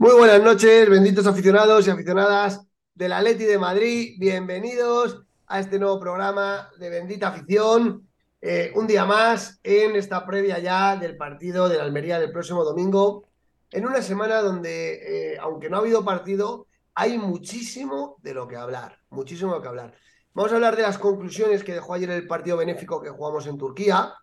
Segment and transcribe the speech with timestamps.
[0.00, 4.14] Muy buenas noches, benditos aficionados y aficionadas del Atleti de Madrid.
[4.18, 8.08] Bienvenidos a este nuevo programa de Bendita Afición.
[8.40, 12.64] Eh, un día más en esta previa ya del partido de la Almería del próximo
[12.64, 13.28] domingo.
[13.70, 18.56] En una semana donde, eh, aunque no ha habido partido, hay muchísimo de lo que
[18.56, 19.00] hablar.
[19.10, 19.94] Muchísimo de lo que hablar.
[20.32, 23.58] Vamos a hablar de las conclusiones que dejó ayer el partido benéfico que jugamos en
[23.58, 24.14] Turquía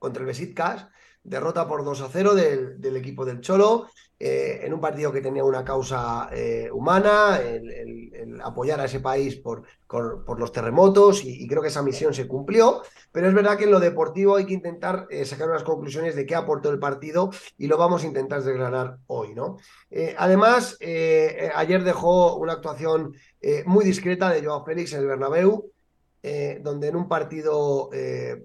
[0.00, 0.88] contra el Besiktas
[1.24, 5.20] derrota por 2 a 0 del, del equipo del Cholo, eh, en un partido que
[5.20, 9.64] tenía una causa eh, humana, el, apoyar a ese país por,
[10.38, 13.80] los terremotos, y, creo que esa misión se cumplió, pero es verdad que en lo
[13.80, 17.76] deportivo hay que intentar eh, sacar unas conclusiones de qué aportó el partido y lo
[17.76, 19.56] vamos a intentar desgranar hoy, ¿no?
[20.16, 20.78] Además,
[21.54, 23.14] ayer dejó una actuación
[23.66, 25.70] muy discreta de Joao Félix en el Bernabéu,
[26.60, 27.90] donde en un partido,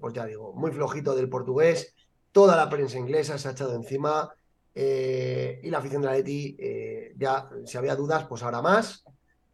[0.00, 1.94] pues ya digo, muy flojito del portugués,
[2.32, 4.30] toda la prensa inglesa se ha echado encima
[4.74, 9.04] eh, y la afición de la Leti eh, ya si había dudas, pues ahora más.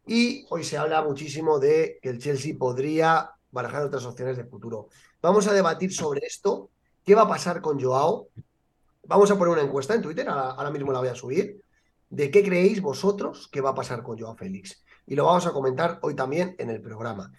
[0.05, 4.87] Y hoy se habla muchísimo de que el Chelsea podría barajar otras opciones de futuro.
[5.21, 6.69] Vamos a debatir sobre esto.
[7.03, 8.29] ¿Qué va a pasar con Joao?
[9.03, 11.61] Vamos a poner una encuesta en Twitter, ahora, mismo la voy a subir,
[12.09, 14.83] de qué creéis vosotros que va a pasar con Joao Félix.
[15.05, 17.31] Y lo vamos a comentar hoy también en el programa.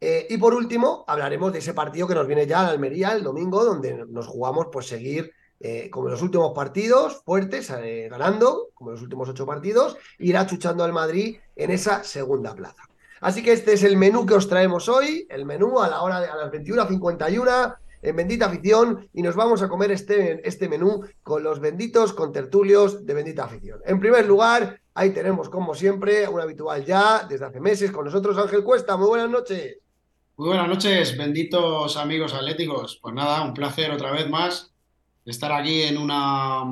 [0.00, 3.22] Eh, y por último, hablaremos de ese partido que nos viene ya a Almería el
[3.22, 5.30] domingo, donde nos jugamos pues seguir
[5.62, 9.98] eh, como en los últimos partidos, fuertes, eh, ganando, como en los últimos ocho partidos,
[10.18, 12.84] irá chuchando al Madrid en esa segunda plaza.
[13.20, 16.20] Así que este es el menú que os traemos hoy, el menú a la hora
[16.20, 21.04] de a las 21.51 en Bendita Afición y nos vamos a comer este, este menú
[21.22, 23.80] con los benditos contertulios de Bendita Afición.
[23.84, 28.38] En primer lugar, ahí tenemos como siempre, un habitual ya desde hace meses con nosotros
[28.38, 28.96] Ángel Cuesta.
[28.96, 29.76] Muy buenas noches.
[30.36, 32.98] Muy buenas noches, benditos amigos atléticos.
[33.02, 34.69] Pues nada, un placer otra vez más
[35.30, 36.62] estar aquí en una,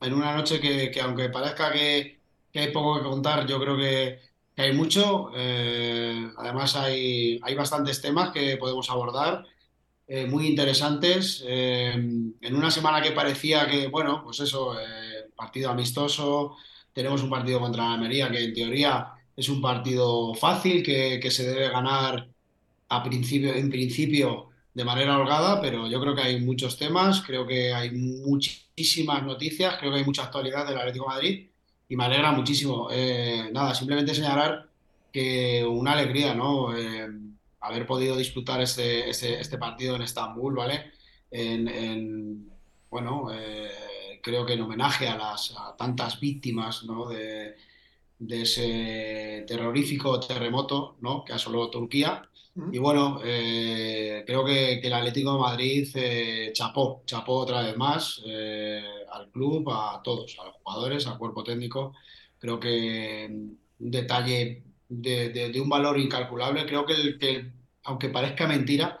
[0.00, 2.20] en una noche que, que aunque parezca que,
[2.54, 4.18] hay poco que contar, yo creo que,
[4.56, 5.30] hay mucho.
[5.34, 9.46] Eh, además hay, hay bastantes temas que podemos abordar,
[10.06, 11.42] eh, muy interesantes.
[11.46, 14.74] Eh, en una semana que parecía que, bueno, pues eso,
[15.34, 16.56] partido amistoso,
[16.92, 21.30] tenemos un partido contra la Almería que en teoría es un partido fácil, que, que
[21.30, 22.28] se debe ganar
[22.90, 27.46] a principio, en principio de manera holgada, pero yo creo que hay muchos temas, creo
[27.46, 31.48] que hay muchísimas noticias, creo que hay mucha actualidad del Atlético Madrid
[31.88, 32.88] y me alegra muchísimo.
[32.90, 34.68] Eh, nada, simplemente señalar
[35.12, 36.76] que una alegría, ¿no?
[36.76, 37.08] Eh,
[37.60, 40.92] haber podido disputar este, este, este, partido en Estambul, ¿vale?
[41.30, 42.50] En, en
[42.90, 47.08] bueno, eh, creo que en homenaje a las a tantas víctimas, ¿no?
[47.08, 47.56] De,
[48.20, 51.24] de ese terrorífico terremoto ¿no?
[51.24, 52.28] que asoló Turquía.
[52.72, 58.20] Y bueno, eh, creo que, el Atlético de Madrid eh, chapó, chapó otra vez más
[58.26, 58.82] eh,
[59.12, 61.94] al club, a todos, a los jugadores, al cuerpo técnico.
[62.38, 66.66] Creo que un detalle de, un valor incalculable.
[66.66, 67.52] Creo que, el, que,
[67.84, 69.00] aunque parezca mentira,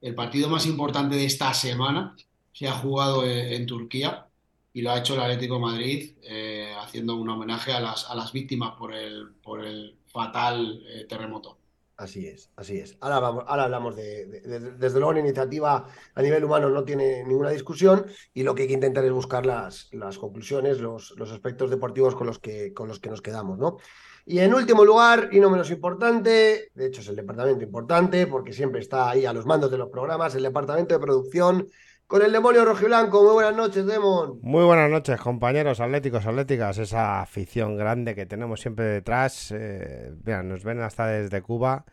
[0.00, 2.16] el partido más importante de esta semana
[2.52, 4.26] se ha jugado en, en Turquía
[4.72, 8.14] y lo ha hecho el Atlético de Madrid eh, haciendo un homenaje a las, a
[8.14, 11.59] las víctimas por el, por el fatal terremoto.
[12.00, 12.96] Así es, así es.
[13.02, 16.82] Ahora, vamos, ahora hablamos de, de, de, Desde luego, la iniciativa a nivel humano no
[16.82, 21.12] tiene ninguna discusión y lo que hay que intentar es buscar las, las conclusiones, los,
[21.18, 23.76] los aspectos deportivos con los, que, con los que nos quedamos, ¿no?
[24.24, 28.54] Y en último lugar, y no menos importante, de hecho es el departamento importante porque
[28.54, 31.68] siempre está ahí a los mandos de los programas, el departamento de producción
[32.10, 33.22] con el demonio rojiblanco.
[33.22, 34.40] Muy buenas noches, Demon.
[34.42, 36.76] Muy buenas noches, compañeros atléticos, atléticas.
[36.78, 39.52] Esa afición grande que tenemos siempre detrás.
[39.52, 41.84] Eh, mira, nos ven hasta desde Cuba.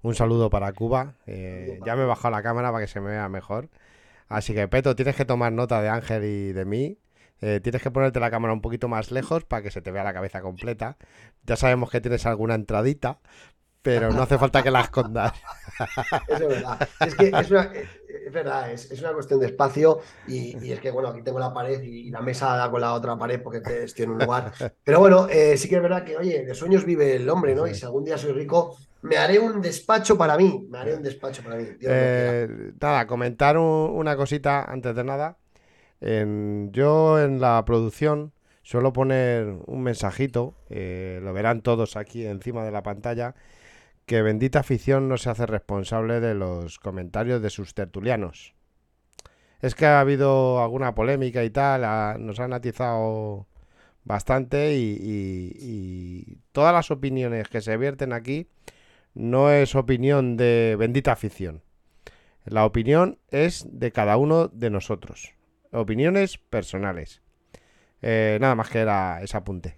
[0.00, 1.16] Un saludo para Cuba.
[1.26, 3.68] Eh, ya me he bajado la cámara para que se me vea mejor.
[4.28, 6.98] Así que, Peto, tienes que tomar nota de Ángel y de mí.
[7.40, 10.04] Eh, tienes que ponerte la cámara un poquito más lejos para que se te vea
[10.04, 10.98] la cabeza completa.
[11.42, 13.18] Ya sabemos que tienes alguna entradita,
[13.84, 15.34] pero no hace falta que la escondas.
[16.26, 16.80] Eso es verdad.
[17.02, 17.70] Es que es una,
[18.32, 21.52] verdad, es, es una cuestión de espacio y, y es que, bueno, aquí tengo la
[21.52, 24.50] pared y, la mesa da con la otra pared porque estoy en un lugar.
[24.82, 27.66] Pero bueno, eh, sí que es verdad que, oye, de sueños vive el hombre, ¿no?
[27.66, 31.02] Y si algún día soy rico, me haré un despacho para mí, me haré un
[31.02, 31.66] despacho para mí.
[31.82, 35.36] Eh, nada, comentar un- una cosita antes de nada.
[36.00, 38.32] En- yo en la producción
[38.62, 43.34] suelo poner un mensajito, eh, lo verán todos aquí encima de la pantalla,
[44.06, 48.54] que Bendita Afición no se hace responsable de los comentarios de sus tertulianos.
[49.60, 51.82] Es que ha habido alguna polémica y tal,
[52.24, 53.46] nos han atizado
[54.04, 58.48] bastante y todas las opiniones que se vierten aquí
[59.14, 61.62] no es opinión de Bendita Afición.
[62.44, 65.32] La opinión es de cada uno de nosotros.
[65.72, 67.22] Opiniones personales.
[68.02, 69.76] Eh, nada más que era ese apunte.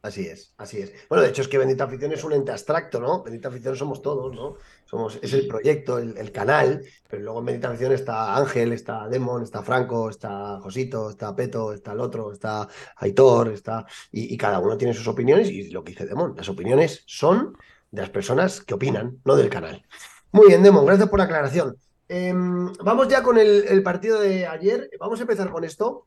[0.00, 0.92] Así es, así es.
[1.08, 3.24] Bueno, de hecho es que Bendita Afición es un ente abstracto, ¿no?
[3.24, 4.54] Bendita Afición somos todos, ¿no?
[4.84, 9.42] Somos, es el proyecto, el, canal, pero luego en Bendita Afición está Ángel, está Demon,
[9.42, 13.86] está Franco, está Josito, está Peto, está el otro, está Aitor, está...
[14.12, 17.56] Y, cada uno tiene sus opiniones y lo que dice Demon, las opiniones son
[17.90, 19.84] de las personas que opinan, no del canal.
[20.30, 21.76] Muy bien, Demon, gracias por la aclaración.
[22.06, 24.90] Em, vamos ya con el partido de ayer.
[25.00, 26.06] Vamos a empezar con esto.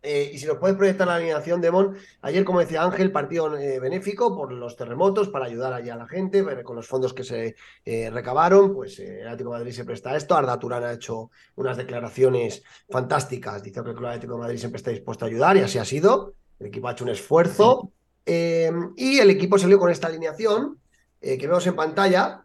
[0.00, 3.80] Eh, y si nos puedes proyectar la alineación, Demon, Ayer, como decía Ángel, partido eh,
[3.80, 7.56] benéfico por los terremotos para ayudar allá a la gente, con los fondos que se
[7.84, 10.36] eh, recabaron, pues el Atlético de Madrid se presta a esto.
[10.36, 14.90] Arda Turán ha hecho unas declaraciones fantásticas, dice que el Atlético de Madrid siempre está
[14.90, 16.34] dispuesto a ayudar y así ha sido.
[16.60, 17.92] El equipo ha hecho un esfuerzo
[18.24, 20.78] y el equipo salió con esta alineación
[21.20, 22.44] que vemos en pantalla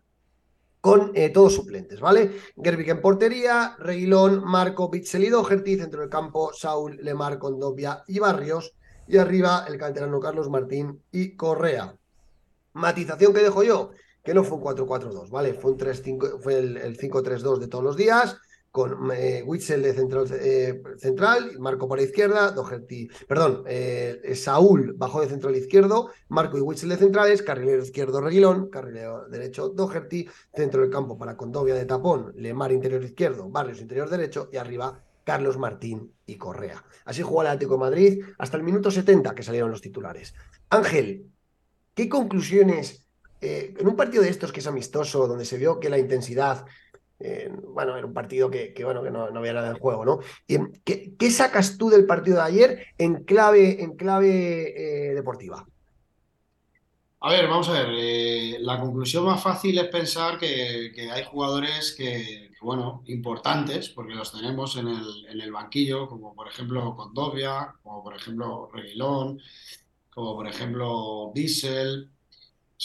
[0.83, 2.30] con eh, todos suplentes, ¿vale?
[2.62, 8.19] Gerbic en portería, Reguilón, Marco, Bitzel y Doherty, centro del campo, Saúl, Lemar, Condovia y
[8.19, 8.75] Barrios,
[9.07, 11.95] y arriba el canterano Carlos Martín y Correa.
[12.74, 13.91] Matización que dejo yo,
[14.25, 15.53] que no fue un 4-4-2, ¿vale?
[15.53, 18.36] Fue un 3-5, fue el, el 5-3-2 de todos los días,
[18.74, 24.96] con eh, Witzel de central, eh, central, Marco por la izquierda, Doherty, perdón, eh, Saúl
[24.98, 30.28] bajó de central izquierdo, Marco y Witzel de centrales, carrilero izquierdo Reguilón, carrilero derecho Doherty,
[30.56, 35.00] centro del campo para Condovia de tapón, Lemar interior izquierdo, Barrios interior derecho y arriba
[35.24, 36.84] Carlos Martín y Correa.
[37.06, 40.34] Así jugó el Atlético de Madrid hasta el minuto 70 que salieron los titulares.
[40.72, 41.30] Ángel,
[41.94, 43.06] ¿qué conclusiones
[43.40, 46.66] eh, en un partido de estos que es amistoso, donde se vio que la intensidad
[47.68, 50.20] bueno, era un partido que, bueno, que no, había nada en juego, ¿no?
[50.48, 55.66] ¿Y, ¿qué, ¿qué, sacas tú del partido de ayer en clave, en clave eh, deportiva?
[57.25, 57.88] A ver, vamos a ver.
[57.98, 64.34] Eh, la conclusión más fácil es pensar que, hay jugadores que, bueno, importantes, porque los
[64.34, 69.40] tenemos en el, en el banquillo, como por ejemplo Condovia, como por ejemplo Reguilón,
[70.10, 72.12] como por ejemplo Bissell,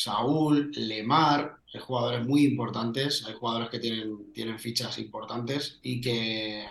[0.03, 6.61] Saúl, Lemar, hay jugadores muy importantes, hay jugadores que tienen, tienen fichas importantes y que
[6.63, 6.69] eh,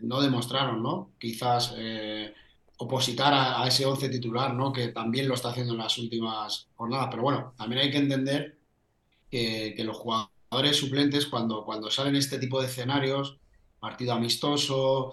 [0.00, 1.12] no demostraron, ¿no?
[1.16, 2.34] Quizás eh,
[2.78, 4.72] opositar a, ese once titular, ¿no?
[4.72, 7.06] Que también lo está haciendo en las últimas jornadas.
[7.08, 8.58] Pero bueno, también hay que entender
[9.30, 13.38] que, que los jugadores suplentes, cuando, cuando salen este tipo de escenarios,
[13.78, 15.12] partido amistoso,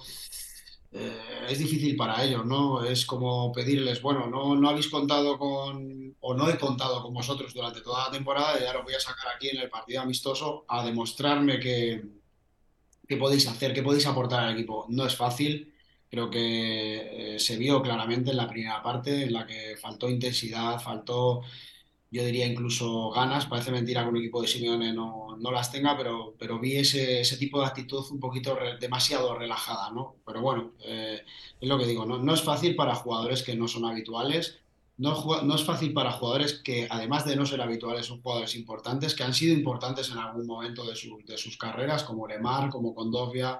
[0.93, 2.83] eh, es difícil para ellos, ¿no?
[2.83, 7.53] Es como pedirles, bueno, no, no habéis contado con, o no he contado con vosotros
[7.53, 10.65] durante toda la temporada y ya lo voy a sacar aquí en el partido amistoso
[10.67, 12.03] a demostrarme que,
[13.07, 14.85] que podéis hacer, que podéis aportar al equipo.
[14.89, 15.73] No es fácil,
[16.09, 20.79] creo que eh, se vio claramente en la primera parte en la que faltó intensidad,
[20.79, 21.41] faltó
[22.13, 25.97] yo diría incluso ganas, parece mentira que un equipo de Simeone no, no las tenga,
[25.97, 30.17] pero, pero vi ese, ese, tipo de actitud un poquito re, demasiado relajada, ¿no?
[30.23, 31.23] Pero bueno, eh,
[31.59, 34.59] es lo que digo, no, no, es fácil para jugadores que no son habituales,
[34.95, 39.15] no, no, es fácil para jugadores que además de no ser habituales son jugadores importantes,
[39.15, 42.93] que han sido importantes en algún momento de, su, de sus carreras, como Lemar, como
[42.93, 43.59] Condovia,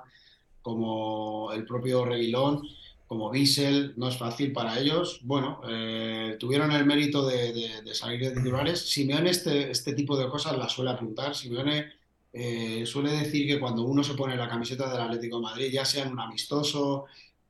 [0.62, 2.62] como el propio Reguilón
[3.08, 5.20] como Bissell, no es fácil para ellos.
[5.24, 8.80] Bueno, eh, tuvieron el mérito de, de, de, salir de titulares.
[8.90, 11.36] Simeone este, este tipo de cosas las suele apuntar.
[11.36, 11.94] Simeone
[12.34, 16.06] eh, suele decir que cuando uno se pone la camiseta del Atlético Madrid, ya sea
[16.06, 17.06] en un amistoso,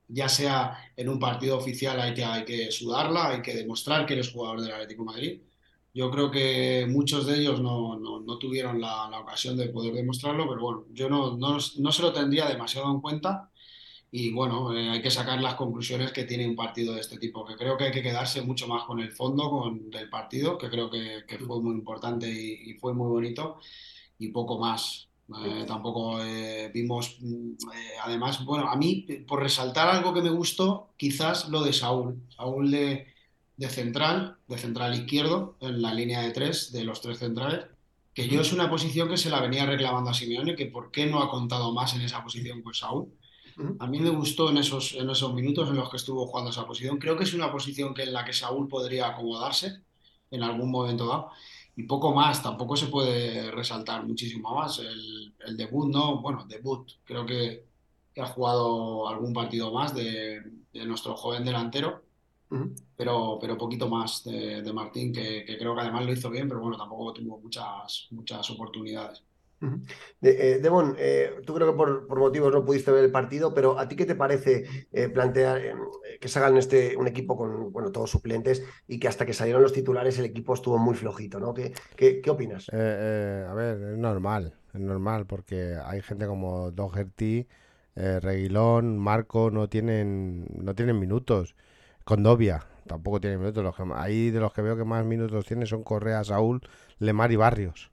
[0.10, 4.13] ya sea en un partido oficial, hay que, hay que sudarla, hay que demostrar que
[4.13, 5.39] eres jugador del Atlético Madrid.
[5.93, 10.50] Yo creo que muchos de ellos no, no, no tuvieron la, ocasión de poder demostrarlo,
[10.50, 13.51] pero bueno, yo no, no se lo tendría demasiado en cuenta
[14.15, 17.43] y bueno, eh, hay que sacar las conclusiones que tiene un partido de este tipo,
[17.43, 20.70] que creo que hay que quedarse mucho más con el fondo con, del partido, que
[20.70, 23.58] creo que, que fue muy importante y, y, fue muy bonito,
[24.20, 25.10] y poco más.
[25.43, 30.93] Eh, tampoco eh, vimos, eh, además, bueno, a mí, por resaltar algo que me gustó,
[30.96, 33.08] quizás lo de Saúl, Saúl de,
[33.58, 37.65] de central, de central izquierdo, en la línea de tres, de los tres centrales,
[38.13, 41.08] que yo es una posición que se la venía reclamando a Simeone, que por qué
[41.08, 43.12] no ha contado más en esa posición con Saúl.
[43.79, 46.65] A mí me gustó en esos, en esos minutos en los que estuvo jugando esa
[46.65, 46.98] posición.
[46.98, 49.81] Creo que es una posición que en la que Saúl podría acomodarse
[50.31, 51.29] en algún momento dado.
[51.75, 54.79] Y poco más, tampoco se puede resaltar muchísimo más.
[54.79, 57.65] El, el debut, no, bueno, debut, creo que,
[58.13, 60.41] que ha jugado algún partido más de,
[60.74, 62.03] de nuestro joven delantero
[62.95, 66.48] pero, pero poquito más de, de Martín, que, que, creo que además lo hizo bien,
[66.48, 69.24] pero bueno, tampoco tuvo muchas, muchas oportunidades.
[70.19, 73.53] De, eh, Demon, eh, tú creo que por, por, motivos no pudiste ver el partido,
[73.53, 75.74] pero ¿a ti qué te parece eh, plantear eh,
[76.19, 79.62] que se hagan este, un equipo con bueno, todos suplentes y que hasta que salieron
[79.62, 81.53] los titulares el equipo estuvo muy flojito, ¿no?
[81.53, 82.67] ¿Qué, qué, qué opinas?
[82.69, 87.48] a ver, es normal, es normal porque hay gente como Doherty,
[87.95, 91.55] Reguilón, Marco, no tienen, no tienen minutos.
[92.03, 93.63] Condovia tampoco tiene minutos.
[93.63, 96.62] Los que, ahí de los que veo que más minutos tiene son Correa, Saúl,
[97.00, 97.92] Lemar y Barrios.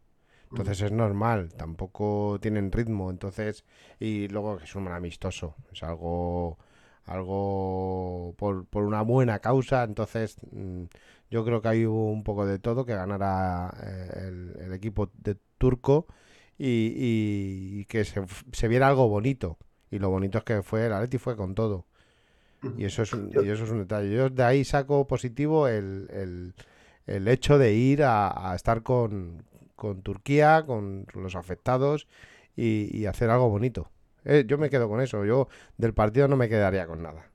[0.50, 3.11] Entonces es normal, tampoco tienen ritmo.
[3.11, 3.64] Entonces,
[3.99, 6.59] y luego que es un amistoso, es algo
[7.07, 9.85] algo por, por una buena causa.
[9.85, 10.85] Entonces, mm,
[11.30, 15.37] yo creo que hay un poco de todo que ganara eh, el, el, equipo de
[15.59, 16.07] turco
[16.59, 19.59] y, y, y que se, se, viera algo bonito.
[19.90, 21.87] Y lo bonito es que fue, el Atleti fue con todo.
[22.76, 24.14] Y eso es un, y eso es un detalle.
[24.14, 26.54] Yo de ahí saco positivo el, el,
[27.07, 29.42] el hecho de ir a, a estar con,
[29.80, 32.06] con, Turquía, con los afectados
[32.54, 33.90] y, hacer algo bonito.
[34.26, 35.25] Eh, yo me quedo con eso.
[35.25, 37.30] Yo del partido no me quedaría con nada.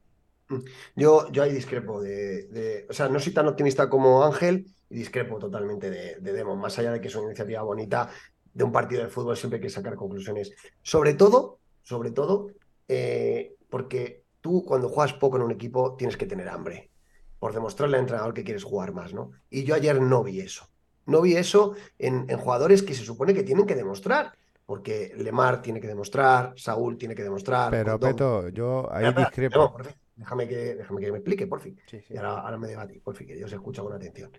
[0.96, 5.40] Yo, yo ahí discrepo de, O sea, no soy tan optimista como Ángel y discrepo
[5.40, 6.60] totalmente de, de Demon.
[6.60, 8.12] Más allá de que es una iniciativa bonita,
[8.54, 10.54] de un partido de fútbol siempre hay que sacar conclusiones.
[10.84, 12.52] Sobre todo, sobre todo,
[12.88, 16.92] eh, porque tú cuando juegas poco en un equipo tienes que tener hambre
[17.40, 19.32] por demostrarle al entrenador que quieres jugar más, ¿no?
[19.50, 20.70] Y yo ayer no vi eso.
[21.06, 24.34] No vi eso en, en jugadores que se supone que tienen que demostrar.
[24.66, 27.70] Porque Lemar tiene que demostrar, Saúl tiene que demostrar.
[27.70, 29.76] Pero, Beto, yo ahí espera, discrepo.
[29.78, 29.86] No,
[30.16, 31.80] déjame, que, déjame que me explique, por fin.
[31.86, 32.16] Sí, sí.
[32.16, 34.32] Y ahora, ahora me debatí, por fin, que yo se escucha con atención.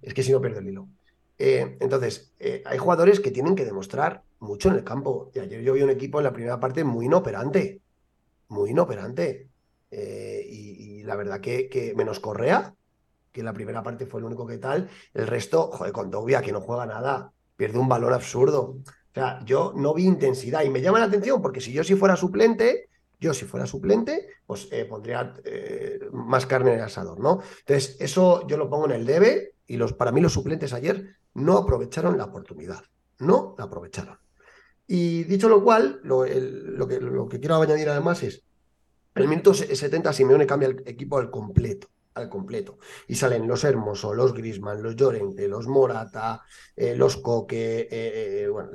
[0.00, 0.88] Es que si no pierdo el hilo.
[1.36, 5.32] Eh, entonces, eh, hay jugadores que tienen que demostrar mucho en el campo.
[5.34, 7.80] Y ayer yo vi un equipo en la primera parte muy inoperante.
[8.48, 9.48] Muy inoperante.
[9.90, 12.74] Eh, y, y, la verdad que, que, menos Correa,
[13.32, 16.52] que la primera parte fue el único que tal, el resto, joder, con Dobia, que
[16.52, 18.60] no juega nada, pierde un balón absurdo.
[18.62, 21.94] O sea, yo no vi intensidad y me llama la atención porque si yo si
[21.94, 22.88] fuera suplente,
[23.20, 27.40] yo si fuera suplente, pues eh, pondría eh, más carne en el asador, ¿no?
[27.60, 31.16] Entonces, eso yo lo pongo en el debe y los, para mí los suplentes ayer
[31.34, 32.82] no aprovecharon la oportunidad,
[33.20, 34.18] no la aprovecharon.
[34.86, 38.42] Y dicho lo cual, lo, lo, que, lo que quiero añadir además es,
[39.14, 42.78] en el minuto 70 Simeone cambia el equipo al completo, al completo.
[43.08, 46.42] Y salen los Hermoso, los Grisman, los Llorente, los Morata,
[46.76, 48.70] eh, los Coque, eh, eh, bueno,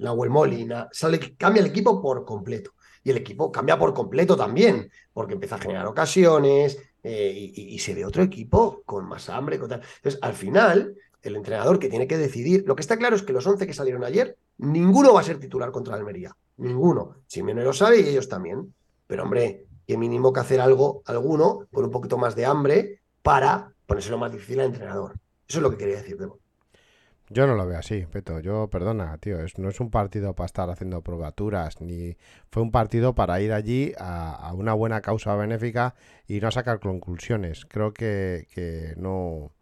[0.00, 0.88] Nahuel Molina.
[0.92, 2.72] Sale, cambia el equipo por completo.
[3.02, 7.94] Y el equipo cambia por completo también, porque empieza a generar ocasiones y, y, se
[7.94, 9.60] ve otro equipo con más hambre.
[9.60, 9.80] Con tal.
[9.98, 13.32] Entonces, al final, el entrenador que tiene que decidir, lo que está claro es que
[13.32, 16.36] los 11 que salieron ayer, ninguno va a ser titular contra Almería.
[16.56, 17.18] Ninguno.
[17.28, 18.74] Simeone lo sabe y ellos también.
[19.06, 23.72] Pero hombre, que mínimo que hacer algo, alguno, con un poquito más de hambre, para
[23.86, 25.14] ponérselo más difícil al entrenador.
[25.48, 26.38] Eso es lo que quería decir, Debo.
[27.28, 28.38] Yo no lo veo así, Peto.
[28.38, 32.16] Yo, perdona, tío, es, no es un partido para estar haciendo probaturas, ni
[32.50, 35.96] fue un partido para ir allí a, una buena causa benéfica
[36.28, 37.66] y no sacar conclusiones.
[37.66, 39.52] Creo que, que no,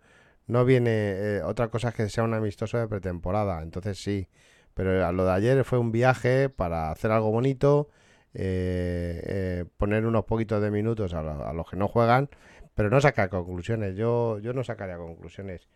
[0.46, 0.90] no viene.
[0.90, 4.28] Eh, otra cosa que sea un amistoso de pretemporada, entonces sí.
[4.74, 7.88] Pero lo de ayer fue un viaje para hacer algo bonito
[8.34, 12.28] eh, eh, poner unos poquitos de minutos a, lo, a, los que no juegan,
[12.74, 13.96] pero no sacar conclusiones.
[13.96, 15.68] Yo, yo no sacaría conclusiones.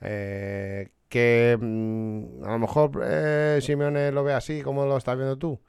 [0.00, 5.36] Eh, que mmm, a lo mejor eh, Simeone lo ve así como lo estás viendo
[5.36, 5.60] tú.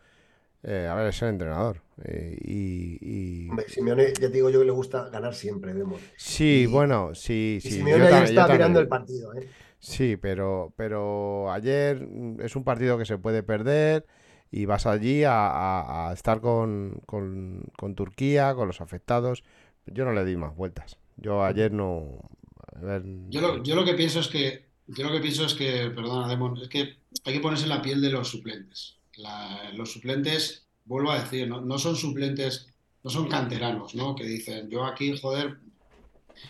[0.64, 1.82] a ver, es el entrenador.
[2.06, 3.50] y, y...
[3.50, 6.02] Hombre, Simeone, ya te digo yo que le gusta ganar siempre, vemos.
[6.18, 7.72] Sí, y, bueno, sí, sí.
[7.72, 9.48] Simeone ya está mirando el partido, ¿eh?
[9.80, 14.06] Sí, pero, pero ayer mm, es un partido que se puede perder
[14.52, 19.44] y vas allí a, a, estar con, con, con, Turquía, con los afectados.
[19.86, 20.98] Yo no le di más vueltas.
[21.18, 22.30] Yo ayer no.
[23.30, 24.68] Yo, lo, yo lo que pienso es que.
[24.88, 27.82] Yo lo que pienso es que, perdona, Demon, es que hay que ponerse en la
[27.82, 29.00] piel de los suplentes.
[29.74, 32.70] Los suplentes, vuelvo a decir, no, no son suplentes,
[33.04, 34.16] no son canteranos, ¿no?
[34.16, 35.58] Que dicen, yo aquí, joder,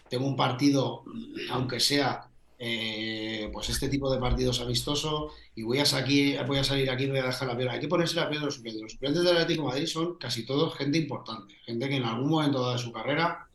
[0.07, 1.03] tengo un partido,
[1.49, 2.26] aunque sea
[2.59, 7.03] eh, pues este tipo de partidos amistoso y voy a, salir, voy a salir aquí
[7.03, 7.69] y voy a dejar la piel.
[7.69, 8.81] Hay que ponerse la piel de los suplentes.
[8.81, 12.71] Los suplentes del Atlético Madrid son casi todos gente importante, gente que en algún momento
[12.71, 13.47] de su carrera,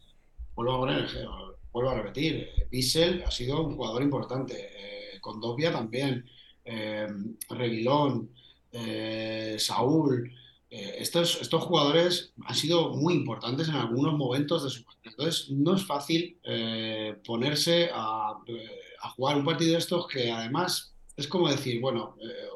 [0.54, 1.08] vuelvo a poner,
[1.72, 6.24] vuelvo a repetir, Bissell ha sido un jugador importante, eh, Condopia también,
[6.64, 7.06] eh,
[7.48, 8.30] Reguilón,
[8.72, 10.32] eh, Saúl,
[10.74, 15.02] eh, estos, estos jugadores han sido muy importantes en algunos momentos de su carrera.
[15.04, 18.70] Entonces, no es fácil eh, ponerse a, eh,
[19.02, 22.48] a jugar un partido de estos que además es como decir, bueno, eh,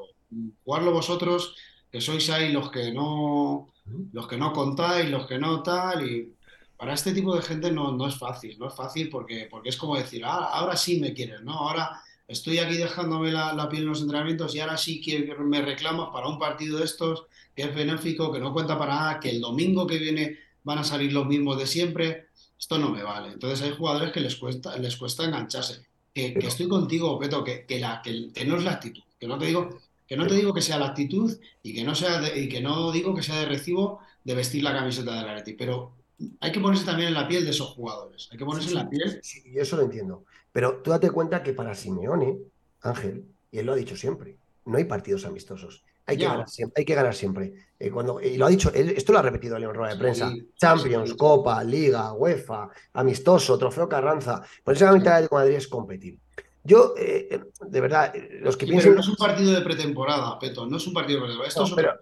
[0.63, 1.55] jugarlo vosotros,
[1.91, 3.73] que sois ahí los que no,
[4.11, 6.33] los que no contáis, los que no tal, y
[6.75, 9.77] para este tipo de gente no, no es fácil, no es fácil porque, porque es
[9.77, 11.53] como decir, "Ah, ahora sí me quieres, ¿no?
[11.53, 15.61] Ahora estoy aquí dejándome la, la piel en los entrenamientos y ahora sí que me
[15.61, 17.25] reclamas para un partido de estos
[17.55, 20.83] que es benéfico, que no cuenta para nada, que el domingo que viene van a
[20.83, 22.27] salir los mismos de siempre,
[22.59, 23.29] esto no me vale.
[23.29, 25.87] Entonces hay jugadores que les cuesta, les cuesta engancharse.
[26.17, 29.27] Que, que estoy contigo, Peto, que, que, la, que, que no es la actitud, que
[29.27, 29.69] no te digo
[30.07, 31.31] que no te digo que sea la actitud
[31.61, 34.63] y que no sea de- y que no digo que sea de recibo de vestir
[34.63, 35.91] la camiseta del Atleti, pero
[36.39, 38.29] hay que ponerse también en la piel de esos jugadores.
[38.31, 39.19] Hay que ponerse Sí, en la piel.
[39.21, 40.23] sí, yo eso lo entiendo.
[40.51, 42.35] Pero tú date cuenta que para Simeone,
[42.81, 45.83] Ángel, y él lo ha dicho siempre, no hay partidos amistosos.
[46.07, 46.81] Hay que ganar siempre.
[46.81, 47.53] Hay que ganar siempre.
[47.79, 49.99] Eh, cuando, y lo ha dicho, él- esto lo ha repetido él en rueda de
[49.99, 50.29] prensa.
[50.31, 51.17] Sí, Champions, sí.
[51.17, 54.41] Copa, Liga, UEFA, amistoso, Trofeo Carranza.
[54.63, 56.17] Por eso la mitad de Madrid es competir.
[56.63, 58.91] Yo, eh, eh, de verdad, los que piensen.
[58.91, 61.47] pero no es un partido de pretemporada, Peto, no es un partido de pretemporada.
[61.49, 61.93] Esto No, es pero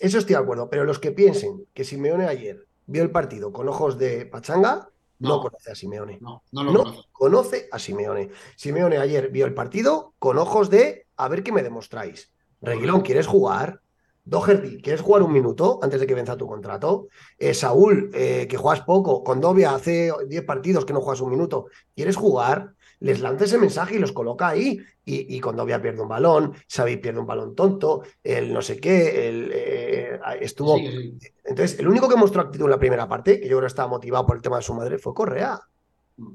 [0.00, 3.68] eso estoy de acuerdo, pero los que piensen que Simeone ayer vio el partido con
[3.68, 4.88] ojos de pachanga,
[5.18, 5.40] no, No.
[5.40, 6.18] conoce a Simeone.
[6.20, 7.08] No, no lo No conozco.
[7.12, 8.30] conoce a Simeone.
[8.56, 12.30] Simeone ayer vio el partido con ojos de a ver qué me demostráis.
[12.62, 13.82] Reguilón, ¿quieres jugar?
[14.24, 17.08] Doherty, ¿quieres jugar un minuto antes de que venza tu contrato?
[17.38, 19.24] Eh, Saúl, eh, que juegas poco.
[19.24, 21.66] Condovia, hace 10 partidos que no juegas un minuto.
[21.94, 22.72] ¿Quieres jugar?
[23.00, 24.78] Les lanza ese mensaje y los coloca ahí.
[25.04, 29.28] Y, y Condovia pierde un balón, Xavi pierde un balón tonto, el no sé qué,
[29.28, 30.76] el, eh, estuvo...
[30.76, 31.28] Sí, sí.
[31.44, 33.88] Entonces, el único que mostró actitud en la primera parte, que yo creo que estaba
[33.88, 35.60] motivado por el tema de su madre, fue Correa.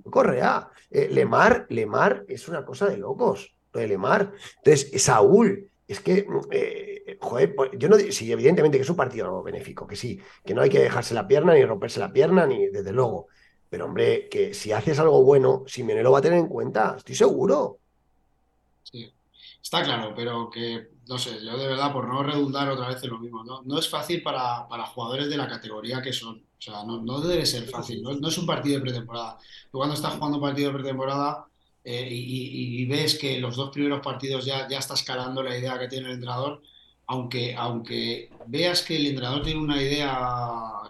[0.09, 0.69] Correa.
[0.89, 4.33] Lemar, Lemar es una cosa de locos, lo de Lemar.
[4.57, 9.41] Entonces, Saúl, es que, eh, joder, pues, yo no, sí, evidentemente que es un partido
[9.41, 12.67] benéfico, que sí, que no hay que dejarse la pierna, ni romperse la pierna, ni
[12.67, 13.27] desde luego.
[13.69, 17.15] Pero, hombre, que si haces algo bueno, Simeone lo va a tener en cuenta, estoy
[17.15, 17.79] seguro.
[18.83, 19.13] Sí,
[19.61, 23.09] está claro, pero que, no sé, yo de verdad, por no redundar otra vez en
[23.09, 26.37] lo mismo, no, no es fácil para, para jugadores de la categoría que son.
[26.37, 29.37] O sea, no, no debe ser fácil, no, no es un partido de pretemporada.
[29.71, 31.47] Tú cuando estás jugando un partido de pretemporada
[31.87, 32.15] eh, y,
[32.79, 35.87] y- y ves que los dos primeros partidos ya, ya está escalando la idea que
[35.87, 36.61] tiene el entrenador,
[37.07, 40.11] aunque, aunque veas que el entrenador tiene una idea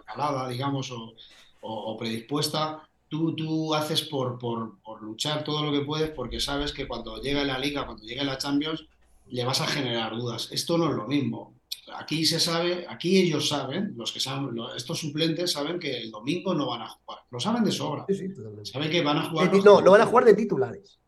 [0.06, 1.14] calada, digamos, o,
[1.60, 6.40] o- o predispuesta, tú, tú haces por, por, por luchar todo lo que puedes porque
[6.40, 8.86] sabes que cuando llegue la Liga, cuando llegue la Champions,
[9.26, 10.48] le vas a generar dudas.
[10.52, 11.57] Esto no es lo mismo.
[11.96, 16.54] Aquí se sabe, aquí ellos saben, los que saben, estos suplentes saben que el domingo
[16.54, 17.20] no van a jugar.
[17.30, 18.04] Lo saben de sobra.
[18.08, 18.28] Sí, sí.
[18.64, 19.52] Saben que van a jugar.
[19.64, 20.98] No, no van a jugar de titulares.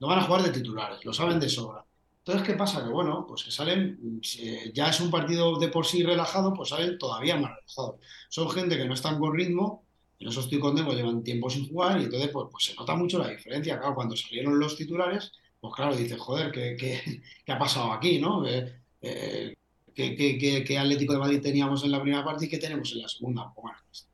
[0.00, 1.84] no van a jugar de titulares, lo saben de sobra.
[2.24, 2.84] Entonces, ¿qué pasa?
[2.84, 6.68] Que bueno, pues que salen, si ya es un partido de por sí relajado, pues
[6.68, 7.96] salen todavía más relajados.
[8.28, 9.84] Son gente que no están con ritmo,
[10.20, 13.18] en eso estoy contento, llevan tiempo sin jugar y entonces pues, pues se nota mucho
[13.18, 13.76] la diferencia.
[13.76, 18.20] Claro, cuando salieron los titulares, pues claro, dices, joder, ¿qué, qué, qué ha pasado aquí,
[18.20, 18.46] no?
[18.46, 19.54] Eh, eh,
[19.94, 22.92] ¿qué, qué- qué- qué Atlético de Madrid teníamos en la primera parte y qué tenemos
[22.92, 23.52] en la segunda?
[23.54, 24.08] Pues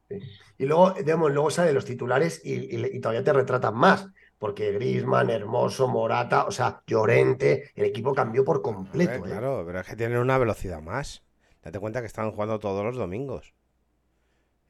[0.59, 4.07] Y luego, digamos, luego salen los titulares y, y- y todavía te retratan más,
[4.39, 9.27] porque Griezmann, Hermoso, Morata, o sea, Llorente, el equipo cambió por completo.
[9.27, 9.29] ¿eh?
[9.29, 11.23] claro, pero es que tienen una velocidad más.
[11.63, 13.53] Date cuenta que están jugando todos los domingos.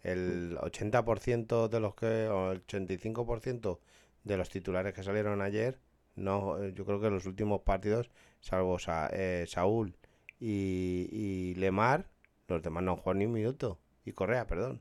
[0.02, 3.80] El 80% de los que, o el 85%
[4.24, 5.78] de los titulares que salieron ayer,
[6.16, 9.96] no, yo creo que los últimos partidos, salvo Sa- eh, Saúl
[10.40, 12.10] y, y Lemar,
[12.48, 13.78] los demás no han jugado ni un minuto.
[14.04, 14.80] Y Correa, perdón.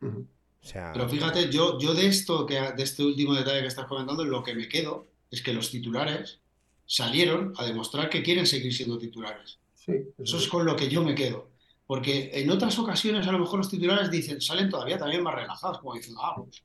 [0.00, 0.26] Ujú.
[0.62, 3.86] O sea, Pero fíjate, yo, yo de esto, que, de este último detalle que estás
[3.86, 6.40] comentando, lo que me quedo es que los titulares
[6.86, 9.58] salieron a demostrar que quieren seguir siendo titulares.
[9.74, 11.50] Sí, Eso es con lo que yo me quedo.
[11.86, 15.78] Porque en otras ocasiones a lo mejor los titulares dicen, salen todavía también más relajados,
[15.78, 16.62] como diciendo, ah, pues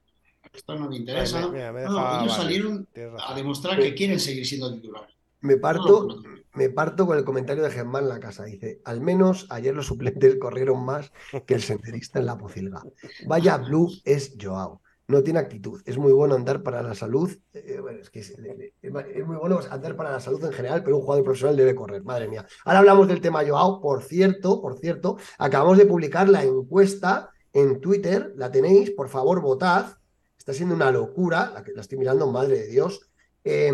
[0.54, 1.40] esto no me interesa.
[1.40, 1.52] Mira, ¿no?
[1.54, 2.88] mira, me No, deja ellos salieron
[3.20, 5.17] a demostrar que quieren seguir siendo titulares.
[5.42, 6.22] Me No, parto, no, no.
[6.56, 8.44] me parto con el comentario de Germán la casa.
[8.46, 11.12] Dice, al menos ayer los suplentes corrieron más
[11.46, 12.82] que el senderista en la pocilga.
[13.28, 14.82] Vaya blue es Joao.
[15.10, 15.82] No tiene actitud.
[15.86, 17.32] Es muy bueno andar para la salud.
[17.54, 20.84] Eh, bueno, es que es, es- es muy bueno andar para la salud en general,
[20.84, 22.04] pero un jugador profesional debe correr.
[22.04, 22.46] Madre mía.
[22.66, 23.80] Ahora hablamos del tema Joao.
[23.80, 28.34] Por cierto, por cierto, acabamos de publicar la encuesta en Twitter.
[28.36, 29.94] La tenéis, por favor, votad.
[30.38, 31.52] Está siendo una locura.
[31.54, 33.10] La, que, la estoy mirando, madre de Dios.
[33.46, 33.72] Eh,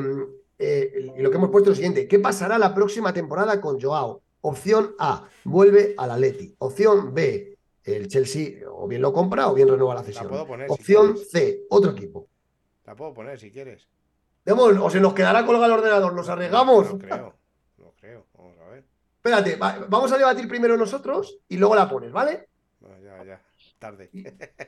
[0.59, 3.79] eh, y lo que hemos puesto es lo siguiente: ¿qué pasará la próxima temporada con
[3.81, 4.21] Joao?
[4.41, 6.53] Opción A, vuelve al Atleti.
[6.59, 10.27] Opción B, el Chelsea o bien lo compra o bien renueva la La cesión.
[10.27, 11.17] puedo poner Opción.
[11.17, 12.27] C, otro equipo.
[12.85, 13.87] La puedo poner si quieres.
[14.43, 16.91] Demos, o se nos quedará colgado el ordenador, nos arriesgamos.
[16.91, 17.33] No creo.
[17.77, 18.25] No creo.
[19.15, 22.49] Espérate, va- vamos a debatir primero nosotros y luego la pones, ¿vale?
[22.81, 23.41] No, ya, ya,
[23.79, 24.09] tarde.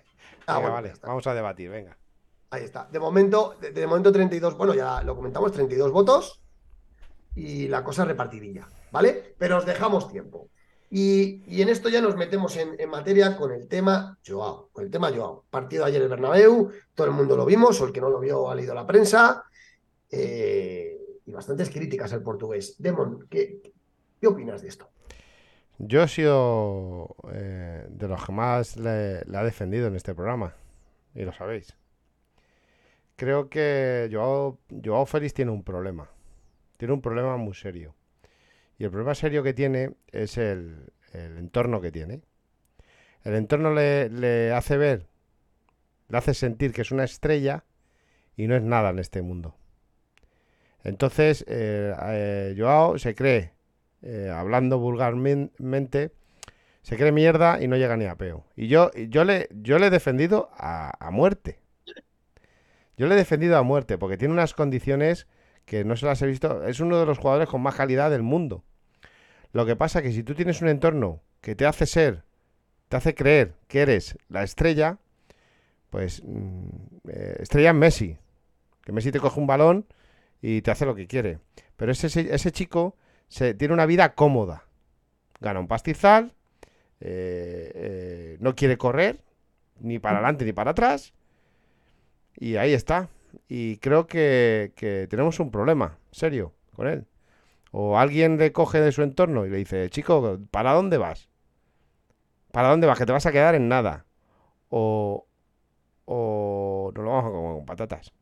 [0.48, 1.98] Ah, Venga, bueno, vale, vamos a debatir, venga.
[2.56, 2.88] Ahí está.
[2.92, 6.42] De momento, de, de momento 32, bueno, ya lo comentamos, 32 votos
[7.36, 9.36] y la cosa repartidilla, ¿vale?
[9.38, 10.50] Pero os dejamos tiempo.
[10.90, 14.92] Y, y en esto ya nos metemos en, materia con el tema Joao, con el
[14.92, 15.44] tema Joao.
[15.50, 18.50] Partido ayer el Bernabéu, todo el mundo lo vimos, o el que no lo vio
[18.50, 19.44] ha leído la prensa,
[20.10, 22.76] eh, y bastantes críticas al portugués.
[22.78, 23.74] Demon, ¿qué,
[24.22, 24.90] qué opinas de esto?
[25.78, 30.56] Yo he sido eh, de los que más le, le ha defendido en este programa,
[31.14, 31.76] y lo sabéis.
[33.16, 36.10] Creo que Joao, Joao Félix tiene un problema.
[36.78, 37.96] Tiene un problema muy serio.
[38.78, 42.22] Y el problema serio que tiene es el, el entorno que tiene.
[43.24, 45.08] El entorno le, le hace ver,
[46.10, 47.64] le hace sentir que es una estrella
[48.36, 49.56] y no es nada en este mundo.
[50.84, 53.54] Entonces, eh, eh, Joao se cree,
[54.04, 56.12] eh, hablando vulgarmente,
[56.84, 58.46] se cree mierda y no llega ni a peo.
[58.56, 61.60] Y yo, yo, le, yo le he defendido a, a muerte.
[62.98, 65.28] Yo le he defendido a muerte porque tiene unas condiciones
[65.66, 66.64] que no se las he visto.
[66.64, 68.64] Es uno de los jugadores con más calidad del mundo.
[69.52, 72.24] Lo que pasa que si tú tienes un entorno que te hace ser,
[72.90, 74.98] te hace creer que eres la estrella,
[75.90, 76.68] pues mm,
[77.10, 78.18] eh, estrella en Messi.
[78.84, 79.86] Que Messi te coge un balón
[80.42, 81.40] y te hace lo que quiere.
[81.76, 82.96] Pero ese, ese chico
[83.28, 84.66] se, tiene una vida cómoda.
[85.40, 86.34] Gana un pastizal,
[87.02, 89.22] eh, eh, no quiere correr,
[89.80, 91.14] ni para adelante ni para atrás.
[92.38, 93.10] Y ahí está.
[93.48, 94.74] Y creo que,
[95.10, 97.06] tenemos un problema serio con él.
[97.72, 101.30] O alguien le coge de su entorno y le dice, chico, ¿para dónde vas?
[102.52, 102.98] ¿Para dónde vas?
[102.98, 104.06] Que te vas a quedar en nada.
[104.70, 105.28] O,
[106.06, 108.14] o nos lo vamos a comer con patatas.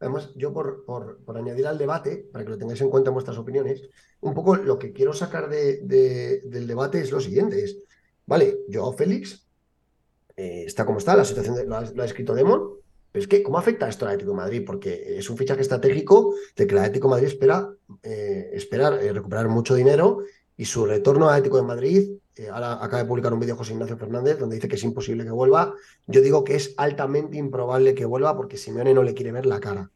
[0.00, 3.14] Además, yo por, por, por añadir al debate, para que lo tengáis en cuenta en
[3.14, 3.82] vuestras opiniones,
[4.20, 7.84] un poco lo que quiero sacar de, de- del debate es lo siguiente, es,
[8.26, 9.46] vale, Joao Félix
[10.36, 12.79] eh, está como está, la situación de- lo, ha, lo ha escrito Demon,
[13.12, 14.62] pero es que, ¿cómo afecta esto al Atlético de Madrid?
[14.64, 17.68] Porque es un fichaje estratégico de que el Atlético de Madrid espera,
[18.02, 20.20] eh, espera eh, recuperar mucho dinero
[20.56, 23.72] y su retorno al Atlético de Madrid, eh, ahora acaba de publicar un vídeo José
[23.72, 25.74] Ignacio Fernández donde dice que es imposible que vuelva.
[26.06, 29.58] Yo digo que es altamente improbable que vuelva porque Simeone no le quiere ver la
[29.58, 29.90] cara.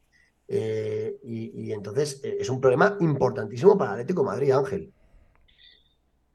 [0.47, 4.93] Y, entonces es un problema importantísimo para el Atlético de Madrid, Ángel.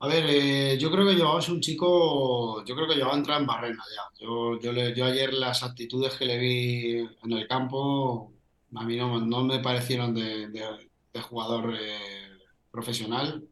[0.02, 3.46] A ver, eh, yo creo que es un chico, yo creo que Joao entra en
[3.46, 4.04] barrena ya.
[4.26, 8.32] Yo, yo, le- yo ayer las actitudes que le vi en el campo,
[8.76, 12.30] a mí no, no me parecieron de, de- de jugador eh,
[12.72, 13.44] profesional.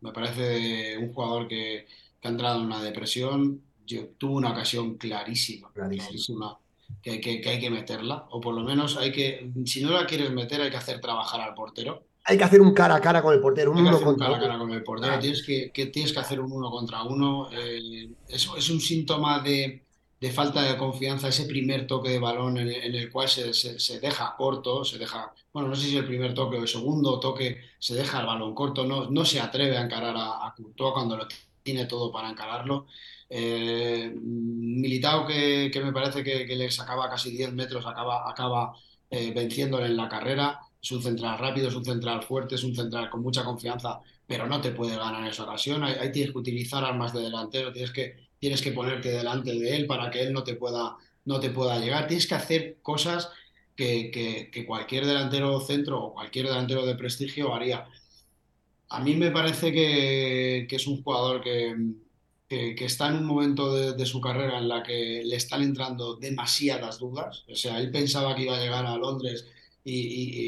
[0.00, 1.86] Me parece un jugador que,
[2.20, 3.60] que ha entrado en una depresión.
[3.86, 6.04] Yo, tuvo una ocasión clarísima, Clarísima.
[6.08, 6.58] clarísima,
[7.02, 8.26] que, que- que hay que meterla.
[8.30, 11.42] O por lo menos hay que, si no la quieres meter, hay que hacer trabajar
[11.42, 12.04] al portero.
[12.24, 14.16] Hay que hacer un cara a cara con el portero, un Hay uno hacer un
[14.16, 14.40] contra cara a uno.
[14.40, 17.48] cara con el portero, tienes que, que tienes que hacer un uno contra uno.
[17.52, 19.84] eh, eso es un síntoma de,
[20.20, 23.52] de falta de confianza, ese primer toque de balón en, el en el cual se,
[23.52, 26.68] se- se deja corto, se deja, bueno, no sé si el primer toque o el
[26.68, 30.54] segundo toque, se deja el balón corto, no, no se atreve a encarar a, a
[30.54, 31.26] Courtois cuando lo
[31.62, 32.86] tiene todo para encararlo.
[33.28, 38.74] Eh, Militao, que, que me parece que, que le sacaba casi 10 metros, acaba, acaba
[39.10, 40.60] eh, venciéndole en la carrera.
[40.84, 44.46] Es un central rápido, es un central fuerte, es un central con mucha confianza, pero
[44.46, 45.82] no te puede ganar en esa ocasión.
[45.82, 49.76] Ahí, ahí tienes que utilizar armas de delantero, tienes que, tienes que ponerte delante de
[49.76, 52.06] él para que él no te pueda, no te pueda llegar.
[52.06, 53.30] Tienes que hacer cosas
[53.76, 57.86] que, que- que cualquier delantero centro o cualquier delantero de prestigio haría.
[58.88, 61.74] A mí me parece que, que es un jugador que,
[62.48, 65.62] que- que está en un momento de, de su carrera en la que le están
[65.62, 67.44] entrando demasiadas dudas.
[67.50, 69.46] O sea, él pensaba que iba a llegar a Londres
[69.84, 69.92] y,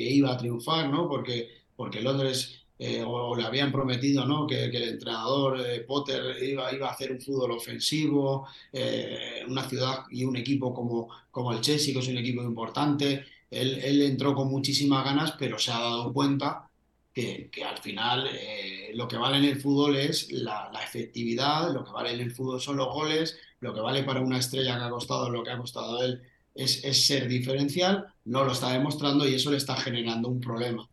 [0.04, 1.08] y- e iba a triunfar, ¿no?
[1.08, 4.46] Porque, porque Londres, eh, o, o le habían prometido, ¿no?
[4.46, 9.68] Que, que el entrenador eh, Potter iba, iba a hacer un fútbol ofensivo, eh, una
[9.68, 13.24] ciudad y un equipo como, como el Chelsea, que es un equipo importante.
[13.50, 16.68] Él, él entró con muchísimas ganas, pero se ha dado cuenta
[17.12, 21.72] que, que al final eh, lo que vale en el fútbol es la, la efectividad,
[21.72, 24.76] lo que vale en el fútbol son los goles, lo que vale para una estrella
[24.76, 26.22] que ha costado lo que ha costado él
[26.56, 30.88] es, es ser diferencial, no lo está demostrando y eso le está generando un problema.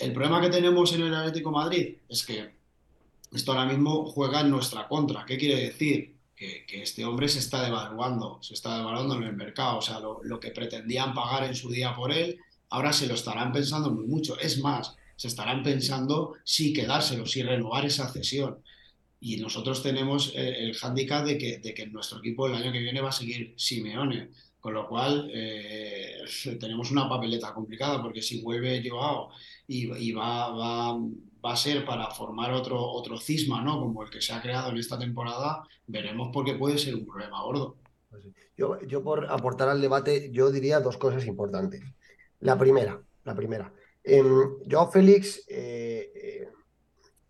[0.00, 2.50] El problema que tenemos en el Atlético de Madrid es que
[3.32, 5.24] esto ahora mismo juega en nuestra contra.
[5.24, 6.14] ¿Qué quiere decir?
[6.36, 9.78] Que, que este hombre se está devaluando, se está devaluando en el mercado.
[9.78, 12.38] O sea, lo, lo que pretendían pagar en su día por él,
[12.70, 14.38] ahora se lo estarán pensando muy mucho.
[14.38, 18.58] Es más, se estarán pensando si quedárselo, si renovar esa cesión.
[19.18, 22.80] Y nosotros tenemos eh, el hándicap de que, de que nuestro equipo el año que
[22.80, 24.28] viene va a seguir Simeone.
[24.66, 26.24] Con lo cual, eh,
[26.60, 29.30] tenemos una papeleta complicada porque si vuelve Joao
[29.68, 33.78] y, va, va, va, a ser para formar otro, otro cisma, ¿no?
[33.78, 37.44] Como el que se ha creado en esta temporada, veremos porque puede ser un problema
[37.44, 37.76] gordo.
[38.10, 38.24] Pues
[38.56, 41.84] yo, yo por aportar al debate, yo diría dos cosas importantes.
[42.40, 43.72] La primera, la primera.
[44.02, 44.20] Eh,
[44.68, 46.50] Joao Félix, eh,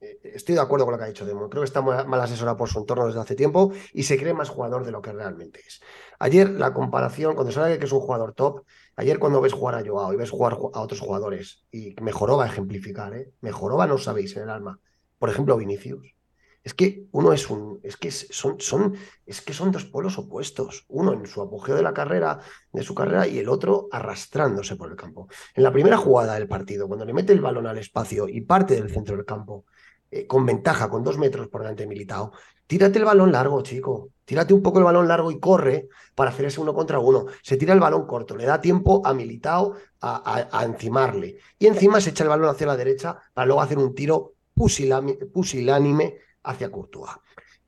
[0.01, 1.51] eh, estoy de acuerdo con lo que ha dicho Demo.
[1.51, 4.49] Creo que está mal asesorado por su entorno desde hace tiempo y se cree más
[4.49, 5.81] jugador de lo que realmente es.
[6.18, 8.64] Ayer la comparación, cuando habla que es un jugador top,
[8.96, 12.46] ayer cuando ves jugar a Joao y ves jugar a otros jugadores, y mejoró a
[12.46, 13.33] ejemplificar, ¿eh?
[13.42, 14.79] va no sabéis en el alma.
[15.18, 16.14] Por ejemplo, Vinicius.
[16.62, 20.85] Es que uno es un, es que son, son, es que son dos polos opuestos.
[20.88, 22.40] Uno en su apogeo de la carrera,
[22.72, 25.29] de su carrera, y el otro arrastrándose por el campo.
[25.55, 28.74] En la primera jugada del partido, cuando le mete el balón al espacio y parte
[28.74, 29.64] del centro del campo,
[30.11, 32.33] eh, con ventaja, con dos metros por delante de Militao,
[32.66, 34.11] tírate el balón largo, chico.
[34.24, 37.26] Tírate un poco el balón largo y corre para hacer ese uno contra uno.
[37.42, 41.37] Se tira el balón corto, le da tiempo a Militao a, a, encimarle.
[41.59, 46.18] Y encima se echa el balón hacia la derecha para luego hacer un tiro pusilánime
[46.42, 47.12] hacia Courtois.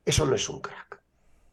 [0.03, 1.01] Eso no es un crack.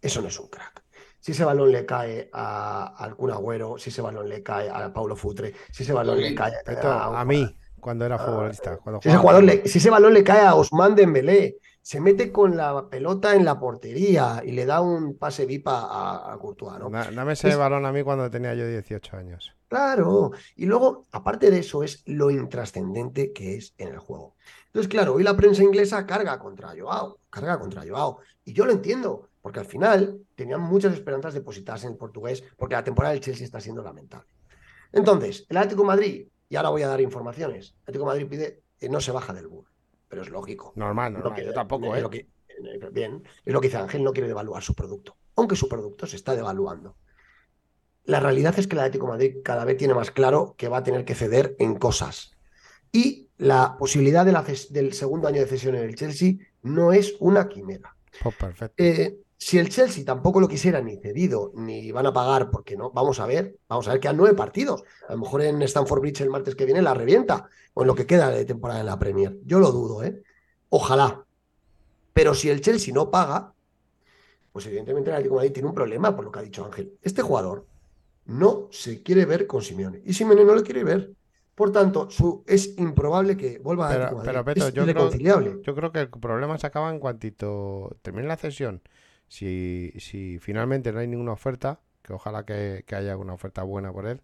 [0.00, 0.82] Eso no es un crack.
[1.20, 5.16] Si ese balón le cae a, Alcún Agüero, si ese balón le cae a Paulo
[5.16, 7.56] Futre, si ese balón le cae a, a mí,
[7.86, 8.78] cuando era futbolista.
[9.00, 12.88] si, ese jugador si, ese balón le cae a Osman Dembélé, se mete con la
[12.88, 16.80] pelota en la portería y le da un pase vipa a, a Courtois.
[16.80, 16.90] ¿no?
[16.90, 19.54] Dame ese balón a mí cuando tenía yo 18 años.
[19.68, 20.32] Claro.
[20.56, 24.34] Y luego, aparte de eso, es lo intrascendente que es en el juego.
[24.66, 28.18] Entonces, claro, hoy la prensa inglesa carga contra Joao, carga contra Joao.
[28.44, 32.74] Y yo lo entiendo, porque al final tenían muchas esperanzas depositadas en el portugués, porque
[32.74, 34.26] la temporada del Chelsea está siendo lamentable.
[34.90, 38.28] Entonces, el Atlético de Madrid, y ahora voy a dar informaciones, el Atlético de Madrid
[38.28, 39.68] pide que no se baja del bus,
[40.08, 40.72] pero es lógico.
[40.76, 42.26] Normal, normal, yo tampoco, ¿eh?
[42.92, 46.16] bien, es lo que dice Ángel, no quiere devaluar su producto, aunque su producto se
[46.16, 46.96] está devaluando.
[48.04, 50.78] La realidad es que el Atlético de Madrid cada vez tiene más claro que va
[50.78, 52.36] a tener que ceder en cosas.
[52.92, 57.96] Y la posibilidad del segundo año de cesión en el Chelsea no es una quimera.
[58.24, 58.82] Oh, perfecto.
[58.82, 62.90] Eh, si el Chelsea tampoco lo quisiera ni cedido, ni van a pagar, porque no,
[62.90, 64.82] vamos a ver, vamos a ver que han nueve partidos.
[65.08, 67.94] A lo mejor en Stanford Bridge el martes que viene la revienta, o en lo
[67.94, 69.36] que queda de temporada en la Premier.
[69.44, 70.22] Yo lo dudo, ¿eh?
[70.70, 71.24] Ojalá.
[72.14, 73.52] Pero si el Chelsea no paga,
[74.52, 76.94] pues evidentemente el Atlético de Madrid tiene un problema, por lo que ha dicho Ángel.
[77.02, 77.66] Este jugador
[78.24, 81.12] no se quiere ver con Simeone, y Simeone no le quiere ver.
[81.54, 86.00] Por tanto, su, es improbable que vuelva a Pero, pero yo, creo, yo creo que
[86.00, 88.82] el problema se acaba en cuantito termine la cesión.
[89.28, 94.06] Si, si finalmente no hay ninguna oferta, que ojalá que, haya una oferta buena por
[94.06, 94.22] él.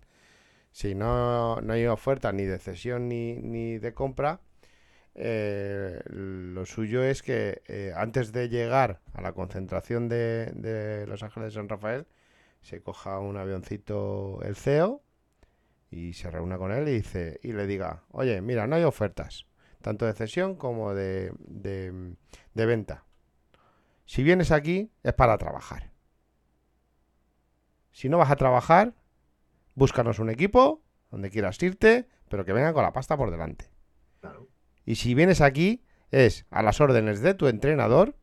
[0.73, 4.41] Si no, no hay oferta ni de cesión ni, ni de compra,
[5.15, 11.23] eh, lo suyo es que eh, antes de llegar a la concentración de, de Los
[11.23, 12.07] Ángeles de San Rafael,
[12.63, 15.03] se coja un avioncito el CEO
[15.91, 19.47] y se reúna con él y dice y le diga, oye, mira, no hay ofertas,
[19.83, 23.05] tanto de cesión como de, de, venta.
[24.05, 25.93] Si vienes aquí es para trabajar.
[27.93, 28.95] Si no vas a trabajar,
[29.75, 33.71] búscanos un equipo donde quieras irte, pero que venga con la pasta por delante.
[34.85, 38.17] Y si vienes aquí es a las órdenes de tu entrenador,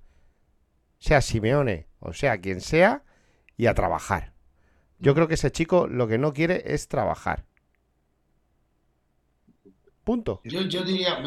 [0.98, 3.04] sea Simeone o sea quien sea,
[3.58, 4.34] y a trabajar.
[5.00, 7.46] Yo creo que ese chico lo que no quiere es trabajar.
[10.04, 10.42] Punto.
[10.44, 11.22] Yo, diría,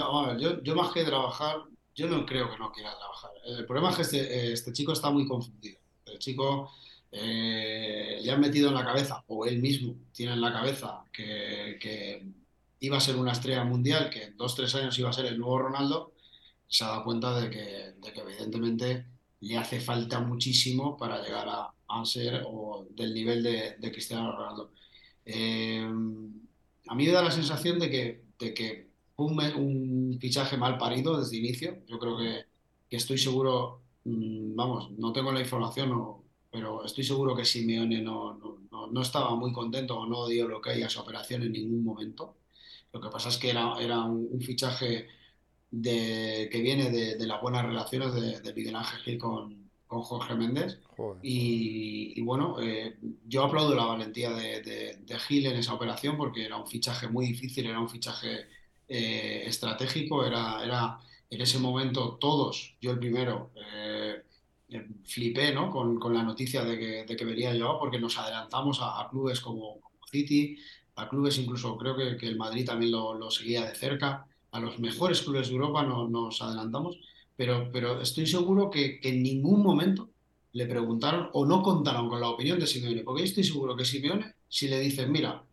[0.62, 1.58] yo, más que trabajar,
[1.94, 3.30] yo no creo que no quiera trabajar.
[3.44, 5.78] El problema es que este, este chico está muy confundido.
[6.06, 6.70] El chico
[7.10, 12.24] eh, le han metido en la cabeza, o él mismo tiene en la cabeza, que,
[12.80, 15.38] iba a ser una estrella mundial, que en dos, tres años iba a ser el
[15.38, 16.14] nuevo Ronaldo.
[16.66, 19.06] Se ha dado cuenta de que, evidentemente
[19.40, 21.72] le hace falta muchísimo para llegar a,
[22.04, 24.72] ser o del nivel de, Cristiano Ronaldo.
[25.24, 25.84] Eh,
[26.88, 28.88] a mí me da la sensación de que de que
[29.24, 31.78] un, un fichaje mal parido desde inicio.
[31.86, 32.44] Yo creo que,
[32.90, 35.90] estoy seguro, mm, vamos, no tengo la información,
[36.50, 38.38] pero estoy seguro que Simeone no,
[38.90, 41.84] no, estaba muy contento o no dio lo que hay a su operación en ningún
[41.84, 42.36] momento.
[42.92, 45.08] Lo que pasa es que era, era un, fichaje
[45.70, 50.34] de, que viene de, las buenas relaciones de, de Miguel Ángel Gil con, con Jorge
[50.34, 50.78] Méndez.
[51.22, 54.96] Y, bueno, eh, yo aplaudo la valentía de,
[55.28, 58.46] Gil en esa operación porque era un fichaje muy difícil, era un fichaje
[58.94, 60.98] eh, estratégico, era, era
[61.30, 64.22] en ese momento todos, yo el primero, eh,
[65.04, 65.70] flipé ¿no?
[65.70, 69.80] con, la noticia de que, de que venía yo porque nos adelantamos a, clubes como,
[70.10, 70.58] City,
[70.96, 75.22] a clubes incluso creo que, el Madrid también lo, seguía de cerca, a los mejores
[75.22, 76.98] clubes de Europa nos adelantamos
[77.36, 80.10] pero, pero estoy seguro que, en ningún momento
[80.52, 83.84] le preguntaron o no contaron con la opinión de Simeone, porque yo estoy seguro que
[83.84, 85.44] Simeone, si le dicen, mira,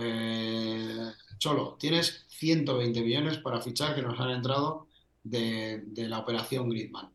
[0.00, 4.88] Eh, Cholo, tienes 120 millones para fichar que nos han entrado
[5.22, 7.10] de, de la operación Griezmann.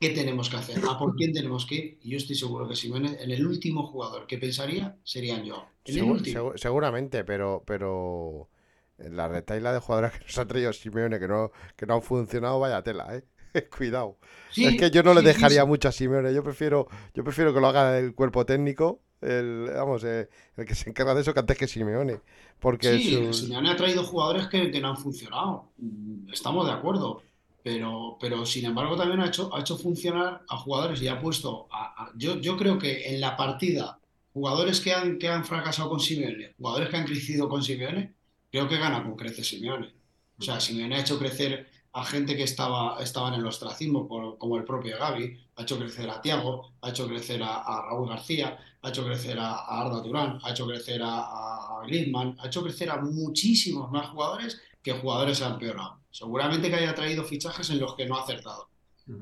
[0.00, 0.80] ¿Qué tenemos que hacer?
[0.88, 1.98] ¿A por quién tenemos que ir?
[2.02, 5.66] Y yo estoy seguro que Simeone, en el último jugador que pensaría sería yo.
[5.86, 6.42] En el Segu- último.
[6.42, 8.50] segu- seguramente, pero, pero
[8.98, 12.58] la retaila de jugadores que nos ha traído Simeone que no, que no han funcionado,
[12.60, 13.24] vaya tela, ¿eh?
[13.76, 14.18] Cuidado.
[14.48, 15.64] Sí, es que yo no le sí, dejaría sí.
[15.64, 16.34] mucho a Simeone.
[16.34, 20.74] Yo prefiero, yo prefiero que lo haga el cuerpo técnico, el, vamos, eh, el que
[20.74, 22.20] se encarga de eso, que antes que Simeone.
[22.58, 25.70] Porque Sí, Simeone ha traído jugadores que, que no han funcionado.
[25.78, 27.22] Mm, Estamos de acuerdo.
[27.62, 31.66] Pero, pero sin embargo también ha hecho, ha hecho funcionar a jugadores y ha puesto
[31.72, 33.98] a- a- yo, yo creo que en la partida,
[34.32, 38.14] jugadores que han, que han fracasado con Simeone, jugadores que han crecido con Simeone,
[38.52, 39.92] creo que gana con creces Simeone.
[40.38, 44.38] O sea, Simeone ha hecho crecer a gente que estaba, estaban en el ostracismo, por-
[44.38, 48.08] como el propio Gavi, ha hecho crecer a Thiago, ha hecho crecer a, a Raúl
[48.08, 52.46] García, ha hecho crecer a, a Arda Turán, ha hecho crecer a, a, Griezmann, ha
[52.46, 55.98] hecho crecer a muchísimos más jugadores que jugadores han empeorado.
[56.10, 58.68] Seguramente que haya traído fichajes en los que no ha acertado.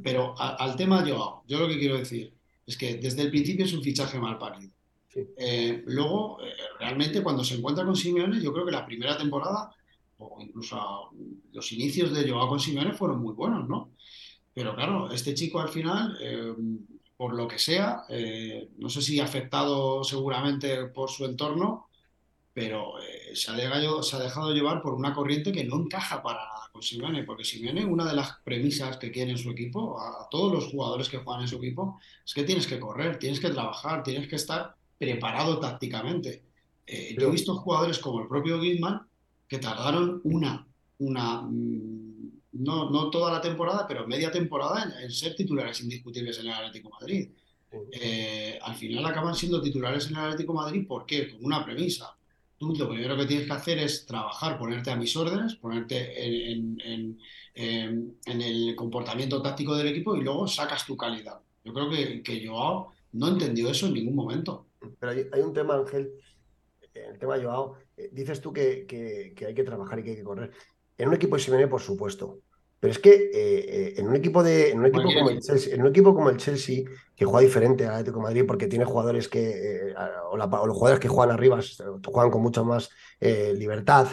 [0.03, 2.33] Pero a- al tema Joao, yo lo que quiero decir
[2.67, 4.71] es que desde el principio es un fichaje mal parido.
[5.09, 5.21] Sí.
[5.39, 9.71] Eh, luego, eh, realmente cuando se encuentra con Simeone, yo creo que la primera temporada,
[10.19, 11.11] o incluso
[11.53, 13.91] los inicios de Joao con Simeone fueron muy buenos, ¿no?
[14.53, 16.55] Pero claro, este chico al final, eh,
[17.17, 21.89] por lo que sea, eh, no sé si afectado seguramente por su entorno,
[22.53, 26.23] pero eh, se ha dejado, se ha dejado llevar por una corriente que no encaja
[26.23, 29.99] para nada con Simeone, porque Simeone, una de las premisas que quiere en su equipo,
[30.01, 33.19] a, a todos los jugadores que juegan en su equipo, es que tienes que correr,
[33.19, 36.43] tienes que trabajar, tienes que estar preparado tácticamente.
[36.87, 39.07] Eh, yo Pero- he visto jugadores como el propio Griezmann
[39.49, 40.67] que tardaron una,
[40.99, 42.04] una mm,
[42.55, 46.53] no, no toda la temporada, pero media temporada en, en ser titulares indiscutibles en el
[46.53, 47.29] Atlético de Madrid.
[47.93, 51.31] Eh, al final acaban siendo titulares en el Atlético de Madrid, ¿por qué?
[51.33, 52.17] Con una premisa.
[52.57, 56.81] Tú lo primero que tienes que hacer es trabajar, ponerte a mis órdenes, ponerte en,
[56.81, 57.21] en- en-
[57.57, 61.41] en- en el comportamiento táctico del equipo y luego sacas tu calidad.
[61.65, 64.67] Yo creo que, que Joao no entendió eso en ningún momento.
[65.01, 66.13] Pero hay, hay un tema, Ángel,
[66.95, 70.11] eh, el tema Joao, eh, dices tú que, que- que hay que trabajar y que
[70.11, 70.53] hay que correr.
[70.99, 72.39] En un equipo de Simeone, por supuesto.
[72.81, 75.41] Pero es que eh, eh, en un equipo de, en un equipo como el.
[75.41, 76.85] Chelsea, en un equipo como el Chelsea,
[77.17, 79.95] que juega diferente al Atlético de Madrid, porque tiene jugadores que, eh,
[80.31, 81.59] o, la- o los jugadores que juegan arriba
[82.05, 84.09] juegan con mucha más libertad.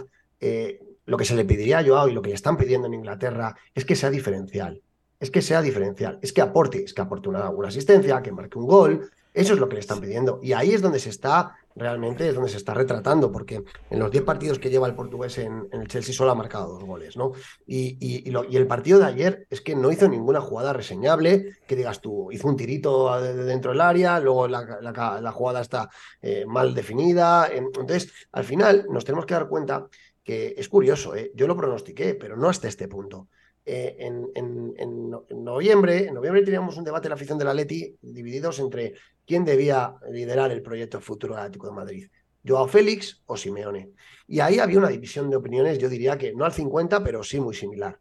[1.06, 3.56] lo que se le pediría a Joao y lo que le están pidiendo en Inglaterra
[3.76, 4.82] es que sea diferencial.
[5.20, 8.58] Es que sea diferencial, es que aporte, es que aporte una, una asistencia, que marque
[8.58, 9.12] un gol.
[9.34, 10.40] Eso es lo que le están pidiendo.
[10.42, 14.12] Y ahí es donde se está, realmente, es donde se está retratando, porque en los
[14.12, 17.32] 10 partidos que lleva el portugués en, el Chelsea solo ha marcado dos goles, ¿no?
[17.66, 22.02] Y, y- el partido de ayer es que no hizo ninguna jugada reseñable, que digas
[22.02, 25.90] tú, hizo un tirito de- de dentro del área, luego la, la- la jugada está
[26.22, 27.48] eh, mal definida.
[27.48, 29.88] en- Entonces, al final nos tenemos que dar cuenta
[30.24, 31.32] que es curioso, ¿eh?
[31.36, 33.28] Yo lo pronostiqué, pero no hasta este punto.
[33.66, 37.38] Eh, en, en- en no- en noviembre, en noviembre teníamos un debate en la afición
[37.38, 38.94] del Atleti divididos entre
[39.32, 42.08] quién debía liderar el proyecto futuro Atlético de Madrid,
[42.46, 43.92] Joao Félix o Simeone.
[44.28, 47.40] Y ahí había una división de opiniones, yo diría que no al 50, pero sí
[47.40, 47.98] muy similar.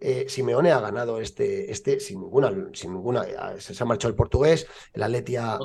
[0.00, 3.24] Eh, Simeone ha ganado este, este sin ninguna, sin ninguna,
[3.58, 5.58] se, ha marchado el portugués, el Atleti ha,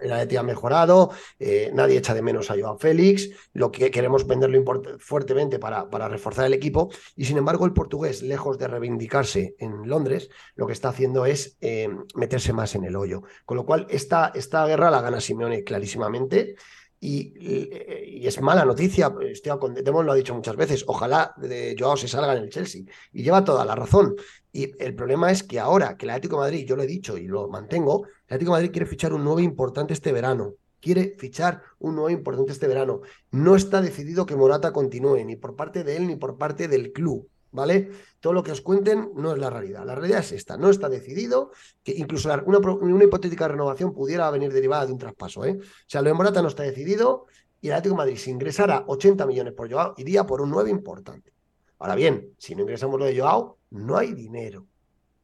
[0.00, 4.26] el Atleti ha mejorado, eh, nadie echa de menos a Joao Félix, lo que queremos
[4.26, 4.62] venderlo
[4.98, 9.88] fuertemente para, para reforzar el equipo, y sin embargo el portugués, lejos de reivindicarse en
[9.88, 13.22] Londres, lo que está haciendo es eh, meterse más en el hoyo.
[13.44, 16.56] Con lo cual, esta, esta guerra la gana Simeone clarísimamente.
[17.04, 21.96] Y, eh, es mala noticia, estoy Demos lo ha dicho muchas veces, ojalá de Joao
[21.96, 24.14] se salga en el Chelsea y lleva toda la razón.
[24.52, 27.26] Y el problema es que ahora que el Atlético Madrid, yo lo he dicho y
[27.26, 30.54] lo mantengo, el Atlético Madrid quiere fichar un nuevo importante este verano.
[30.78, 33.00] Quiere fichar un nuevo importante este verano.
[33.32, 36.92] No está decidido que Morata continúe, ni por parte de él ni por parte del
[36.92, 37.28] club.
[37.52, 37.90] ¿Vale?
[38.18, 39.84] Todo lo que os cuenten no es la realidad.
[39.84, 40.56] La realidad es esta.
[40.56, 41.50] No está decidido,
[41.82, 45.44] que incluso una, una hipotética renovación pudiera venir derivada de un traspaso.
[45.44, 45.58] ¿eh?
[45.60, 47.26] O sea, lo de Morata no está decidido
[47.62, 50.68] y el Atlético de Madrid, si ingresara 80 millones por Joao, iría por un 9
[50.68, 51.32] importante.
[51.78, 54.66] Ahora bien, si no ingresamos lo de Joao, no hay dinero.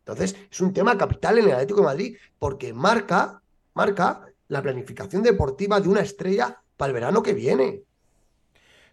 [0.00, 3.42] Entonces, es un tema capital en el Atlético de Madrid porque marca,
[3.74, 7.82] marca la planificación deportiva de una estrella para el verano que viene.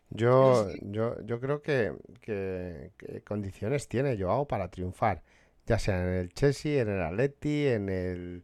[0.09, 5.23] Yo, yo, yo creo que, que- que condiciones tiene Joao para triunfar,
[5.65, 8.43] ya sea en el Chelsea, en el Atleti, en el,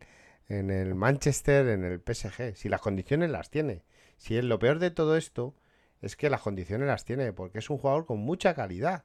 [0.49, 2.55] en el Manchester, en el PSG.
[2.55, 3.83] Si las condiciones las tiene.
[4.17, 5.55] Si es lo peor de todo esto
[6.01, 9.03] es que las condiciones las tiene, porque es un jugador con mucha calidad.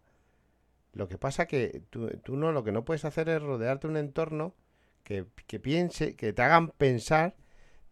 [0.92, 3.96] Lo que pasa que tú, tú no, lo que no puedes hacer es rodearte un
[3.96, 4.54] entorno
[5.04, 7.34] que, que piense, que te hagan pensar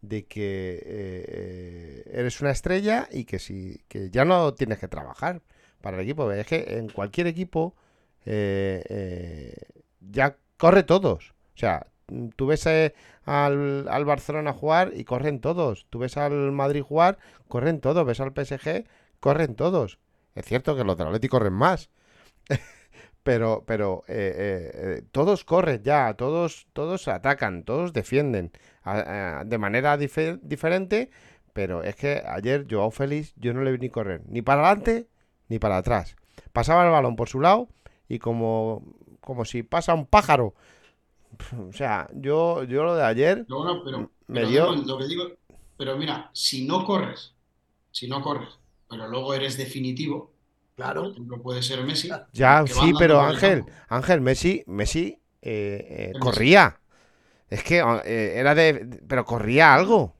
[0.07, 5.41] de que eh, eres una estrella y que si que ya no tienes que trabajar
[5.81, 6.31] para el equipo.
[6.31, 7.75] Es que en cualquier equipo
[8.25, 9.55] eh, eh,
[10.01, 11.33] ya corre todos.
[11.55, 11.87] O sea,
[12.35, 15.85] tú ves al, al, Barcelona jugar y corren todos.
[15.89, 18.05] Tú ves al Madrid jugar, corren todos.
[18.05, 18.85] Ves al PSG,
[19.19, 19.99] corren todos.
[20.35, 21.89] Es cierto que los del Atleti corren más.
[23.25, 24.03] pero pero
[25.11, 28.51] todos corren ya, todos, todos atacan, todos defienden
[29.45, 31.09] de manera diferente,
[31.51, 35.07] pero es que ayer Joao Félix yo no le vi ni correr, ni para adelante
[35.49, 36.15] ni para atrás.
[36.53, 37.67] Pasaba el balón por su lado
[38.07, 38.83] y como,
[39.21, 40.53] como si pasa un pájaro.
[41.67, 44.71] O sea, yo, yo lo de ayer pero, me dio...
[44.75, 45.23] Lo que digo,
[45.77, 47.33] pero mira, si no corres,
[47.89, 48.49] si no corres,
[48.87, 50.31] pero luego eres definitivo,
[50.75, 51.11] claro.
[51.11, 52.09] ejemplo, puede ser Messi.
[52.33, 56.79] Ya, sí, pero Ángel, Ángel, Messi, Messi eh, eh, corría.
[57.49, 58.99] Es que eh, era de.
[59.07, 60.15] Pero corría algo.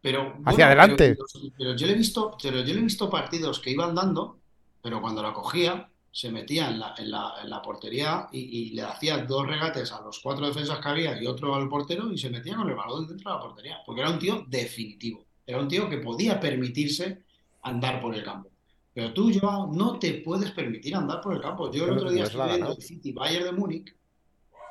[0.00, 1.16] Pero, hacia adelante.
[1.56, 4.40] Pero, yo le he visto, pero yo le he visto partidos que iban dando,
[4.82, 8.82] pero cuando la cogía, se metía en la, en la, en la portería y, le
[8.82, 12.28] hacía dos regates a los cuatro defensas que había y otro al portero y se
[12.28, 13.78] metía con el balón dentro de la portería.
[13.84, 15.24] Porque era un tío definitivo.
[15.46, 17.22] Era un tío que podía permitirse
[17.62, 18.50] andar por el campo.
[18.94, 21.70] Pero tú, Joao, no te puedes permitir andar por el campo.
[21.70, 23.94] Yo el otro día estuve viendo City Bayern de Múnich,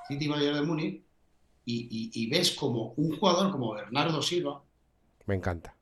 [0.08, 1.04] City Bayern de Múnich,
[1.66, 4.62] y, ves como un jugador como Bernardo Silva.
[5.26, 5.76] Me encanta.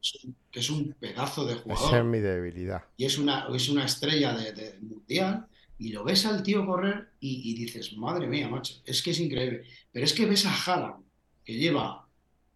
[0.52, 1.88] Que es un pedazo de jugador.
[1.88, 2.84] Esa es mi debilidad.
[2.98, 5.48] Y es una, es una estrella de, mundial.
[5.78, 9.64] Y lo ves al tío correr y, dices, madre mía, macho, es que es increíble.
[9.92, 11.06] Pero es que ves a Haaland,
[11.44, 12.06] que lleva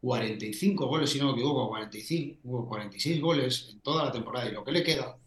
[0.01, 4.65] 45 goles, si no me equivoco, 45, 46 goles en toda la temporada y lo
[4.65, 5.17] que le queda,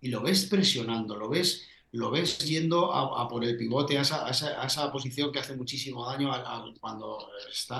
[0.00, 4.26] y lo ves presionando, lo ves lo ves yendo a, por el pivote, a esa,
[4.26, 6.30] a, esa, posición que hace muchísimo daño
[6.80, 7.30] cuando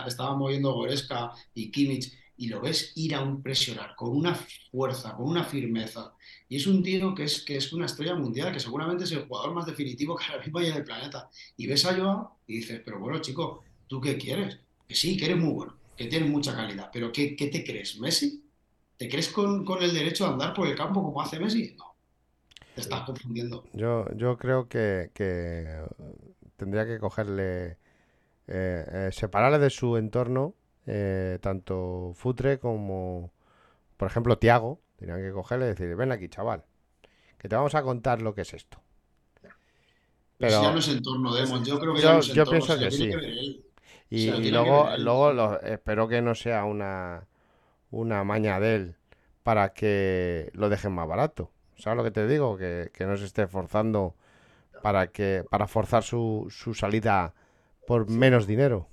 [0.06, 4.34] estaba moviendo Goreska y Kimmich, y lo ves ir a un presionar con una
[4.70, 6.14] fuerza, con una firmeza.
[6.48, 9.26] Y es un tío que es, que es una estrella mundial, que seguramente es el
[9.26, 11.28] jugador más definitivo que ahora mismo hay en el planeta.
[11.56, 14.60] Y ves a Joao y dices, pero bueno, chico, ¿tú qué quieres?
[14.86, 17.98] Que sí, que eres muy bueno, que tienes mucha calidad, pero ¿qué, qué te crees?
[17.98, 18.44] ¿Messi?
[18.96, 21.74] ¿Te crees con, con el derecho a andar por el campo como hace Messi?
[21.76, 21.87] No
[22.80, 23.64] estás confundiendo.
[23.72, 25.10] Yo, yo creo que,
[26.56, 27.78] tendría que cogerle,
[28.46, 30.54] eh, eh, separarle de su entorno,
[30.86, 33.32] eh, tanto Futre como,
[33.96, 34.80] por ejemplo, Tiago.
[34.96, 36.64] Tendrían que cogerle y decir, ven aquí, chaval,
[37.38, 38.80] que te vamos a contar lo que es esto.
[40.38, 43.10] Pero ya no es entorno de yo creo que yo, yo pienso que sí.
[44.08, 47.26] y, luego, luego espero que no sea una,
[47.90, 48.96] una maña de él
[49.42, 51.50] para que lo dejen más barato.
[51.78, 52.56] ¿Sabes lo que te digo?
[52.56, 54.14] Que, no se esté forzando
[54.82, 57.34] para que para forzar su, su salida
[57.86, 58.88] por menos dinero.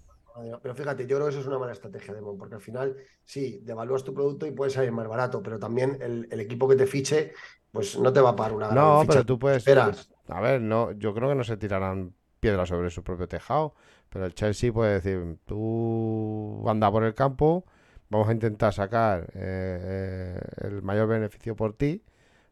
[0.61, 3.61] Pero fíjate, yo creo que eso es una mala estrategia, Demon, porque al final, sí,
[3.63, 7.31] devalúas tu producto y puedes salir más barato, pero también el, equipo que te fiche,
[7.71, 9.57] pues no te va a pagar una gran No, pero tú puedes.
[9.57, 10.09] Esperas.
[10.27, 13.75] A ver, no, yo creo que no se tirarán piedras sobre su propio tejado,
[14.09, 17.65] pero el Chelsea puede decir, tú anda por el campo,
[18.09, 22.03] vamos a intentar sacar eh, eh, el mayor beneficio por ti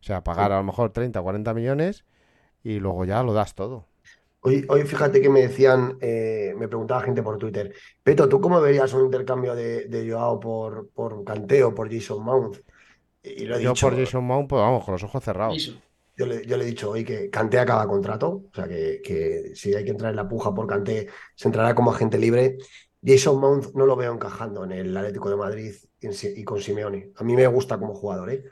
[0.04, 2.04] o sea, pagar a lo mejor 30 o 40 millones
[2.62, 3.88] y luego ya lo das todo.
[4.41, 7.74] Hoy, hoy fíjate que me decían, eh, me preguntaba gente por Twitter,
[8.04, 12.58] Peto, ¿tú cómo verías un intercambio de, de Joao por, por Canteo, por Jason Mount?
[13.24, 15.80] Y lo he Yo por Jason Mount, pues vamos, con los ojos cerrados.
[16.18, 19.56] Yo le, yo le, he dicho hoy que Canté acaba contrato, o sea que, que,
[19.56, 22.58] si hay que entrar en la puja por Canté, se entrará como agente libre.
[23.01, 27.12] Jason Mount no lo veo encajando en el Atlético de Madrid y con Simeone.
[27.16, 28.43] A mí me gusta como jugador, ¿eh?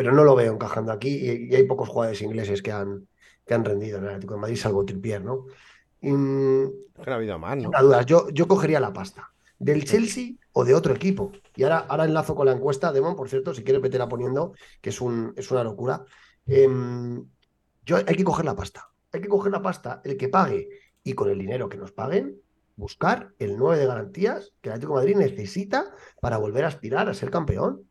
[0.00, 3.06] Pero no lo veo encajando aquí y, hay pocos jugadores ingleses que han,
[3.44, 5.44] que han rendido en el Atlético de Madrid, salvo Trippier, ¿no?
[6.00, 6.72] Y, no
[7.06, 7.70] ha habido más, ¿no?
[7.82, 11.32] duda, yo, yo cogería la pasta del Chelsea o de otro equipo.
[11.54, 14.88] Y ahora, ahora enlazo con la encuesta, Demon, por cierto, si quieres meterla poniendo, que
[14.88, 16.02] es, un, es una locura.
[16.46, 17.22] Em,
[17.84, 18.88] yo, hay que coger la pasta.
[19.12, 20.70] Hay que coger la pasta, el que pague,
[21.04, 22.40] y con el dinero que nos paguen,
[22.74, 27.10] buscar el 9 de garantías que el Atlético de Madrid necesita para volver a aspirar
[27.10, 27.82] a ser campeón.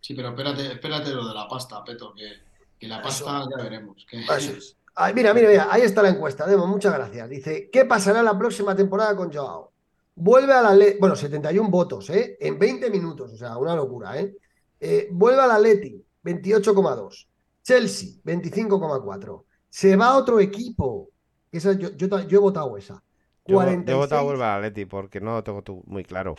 [0.00, 4.06] Sí, pero espérate, espérate lo de la pasta, Peto, que, la pasta ya veremos.
[5.14, 7.28] mira, mira, mira, ahí está la encuesta, Demo, muchas gracias.
[7.28, 9.72] Dice, ¿qué pasará la próxima temporada con Joao?
[10.14, 12.36] Vuelve a la ley, bueno, 71 votos, ¿eh?
[12.40, 14.36] En 20 minutos, o sea, una locura, ¿eh?
[14.80, 17.28] eh vuelve a la Leti, 28,2.
[17.62, 19.44] Chelsea, 25,4.
[19.68, 21.10] Se va a otro equipo.
[21.52, 23.02] Esa, yo, he votado esa.
[23.46, 26.34] Yo, he votado vuelve a la Leti porque no lo tengo muy claro.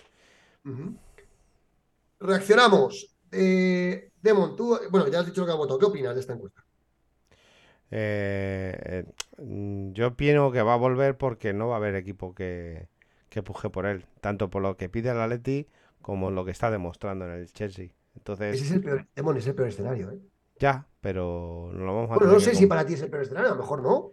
[2.20, 3.16] Reaccionamos.
[3.32, 5.80] Eh, Demon, tú, bueno, ya has dicho lo que has votado.
[5.80, 6.64] ¿Qué opinas de esta encuesta?
[7.92, 12.88] Eh, eh, yo opino que va a volver porque no va a haber equipo que,
[13.30, 15.68] que puje por él, tanto por lo que pide el Atleti
[16.02, 17.86] como lo que está demostrando en el Chelsea.
[17.86, 20.20] Ese Entonces, es el peor, Demon, es el peor escenario, ¿eh?
[20.60, 23.24] ya, pero no lo vamos a Bueno, no sé si para ti es el peor
[23.24, 24.12] escenario, a lo mejor no.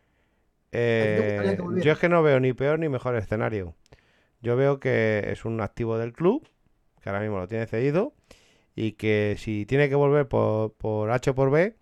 [0.72, 3.74] Eh, yo es que no veo ni peor ni mejor escenario.
[4.40, 6.48] Yo veo que es un activo del club,
[7.00, 8.14] que ahora mismo lo tiene cedido,
[8.76, 11.74] y que si tiene que volver por, por H o por B,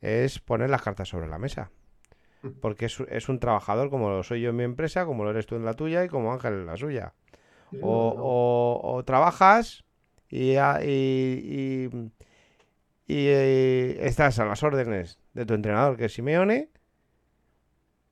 [0.00, 1.70] es poner las cartas sobre la mesa.
[2.60, 5.46] Porque es, es un trabajador como lo soy yo en mi empresa, como lo eres
[5.46, 7.12] tú en la tuya y como Ángel en la suya.
[7.82, 8.14] O,
[8.82, 9.84] o- o trabajas
[10.30, 12.10] y, a- y- y-
[13.06, 16.70] y, eh, estás a las órdenes de tu entrenador, que es Simeone,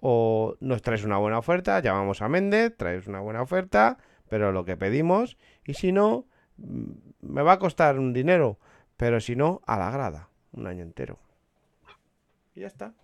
[0.00, 4.64] o nos traes una buena oferta, llamamos a Méndez, traes una buena oferta, pero lo
[4.64, 6.26] que pedimos, y si no,
[6.58, 8.58] me va a costar un dinero,
[8.96, 11.18] pero si no, a la grada, un año entero.
[12.54, 12.94] Y ya está.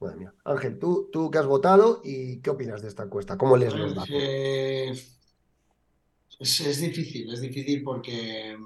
[0.00, 0.34] Madre mía.
[0.44, 3.36] Ángel, ¿tú, tú que has votado y qué opinas de esta encuesta?
[3.38, 4.10] ¿Cómo lees los datos?
[4.10, 4.92] Eh,
[6.38, 8.56] es, es difícil, es difícil porque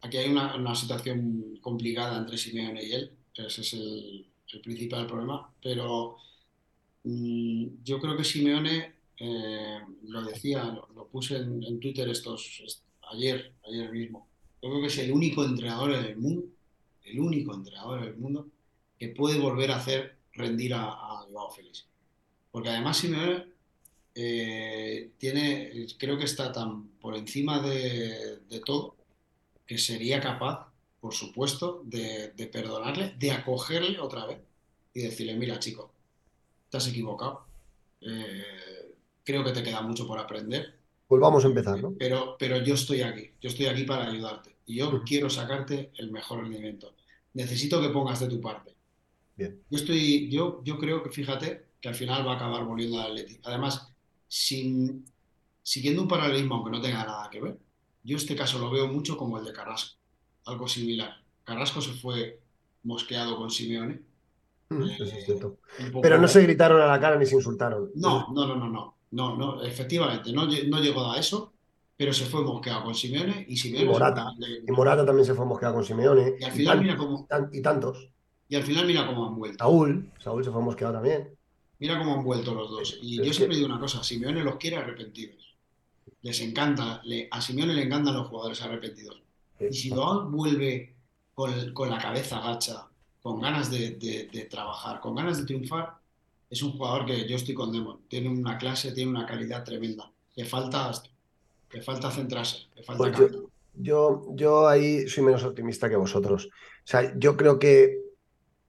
[0.00, 3.12] aquí hay una, una situación complicada entre Simeone y él.
[3.34, 5.52] Ese es el, el principal problema.
[5.62, 6.16] Pero
[7.04, 12.62] mm, yo creo que Simeone, eh, lo decía, lo, lo puse en, en Twitter estos,
[12.64, 14.26] est- ayer, ayer mismo.
[14.62, 16.46] Yo creo que es el único entrenador en el mundo,
[17.04, 18.46] el único entrenador en el mundo
[18.98, 21.86] que puede volver a hacer rendir a, a Joao Félix.
[22.50, 23.46] Porque además Simeone
[24.14, 28.96] eh, tiene, creo que está tan por encima de, todo
[29.66, 30.68] que sería capaz,
[31.00, 34.38] por supuesto, de, de perdonarle, de acogerle otra vez
[34.92, 35.92] y decirle, mira chico,
[36.68, 37.46] te has equivocado,
[38.02, 38.94] eh,
[39.24, 40.78] creo que te queda mucho por aprender,
[41.12, 41.92] Pues vamos a empezar, ¿no?
[41.98, 46.10] pero, pero yo estoy aquí, yo estoy aquí para ayudarte y yo quiero sacarte el
[46.10, 46.94] mejor rendimiento.
[47.34, 48.74] Necesito que pongas de tu parte.
[49.36, 49.60] Bien.
[49.68, 53.08] Yo estoy, yo, yo creo que fíjate que al final va a acabar volviendo al
[53.10, 53.38] Atleti.
[53.44, 53.92] Además,
[54.26, 55.04] sin,
[55.62, 57.58] siguiendo un paralelismo, aunque no tenga nada que ver,
[58.02, 59.98] yo este caso lo veo mucho como el de Carrasco,
[60.46, 61.14] algo similar.
[61.44, 62.40] Carrasco se fue
[62.84, 64.00] mosqueado con Simeone.
[64.70, 65.58] Mm, eh, Eso es cierto.
[65.78, 67.90] un poco- Pero no se gritaron a la cara ni se insultaron.
[67.96, 71.52] no, no, no, no, no, no, no, efectivamente, no, lle- no llegó a eso,
[71.96, 74.26] pero se fue mosqueado con Simeone y Y Simeone Morata.
[74.30, 76.34] seguramente- Y Morata también se fue mosqueado con Simeone.
[76.40, 78.08] Y al Y, final tan- mira cómo, tan- y tantos.
[78.48, 79.58] y al final mira cómo han vuelto.
[79.64, 81.28] Saúl, Saúl se fue mosqueado también.
[81.78, 82.98] Mira cómo han vuelto los dos.
[83.02, 85.54] Y Pero yo siempre que- digo una cosa, Simeone los quiere arrepentidos.
[86.22, 89.20] Les encanta, le- a Simeone le encantan los jugadores arrepentidos.
[89.60, 90.94] Y si Joao vuelve
[91.34, 92.86] con, con la cabeza gacha,
[93.20, 95.94] con ganas de, de- de trabajar, con ganas de triunfar,
[96.52, 98.02] es un jugador que yo estoy con Demon.
[98.08, 100.12] Tiene una clase, tiene una calidad tremenda.
[100.36, 100.92] Le falta,
[101.72, 106.44] le falta centrarse, le falta Pues yo, yo, yo ahí soy menos optimista que vosotros.
[106.44, 106.50] O
[106.84, 108.02] sea, yo creo que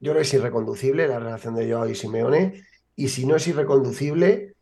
[0.00, 2.64] yo creo que es irreconducible la relación de Joao y Simeone.
[2.96, 4.54] Y si no es irreconducible,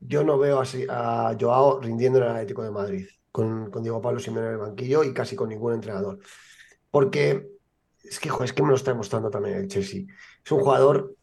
[0.00, 4.02] yo no veo así a Joao rindiendo en el Atlético de Madrid, con, con Diego
[4.02, 6.18] Pablo Simeone en el banquillo y casi con ningún entrenador.
[6.90, 7.48] Porque
[8.02, 10.06] es que, es que me lo está demostrando también el Chelsea.
[10.44, 11.14] Es un jugador,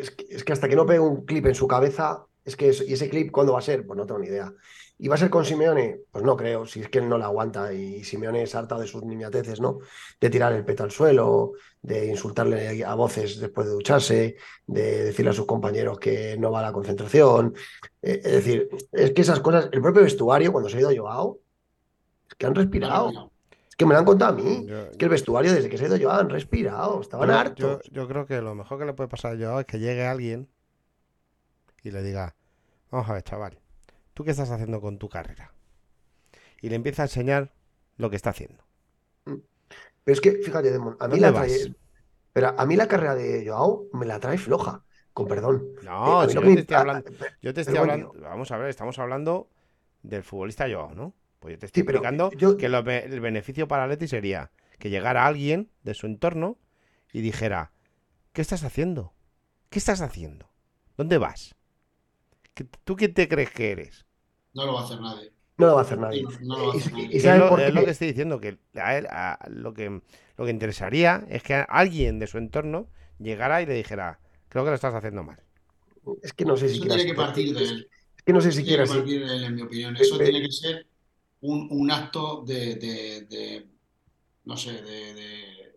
[0.00, 3.08] es que, hasta que no pegue un clip en su cabeza, es que y ese
[3.08, 3.86] clip, ¿cuándo va a ser?
[3.86, 4.52] Pues no tengo ni idea.
[4.98, 6.00] ¿Y va a ser con Simeone?
[6.10, 8.86] Pues no creo, si es que él no la aguanta y Simeone es harta de
[8.86, 9.80] sus niñateces, ¿no?
[10.18, 14.36] De tirar el peto al suelo, de insultarle a voces después de ducharse,
[14.66, 17.54] de decirle a sus compañeros que no va a la concentración.
[18.00, 21.40] Eh, es decir, es que esas cosas, el propio vestuario, cuando se ha ido Joao,
[22.28, 23.30] es que han respirado.
[23.76, 24.66] Es que me lo han contado a mí.
[24.66, 27.34] Yo, Es que el vestuario, desde que se ha ido Joao, han respirado, estaban yo-
[27.34, 27.82] hartos.
[27.84, 30.06] yo- yo creo que lo mejor que le puede pasar a Joao es que llegue
[30.06, 30.48] alguien
[31.82, 32.34] y le diga,
[32.90, 33.58] vamos a ver, chaval,
[34.14, 35.52] ¿tú qué estás haciendo con tu carrera?
[36.60, 37.52] Y le empieza a enseñar
[37.96, 38.64] lo que está haciendo.
[39.24, 41.74] Pero es que, fíjate, Demon, a mí ¿Dónde la trae-
[42.32, 45.68] pero a mí la carrera de Joao me la trae floja, con perdón.
[45.82, 47.74] Eh, No, a mí si lo yo que te estoy hablando, a- yo te estoy
[47.74, 49.48] pero hablando, bueno, vamos a ver, estamos hablando
[50.02, 51.14] del futbolista Joao, ¿no?
[51.40, 54.50] Pues yo te Sí, estoy pero explicando yo- que lo el beneficio para Leti sería
[54.78, 56.58] que llegara alguien de su entorno
[57.12, 57.72] y dijera,
[58.32, 59.14] ¿qué estás haciendo?
[59.70, 60.50] ¿Qué estás haciendo?
[60.96, 61.54] ¿Dónde vas?
[62.54, 64.06] ¿Qué- ¿Tú quién te crees que eres?
[64.54, 65.32] No lo va a hacer nadie.
[65.58, 66.22] no lo va a hacer nadie.
[66.22, 67.16] No, no lo va a Y- hacer y- nadie.
[67.16, 70.02] Es ¿sabes lo, es lo que estoy diciendo, que a él, a- lo que
[70.36, 74.20] lo que interesaría es que alguien de su entorno llegara y le dijera,
[74.50, 75.40] creo que lo estás haciendo mal.
[76.22, 77.88] Es que no sé Eso siquiera tiene si- que partir de es- él.
[78.16, 78.98] es que no sé Eso siquiera tiene que si.
[78.98, 79.96] partir de él, en mi opinión.
[79.96, 80.86] Eh, Eso eh, tiene que ser
[81.46, 83.66] un, un acto de, de- de-
[84.44, 85.76] no sé, de, de-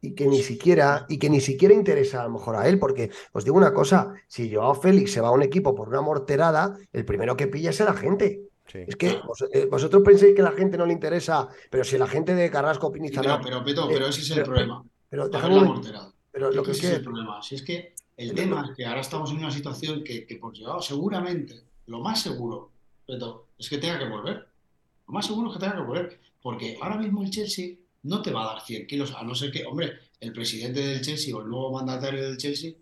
[0.00, 3.10] Y que ni siquiera, y que ni siquiera interesa a lo mejor a él, porque
[3.32, 6.76] os digo una cosa, si Joao Félix se va a un equipo por una morterada,
[6.92, 8.42] el primero que pilla es a la gente.
[8.66, 8.78] Sí.
[8.86, 11.98] Es que vos- eh, vosotros pensáis que a la gente no le interesa, pero si
[11.98, 14.46] la gente de Carrasco, Sí, Pinizaná, pero, pero, Peto, eh, pero ese es el pero-
[14.46, 14.84] problema.
[15.08, 17.42] pero ver un la pero lo que Ese es el problema.
[17.42, 20.36] Si es que el Pero tema es que ahora estamos en una situación que, que
[20.36, 22.70] por llegado, seguramente, lo más seguro,
[23.06, 24.46] Peto, es que tenga que volver.
[25.06, 26.20] Lo más seguro es que tenga que volver.
[26.42, 29.52] Porque ahora mismo el Chelsea no te va a dar 100 kilos, a no ser
[29.52, 32.74] que, hombre, el presidente del Chelsea o el nuevo mandatario del Chelsea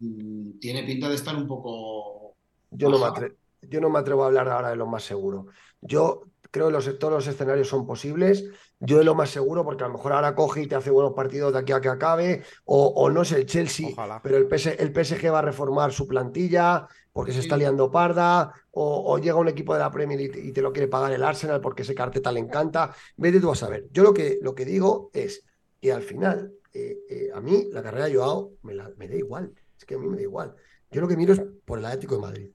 [0.00, 2.34] mmm, tiene pinta de estar un poco.
[2.70, 5.46] Yo no, me atrevo, yo no me atrevo a hablar ahora de lo más seguro.
[5.80, 8.44] Yo creo que los, todos los escenarios son posibles.
[8.80, 11.12] Yo de lo más seguro, porque a lo mejor ahora coge y te hace buenos
[11.12, 14.20] partidos de aquí a que acabe, o, o no es el Chelsea, Ojalá.
[14.22, 16.86] pero el, PS, el, PSG va a reformar su plantilla
[17.18, 20.38] porque se está liando parda, o, o llega un equipo de la Premier y te,
[20.38, 22.94] y te, lo quiere pagar el Arsenal porque ese carteta le encanta.
[23.16, 23.88] Vete tú a saber.
[23.90, 25.44] Yo lo que, lo que digo es
[25.80, 29.16] que al final, eh, eh, a mí la carrera de Joao me, la, me da
[29.16, 29.52] igual.
[29.76, 30.54] Es que a mí me da igual.
[30.92, 32.50] Yo lo que miro es por el Atlético de Madrid.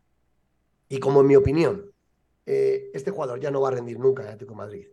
[0.88, 1.91] Y como en mi opinión,
[2.45, 4.88] eh, este jugador ya no va a rendir nunca en Atlético de Madrid.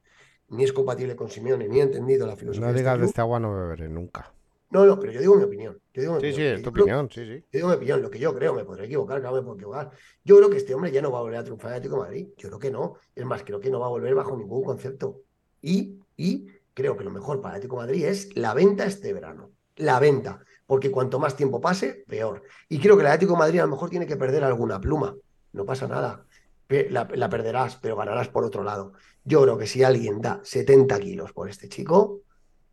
[0.49, 2.67] Ni es compatible con Simeone, ni he entendido la filosofía.
[2.67, 4.35] No digas de este, de este agua no beberé nunca.
[4.71, 5.81] No, no, pero yo digo mi opinión.
[5.93, 6.49] Yo digo mi sí, opinión.
[6.49, 7.41] sí, es tu creo, opinión, sí, sí.
[7.41, 9.91] Yo digo mi opinión, lo que yo creo, me podré equivocar, claro, me puedo equivocar.
[10.25, 12.03] Yo creo que este hombre ya no va a volver a triunfar en Atlético de
[12.03, 12.29] Madrid.
[12.37, 12.95] Yo creo que no.
[13.15, 15.23] Es más, creo que no va a volver bajo ningún concepto.
[15.61, 19.51] Y, y creo que lo mejor para Atlético de Madrid es la venta este verano.
[19.77, 20.45] La venta.
[20.67, 22.45] Porque cuanto más tiempo pase, peor.
[22.69, 25.17] Y creo que el Atlético de Madrid a lo mejor tiene que perder alguna pluma.
[25.53, 26.27] No pasa nada.
[26.69, 28.93] La, la, perderás, pero ganarás por otro lado.
[29.25, 32.21] Yo creo que si alguien da 70 kilos por este chico,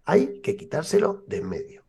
[0.06, 1.87] hay que quitárselo de en medio.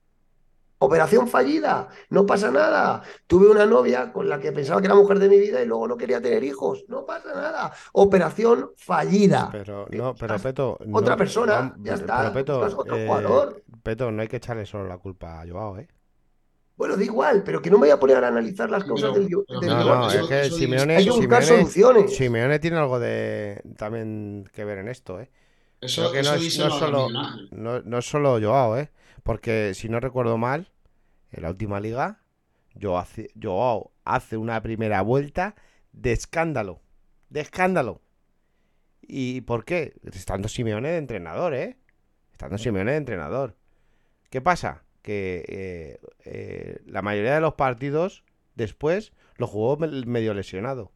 [0.81, 3.03] Operación fallida, no pasa nada.
[3.27, 5.89] Tuve una novia con la que pensaba que era mujer de mi vida y luego
[5.89, 6.85] no quería tener hijos.
[6.89, 7.73] No pasa nada.
[7.93, 9.49] Operación fallida.
[9.51, 10.79] Pero no, pero Peto.
[10.93, 12.19] Otra no, persona, no, ya está.
[12.19, 13.63] Pero Peto, otro eh, jugador.
[13.83, 15.89] Peto, no hay que echarle solo la culpa a Joao, ¿eh?
[16.77, 19.45] Bueno, da igual, pero que no me voy a poner a analizar las causas pero,
[19.49, 22.17] del, del No, es que Simeone, Hay que buscar Simeone, soluciones.
[22.17, 25.29] Simeone tiene algo de también que ver en esto, ¿eh?
[25.81, 27.09] Eso, Creo que eso no es, no solo,
[27.85, 28.91] no es solo Joao, ¿eh?
[29.29, 30.71] Porque si no recuerdo mal,
[31.33, 32.23] en la última liga,
[32.81, 35.55] Joao hace, Joao hace una primera vuelta
[35.93, 36.81] de escándalo.
[37.29, 38.01] De escándalo.
[39.03, 39.93] ¿Y por qué?
[40.11, 41.77] Estando Simeone de entrenador, ¿eh?
[42.33, 43.55] Estando Simeone de entrenador.
[44.31, 44.85] ¿Qué pasa?
[45.03, 48.25] Que eh, eh, la mayoría de los partidos
[48.55, 50.91] después lo jugó me- medio lesionado.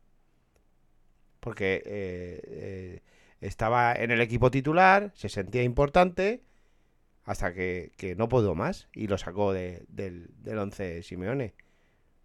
[1.38, 3.00] Porque eh,
[3.42, 6.42] estaba en el equipo titular, se sentía importante,
[7.24, 11.54] hasta que, que no pudo más y lo sacó de- del, del 11 Simeone.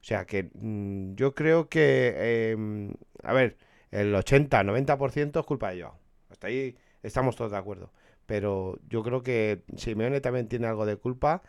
[0.01, 2.93] O sea que mm, yo creo que, eh,
[3.23, 3.57] a ver,
[3.91, 5.99] el 80-90% es culpa de Joao.
[6.29, 7.91] Hasta ahí estamos todos de acuerdo.
[8.25, 11.41] Pero yo creo que Simeone también tiene algo de culpa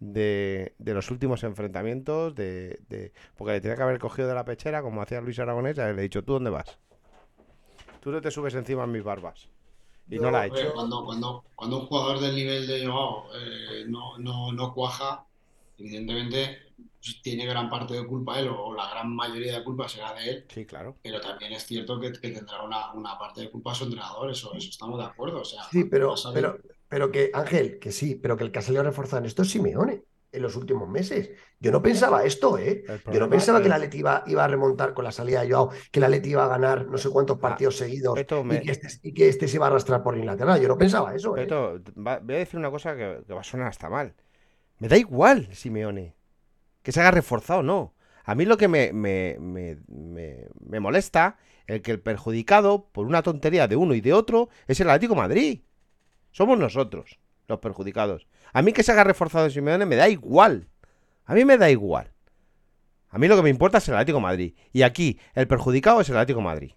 [0.00, 4.44] de, de los últimos enfrentamientos, de, de- porque le tenía que haber cogido de la
[4.44, 6.78] pechera, como hacía Luis Aragonés, y le he dicho, ¿tú dónde vas?
[8.00, 9.48] Tú no te subes encima en mis barbas.
[10.08, 10.72] Y no la ha hecho.
[10.74, 15.26] Cuando, cuando, cuando un jugador del nivel de Joao eh, no, no, no cuaja,
[15.78, 20.14] evidentemente pues, tiene gran parte de culpa él, o la gran mayoría de culpa será
[20.14, 20.96] de él, Sí, claro.
[21.02, 24.54] pero también es cierto que, que tendrá una, una parte de culpa su entrenador, eso,
[24.54, 25.40] eso estamos de acuerdo.
[25.40, 28.62] O sea, Sí, pero, pero, pero que, Ángel, que sí, pero que el que ha
[28.62, 30.04] salido reforzado en esto es Simeone
[30.36, 31.30] en los últimos meses.
[31.58, 32.84] Yo no pensaba esto, ¿eh?
[33.12, 35.50] Yo no pensaba es- que la Leti iba, iba a remontar con la salida de
[35.50, 38.14] Joao, que la Leti iba a ganar no sé cuántos partidos seguidos
[38.56, 40.58] y, que este, y que este se iba a arrastrar por Inglaterra.
[40.58, 41.42] Yo no pensaba eso, ¿eh?
[41.42, 44.14] Peto, va- voy a decir una cosa que, que va a sonar hasta mal.
[44.78, 46.14] Me da igual, Simeone.
[46.82, 47.94] Que se haga reforzado o no.
[48.24, 53.06] A mí lo que me, me, me, me- me molesta es que el perjudicado por
[53.06, 55.60] una tontería de uno y de otro es el Atlético de Madrid.
[56.32, 57.18] Somos nosotros
[57.48, 58.26] los perjudicados.
[58.56, 60.68] A mí que se haga reforzado Simeone me da igual.
[61.26, 62.10] A mí me da igual.
[63.10, 64.54] A mí lo que me importa es el Atlético de Madrid.
[64.72, 66.70] Y aquí el perjudicado es el Atlético de Madrid.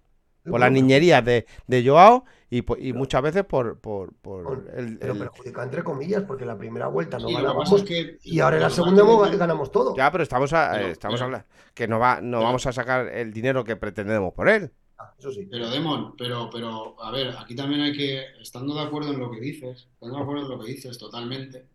[0.43, 2.63] Por las niñerías de, de Joao y,
[2.93, 7.17] muchas veces por, por, por el, Pero el- perjudicado entre comillas, porque la primera vuelta
[7.19, 9.95] no Sí, ganábamos que y ahora en la segunda que- ganamos todo.
[9.95, 12.73] Ya, pero estamos, a- Pero- estamos pero- hablando que no va, no pero- vamos a
[12.73, 14.71] sacar el dinero que pretendemos por él.
[14.99, 15.13] Ah.
[15.17, 19.31] Pero Demon, pero, pero, a ver, aquí también hay que, estando de acuerdo en lo
[19.31, 21.65] que dices, estando de acuerdo en lo que dices totalmente,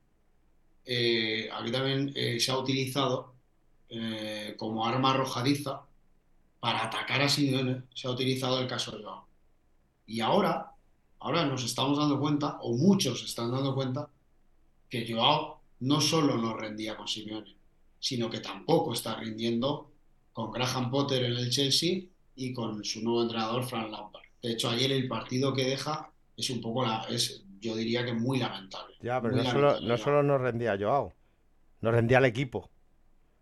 [0.85, 3.33] eh, aquí también eh, se ha utilizado
[3.89, 5.87] eh, como arma arrojadiza
[6.61, 9.27] para atacar a Simeone, se ha utilizado el caso de Joao.
[10.07, 10.73] Y ahora,
[11.21, 14.11] ahora nos estamos dando cuenta, o muchos están dando cuenta,
[14.91, 17.57] que Joao no solo no rendía con Simeone,
[17.99, 19.91] sino que tampoco está rindiendo
[20.35, 22.03] con Graham Potter en el Chelsea
[22.37, 24.23] y con su nuevo entrenador, Frank Lampard.
[24.43, 28.13] De hecho, ayer el partido que deja es un poco, la, es, yo diría que
[28.13, 28.95] muy lamentable.
[29.01, 31.13] Ya, pero no solo, no solo nos rendía Joao,
[31.81, 32.71] nos rendía el equipo.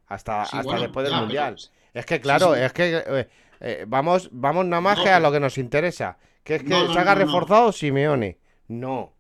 [0.06, 1.56] Hasta, Sí, hasta bueno, después del ya, pero- Mundial.
[1.94, 2.60] Es que, claro, sí.
[2.60, 3.28] es que eh,
[3.60, 6.16] eh, vamos, vamos nada más No, que a lo que nos interesa.
[6.44, 7.26] Que es que No, no, se haga no, no.
[7.26, 8.38] reforzado Simeone.
[8.68, 9.14] No.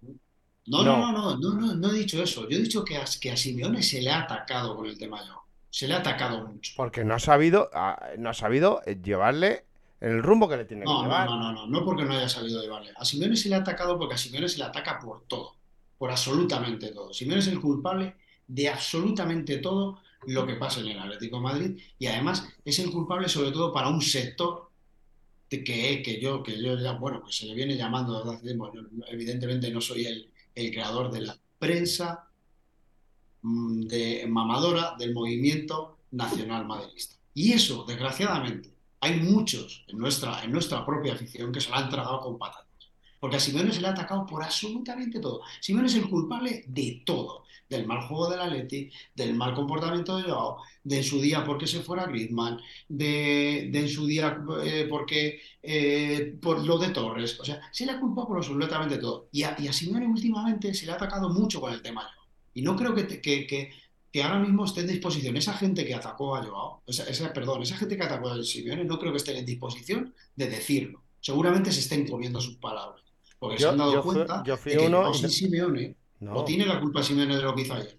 [0.66, 1.12] No, No.
[1.12, 2.48] no, no, no, no, he dicho eso.
[2.48, 5.18] Yo he dicho que a, que a Simeone se le ha atacado con el tema
[5.18, 5.41] Joao.
[5.72, 6.72] Se le ha atacado mucho.
[6.74, 9.64] Porque no ha sabido, ah, no ha sabido eh, llevarle
[10.00, 11.26] el rumbo que le tiene que No, no, llevar.
[11.26, 12.90] no, no, no, no porque no haya salido de Vale.
[12.96, 15.56] A Simeone se le ha atacado porque a Simeone se le ataca por todo,
[15.98, 17.12] por absolutamente todo.
[17.12, 18.16] Simeone es el culpable
[18.46, 22.90] de absolutamente todo lo que pasa en el Atlético de Madrid y además es el
[22.90, 24.70] culpable sobre todo para un sector
[25.50, 28.44] de que, que yo, que yo ya, bueno, que se le viene llamando desde hace
[28.46, 28.72] tiempo.
[28.74, 32.31] Yo, evidentemente no soy el, el creador de la prensa
[33.42, 37.16] de mamadora del movimiento nacional madridista.
[37.34, 41.90] Y eso, desgraciadamente, hay muchos en nuestra, en nuestra propia afición que se la han
[41.90, 42.66] tragado con patatas.
[43.18, 45.42] Porque a Simeone se le ha atacado por absolutamente todo.
[45.60, 47.44] Simeone es el culpable de todo.
[47.68, 51.66] Del mal juego del Atleti, del mal comportamiento de Joao, de en su día porque
[51.66, 57.40] se fuera Griezmann, de, de en su día eh, porque eh, por lo de Torres.
[57.40, 59.28] O sea, se le ha culpado por absolutamente todo.
[59.32, 62.21] Y a, y a Simeone últimamente se le ha atacado mucho con el tema Joao.
[62.54, 63.70] Y no creo que, te- que, que,
[64.12, 65.36] que ahora mismo esté en disposición.
[65.36, 68.84] Esa gente que atacó a Joao, esa, esa- perdón, esa gente que atacó a Simeone,
[68.84, 71.02] no creo que estén en disposición de decirlo.
[71.20, 73.02] Seguramente se estén comiendo sus palabras.
[73.38, 76.34] Porque se han dado yo fui- cuenta yo fui de que uno sin Simeone No,
[76.34, 77.98] no tiene la culpa Simeone de lo que hizo ayer.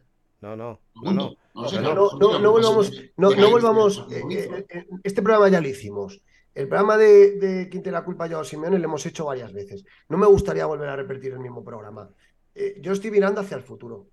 [0.96, 3.98] no, no, no, volvamos, no, no volvamos.
[4.12, 6.22] eh, eh, eh, este programa ya lo hicimos.
[6.56, 9.52] El programa de, de quién tiene la culpa yo a Simeone lo hemos hecho varias
[9.54, 9.84] veces.
[10.10, 12.10] No me gustaría volver a repetir el mismo programa.
[12.56, 14.08] Eh, yo estoy mirando hacia el futuro.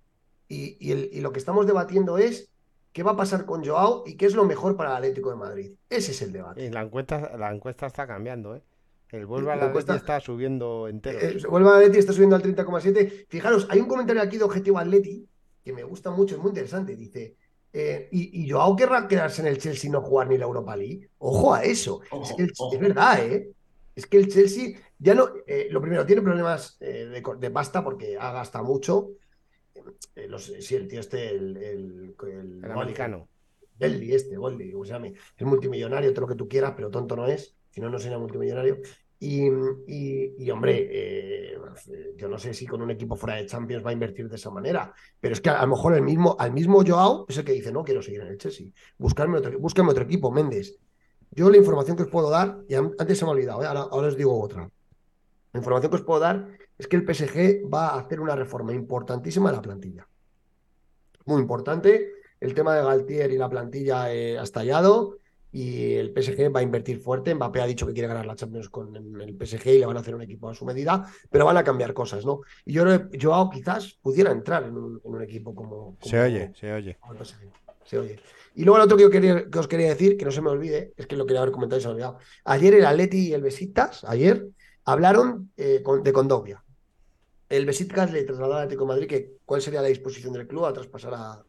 [0.51, 2.49] Y, y el- y lo que estamos debatiendo es
[2.91, 5.37] qué va a pasar con Joao y qué es lo mejor para el Atlético de
[5.37, 5.71] Madrid.
[5.89, 6.65] Ese es el debate.
[6.65, 8.61] Y la encuesta, la encuesta está cambiando, ¿eh?
[9.11, 11.19] El vuelve a La la encuesta- está subiendo entero.
[11.19, 13.25] Eh, eh, vuelve a Atleti, está subiendo al 30,7.
[13.29, 15.25] Fijaros, hay un comentario aquí de Objetivo Atleti
[15.63, 16.95] que me gusta mucho, es muy interesante.
[16.97, 17.35] Dice,
[17.73, 20.75] eh, y, y Joao querrá quedarse en el Chelsea y no jugar ni la Europa
[20.75, 21.09] League.
[21.19, 22.01] Ojo a eso.
[22.09, 22.73] Ojo, es, que el- ojo.
[22.73, 23.49] es verdad, ¿eh?
[23.95, 25.29] Es que el Chelsea ya no.
[25.47, 29.09] eh, lo primero, tiene problemas eh, de pasta porque ha gastado mucho.
[30.15, 33.27] Eh, los, sí, el tío este, el, el, el- El americano.
[33.77, 34.35] Belly este.
[34.35, 37.55] Es multimillonario, todo lo que tú quieras, pero tonto no es.
[37.71, 38.77] Si no, no sería multimillonario.
[39.19, 39.47] Y,
[39.87, 41.57] y- y, hombre, eh,
[42.15, 44.49] yo no sé si con un equipo fuera de Champions va a invertir de esa
[44.49, 47.53] manera, pero es que a, lo mejor el mismo, al mismo Joao es el que
[47.53, 48.67] dice, no quiero seguir en el Chelsea,
[48.97, 50.75] buscarme otro, búscame otro equipo, Méndez.
[51.31, 53.67] Yo la información que os puedo dar, y an- antes se me ha olvidado, ¿eh?
[53.67, 54.69] ahora, ahora os digo otra.
[55.53, 56.47] La información que os puedo dar
[56.81, 60.07] es que el PSG va a hacer una reforma importantísima de la plantilla.
[61.25, 62.11] Muy importante.
[62.39, 65.17] El tema de Galtier y la plantilla eh, ha estallado
[65.51, 67.35] y el PSG va a invertir fuerte.
[67.35, 69.99] Mbappé ha dicho que quiere ganar la Champions con el PSG y le van a
[69.99, 72.41] hacer un equipo a su medida, pero van a cambiar cosas, ¿no?
[72.65, 76.09] Y yo creo que Joao quizás pudiera entrar en un, en un equipo como, Se
[76.11, 76.97] como- oye, se oye.
[76.99, 77.51] como el PSG.
[77.85, 78.19] Se oye.
[78.55, 80.49] Y luego el otro que, yo quería, que os quería decir, que no se me
[80.49, 82.17] olvide, es que lo quería haber comentado y se me ha olvidado.
[82.45, 84.47] Ayer el Atleti y el Besiktas, ayer,
[84.85, 86.63] hablaron eh, con- de Condovia.
[87.51, 90.65] El Besiktas le trasladó al Atlético de Madrid que cuál sería la disposición del club
[90.65, 91.43] a traspasar a,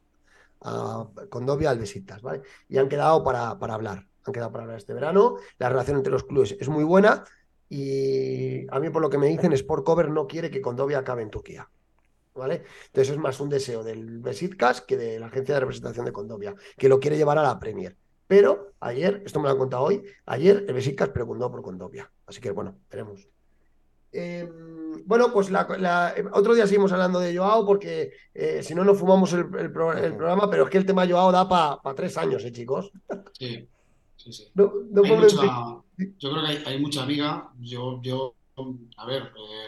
[0.63, 2.43] a Condovia al Besiktas, ¿vale?
[2.69, 4.05] Y han quedado para, hablar.
[4.25, 5.37] Han quedado para hablar este verano.
[5.59, 7.23] La relación entre los clubes es muy buena
[7.69, 11.23] y a mí por lo que me dicen, Sport Cover no quiere que Condovia acabe
[11.23, 11.71] en Turquía.
[12.35, 12.65] ¿Vale?
[12.87, 16.55] Entonces es más un deseo del Besiktas que de la agencia de representación de Condovia,
[16.77, 17.97] que lo quiere llevar a la Premier.
[18.27, 22.11] Pero ayer, esto me lo han contado hoy, ayer el Besiktas preguntó por Condovia.
[22.27, 23.32] Así que bueno, veremos.
[24.13, 24.49] Eh,
[25.07, 28.95] bueno, pues la- la- otro día seguimos hablando de Joao porque eh, si no, no
[28.95, 32.17] fumamos el, el pro- el programa, pero es que el tema Joao da para tres
[32.19, 32.91] años, ¿eh, chicos?
[33.33, 33.67] Sí,
[34.17, 34.49] sí, sí.
[34.55, 35.83] No, no Hay podemos- mucha-
[36.19, 37.51] yo creo que hay, hay mucha amiga.
[37.61, 38.35] Yo, yo,
[38.97, 39.67] a ver, eh,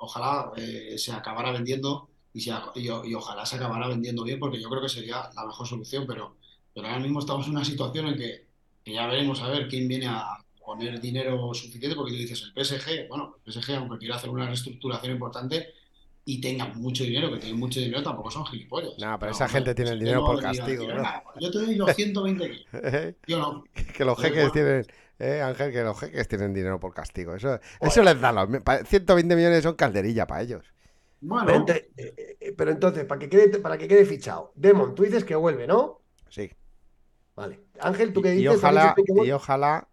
[0.00, 0.52] ojalá
[0.96, 4.88] se acabara vendiendo y, se y ojalá se acabara vendiendo bien, porque yo creo que
[4.88, 6.04] sería la mejor solución.
[6.06, 6.36] Pero,
[6.74, 8.46] pero ahora mismo estamos en una situación en que,
[8.84, 10.26] que ya veremos a ver quién viene a
[10.66, 14.46] poner dinero suficiente, porque tú dices el PSG, bueno, el PSG, aunque quiera hacer una
[14.46, 15.68] reestructuración importante
[16.24, 18.98] y tenga mucho dinero, que tienen mucho dinero, tampoco son gilipollas.
[18.98, 20.86] No, pero No, esa gente tiene el dinero no por castigo.
[20.88, 22.66] "Venga, yo te doy los 120 kilos.
[23.28, 23.64] Yo no.
[23.96, 24.52] que los jeques bueno.
[24.52, 24.86] tienen,
[25.20, 27.36] eh, Ángel, que los jeques tienen dinero por castigo.
[27.36, 28.48] Eso, eso les da los.
[28.62, 30.64] pa- 120 millones son calderilla para ellos.
[31.20, 34.94] Bueno, Pero, ente- eh, eh, pero entonces, para que quede, para que quede fichado, Demon,
[34.96, 36.00] tú dices que vuelve, ¿no?
[36.28, 36.50] Sí.
[37.36, 37.60] Vale.
[37.80, 38.52] Ángel, ¿tú qué Y, y dices?
[38.54, 39.28] ¿Has ojalá, que vuelve?
[39.28, 39.88] y ojalá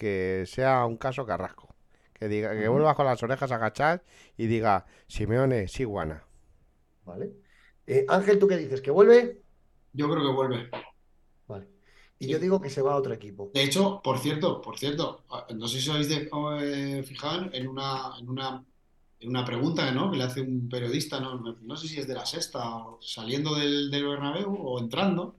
[0.00, 1.68] que sea un caso Carrasco.
[2.14, 2.72] Que diga, que Ujú.
[2.72, 4.00] vuelva con las orejas agachadas
[4.38, 6.24] y diga, Simeone, sí, guana.
[7.04, 7.30] Vale.
[7.86, 8.80] Eh, Ángel, ¿tú qué dices?
[8.80, 9.42] ¿Que vuelve?
[9.92, 10.70] yo creo que vuelve.
[11.48, 11.66] Vale.
[12.20, 12.30] Y Sí.
[12.30, 13.50] yo digo que se va a otro equipo.
[13.52, 15.24] De hecho, por cierto, por cierto,
[15.54, 16.30] no sé si os habéis de-
[16.98, 18.64] eh, fijado en una, en una,
[19.18, 20.10] en una pregunta, ¿no?
[20.12, 23.54] que le hace un periodista, no, no sé si es de la sexta, o saliendo
[23.56, 25.36] del, del Bernabéu o entrando,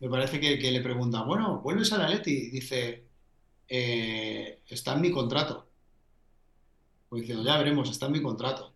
[0.00, 2.30] me parece que, que le pregunta, bueno, ¿vuelves al Atleti?
[2.46, 3.04] Y dice,
[3.68, 5.68] "Eh, está en mi contrato.
[7.08, 8.74] Pues diciendo, ya veremos, está en mi contrato.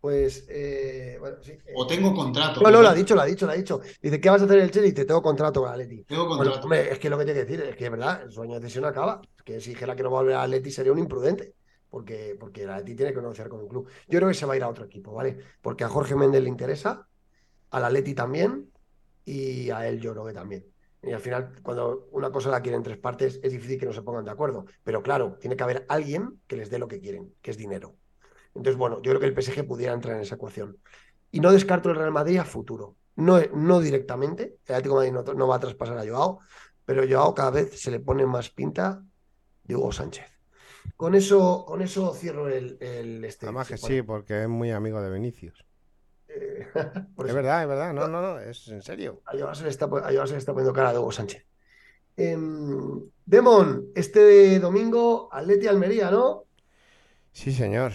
[0.00, 1.52] Pues, eh, bueno, sí.
[1.52, 2.60] eh, O tengo contrato.
[2.60, 3.80] No, no, lo ha dicho, lo ha dicho, lo ha dicho.
[4.00, 4.90] Dice, ¿qué vas a hacer en el Chelsea?
[4.90, 6.02] Dice, tengo contrato con Atleti.
[6.04, 6.62] Tengo Bueno, contrato.
[6.64, 8.62] hombre, es que lo que tiene que decir es que es verdad, el sueño de
[8.66, 9.20] cesión acaba.
[9.36, 11.54] Es que si dijera que no va a volver a Atleti sería un imprudente,
[11.88, 13.88] porque, porque el Atleti tiene que negociar con un club.
[14.08, 15.38] Yo creo que se va a ir a otro equipo, ¿vale?
[15.60, 17.06] Porque a Jorge Méndez le interesa,
[17.70, 18.72] al Atleti también,
[19.24, 20.66] y a él yo creo que también.
[21.02, 23.92] Y al final, cuando una cosa la quieren en tres partes, es difícil que no
[23.92, 24.66] se pongan de acuerdo.
[24.84, 27.96] Pero claro, tiene que haber alguien que les dé lo que quieren, que es dinero.
[28.54, 30.78] Entonces, bueno, yo creo que el PSG pudiera entrar en esa ecuación.
[31.30, 32.96] Y no descarto el Real Madrid a futuro.
[33.16, 34.58] No, no directamente.
[34.66, 36.38] El Atlético de Madrid no, no va a traspasar a Joao,
[36.84, 39.02] pero Joao cada vez se le pone más pinta
[39.64, 40.26] de Hugo Sánchez.
[40.96, 43.46] Con eso, con eso cierro el, el este.
[43.46, 45.64] Además que sí, sí, porque es muy amigo de Vinicius.
[46.34, 46.66] Eh,
[47.14, 47.36] por Es eso.
[47.36, 47.92] verdad, es verdad.
[47.92, 49.22] No, no, no, es en serio.
[49.26, 51.46] A Joao se le está, a se poniendo cara de Hugo Sánchez.
[52.16, 56.44] Em, Demon, este domingo, Atleti Almería, ¿no?
[57.32, 57.92] Sí, señor.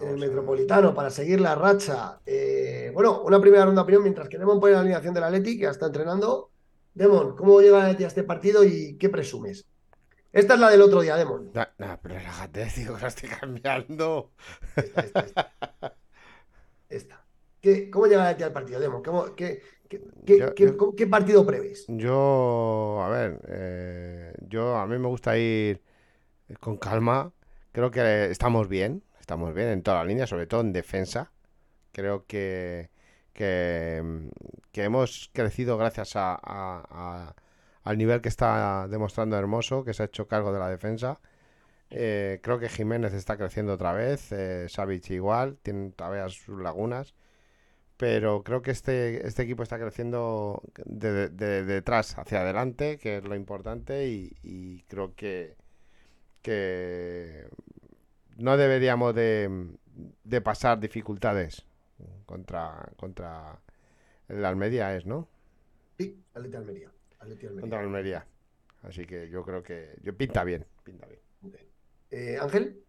[0.00, 2.20] En el a- Metropolitano para seguir la racha.
[2.26, 5.56] Eh, bueno, una primera ronda de opinión mientras que Demon pone la alineación del Atleti,
[5.56, 6.50] que ya está entrenando.
[6.94, 9.66] Demon, ¿cómo llega el Atleti a este partido y qué presumes?
[10.32, 11.50] Esta es la del otro día, Demon.
[11.54, 14.32] Nah, nah, pero relájate, tío, que la estoy cambiando.
[14.76, 15.52] Esta, esta, esta.
[16.88, 17.25] Esta.
[17.66, 19.02] ¿Qué- ¿Cómo llega el Atleti al partido?
[19.02, 21.84] ¿Cómo- qué, qué- qué- Yo- qué- yo- cómo- qué partido prevés?
[21.88, 25.82] Yo, a ver, eh, yo a mí me gusta ir
[26.60, 27.32] con calma.
[27.72, 31.32] Creo que estamos bien, estamos bien en toda la línea, sobre todo en defensa.
[31.90, 32.90] Creo que,
[33.32, 34.00] que,
[34.70, 37.34] que hemos crecido gracias a, a- a-
[37.82, 41.20] al nivel que está demostrando Hermoso, que se ha hecho cargo de la defensa.
[41.90, 47.14] Eh, creo que Jiménez está creciendo otra vez, eh, Savic igual, tiene todavía sus lagunas.
[47.96, 53.18] Pero creo que este, este equipo está creciendo de, de- de detrás hacia adelante, que
[53.18, 55.56] es lo importante, y, y creo que,
[56.42, 57.48] que
[58.38, 59.68] no deberíamos de,
[60.24, 61.64] de pasar dificultades
[62.26, 63.58] contra, contra
[64.28, 65.28] el Almería, es, ¿no?
[65.98, 66.90] Sí, Atleti Almería.
[67.60, 68.26] Contra Almería.
[68.82, 71.20] Así que yo creo que yo pinta bien, pinta bien.
[72.10, 72.84] Eh, Ángel,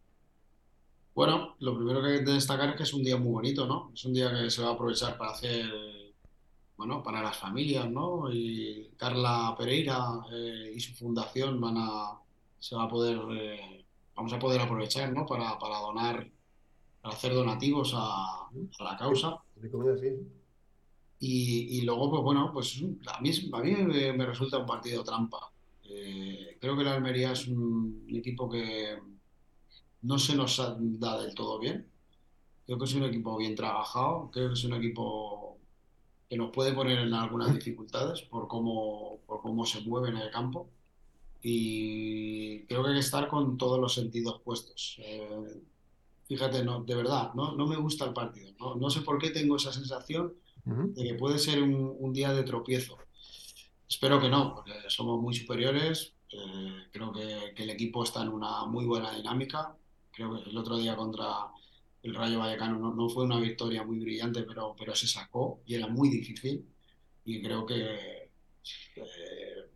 [1.18, 3.89] Bueno, lo primero que hay que destacar es que es un día muy bonito, ¿no?
[3.91, 5.65] Es un día que se va a aprovechar para hacer,
[6.78, 8.32] bueno, para las familias, ¿no?
[8.32, 9.97] Y Carla Pereira
[10.32, 12.20] eh, y su fundación van a,
[12.59, 13.84] se va a poder, eh,
[14.15, 15.26] vamos a poder aprovechar, ¿no?
[15.26, 16.30] Para, para donar,
[17.01, 18.43] para hacer donativos a,
[18.78, 19.39] a la causa.
[19.55, 20.09] de comida, sí.
[21.20, 25.03] Y, y luego, pues bueno, pues a mí, a mí me, me resulta un partido
[25.03, 25.51] trampa.
[25.84, 29.16] Eh, creo que el Almería es un equipo que
[30.01, 30.57] no se nos
[30.99, 31.87] da del todo bien.
[32.65, 35.57] Creo que es un equipo bien trabajado, creo que es un equipo
[36.29, 40.29] que nos puede poner en algunas dificultades por cómo, por cómo se mueve en el
[40.31, 40.69] campo.
[41.41, 44.97] Y creo que hay que estar con todos los sentidos puestos.
[44.99, 45.61] Eh,
[46.27, 48.51] fíjate, no, de verdad, no, no me gusta el partido.
[48.59, 50.33] No, no sé por qué tengo esa sensación
[50.95, 52.97] de que puede ser un, un día de tropiezo.
[53.87, 56.13] Espero que no, porque somos muy superiores.
[56.29, 59.77] eh, creo que, que el equipo está en una muy buena dinámica.
[60.18, 61.28] Creo que el otro día contra
[62.01, 65.76] el Rayo Vallecano no, no fue una victoria muy brillante, pero, pero se sacó y
[65.76, 66.65] era muy difícil.
[67.26, 68.32] Y creo que
[68.95, 69.70] eh,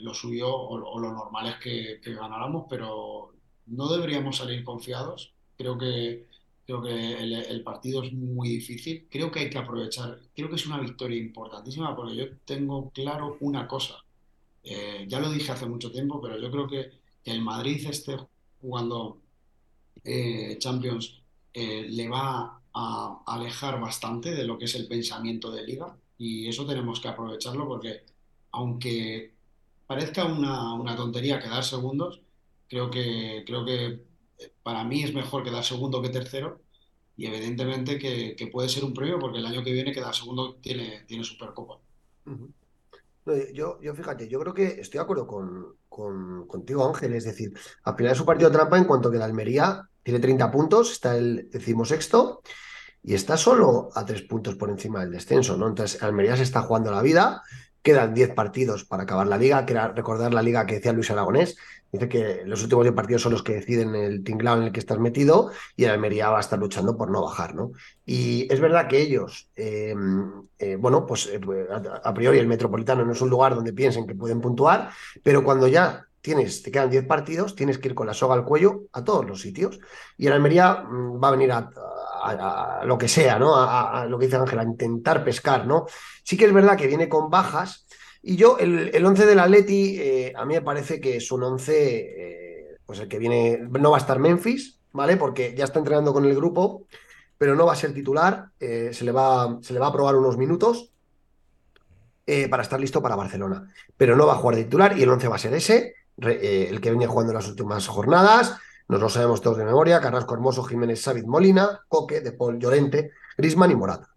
[0.00, 3.32] lo suyo o, o lo normal es que, que ganáramos, pero
[3.66, 5.32] no deberíamos salir confiados.
[5.56, 6.26] Creo que,
[6.66, 9.08] creo que el, el partido es muy difícil.
[9.10, 10.20] Creo que hay que aprovechar.
[10.34, 14.04] Creo que es una victoria importantísima porque yo tengo claro una cosa.
[14.62, 16.90] Eh, ya lo dije hace mucho tiempo, pero yo creo que,
[17.24, 18.16] que el Madrid esté
[18.60, 19.22] jugando
[20.04, 21.22] eh, Champions
[21.52, 26.48] eh, le va a alejar bastante de lo que es el pensamiento de liga y
[26.48, 28.04] eso tenemos que aprovecharlo porque
[28.52, 29.34] aunque
[29.86, 32.22] parezca una, una tontería quedar segundos,
[32.68, 34.04] creo que, creo que
[34.38, 36.62] eh, para mí es mejor quedar segundo que tercero
[37.16, 40.56] y evidentemente que, que puede ser un premio porque el año que viene quedar segundo
[40.56, 41.80] tiene, tiene Supercopa.
[43.52, 47.12] Yo, yo fíjate, yo creo que estoy de acuerdo con, con- contigo, Ángel.
[47.14, 47.52] Es decir,
[47.84, 51.16] al final es un partido trampa en cuanto que la Almería tiene 30 puntos, está
[51.16, 52.42] el decimosexto
[53.02, 55.68] y está solo a tres puntos por encima del descenso, ¿no?
[55.68, 57.42] Entonces, Almería se está jugando la vida,
[57.82, 61.10] quedan 10 partidos para acabar la liga, que era recordar la liga que decía Luis
[61.10, 61.56] Aragonés,
[61.92, 64.80] dice que los últimos 10 partidos son los que deciden el tinglado en el que
[64.80, 67.72] estás metido y Almería va a estar luchando por no bajar, ¿no?
[68.04, 69.94] Y es verdad que ellos, eh,
[70.58, 71.40] eh, bueno, pues eh,
[72.04, 74.90] a priori el Metropolitano no es un lugar donde piensen que pueden puntuar,
[75.22, 78.44] pero cuando ya tienes, te quedan 10 partidos, tienes que ir con la soga al
[78.44, 79.80] cuello a todos los sitios.
[80.18, 83.56] Y el Almería mm, va a venir a, lo que sea, ¿no?
[83.56, 85.86] A, lo que dice Ángel, a intentar pescar, ¿no?
[86.22, 87.86] Sí que es verdad que viene con bajas.
[88.20, 91.44] Y yo, el, el 11 del Atleti, eh, a mí me parece que es un
[91.44, 95.16] 11, eh, pues el que viene, no va a estar Memphis, ¿vale?
[95.16, 96.84] Porque ya está entrenando con el grupo.
[97.38, 98.50] pero no va a ser titular.
[98.60, 100.92] eh, se, le va, se le va a probar unos minutos
[102.30, 103.72] eh, para estar listo para Barcelona.
[103.96, 106.68] Pero no va a jugar de titular y el 11 va a ser ese, eh,
[106.70, 108.56] el que venía jugando en las últimas jornadas.
[108.88, 110.00] Nos lo sabemos todos de memoria.
[110.00, 114.08] Carrasco Hermoso, Jiménez Sáviz Molina, Coque, De Paul Llorente, Grisman y Morata.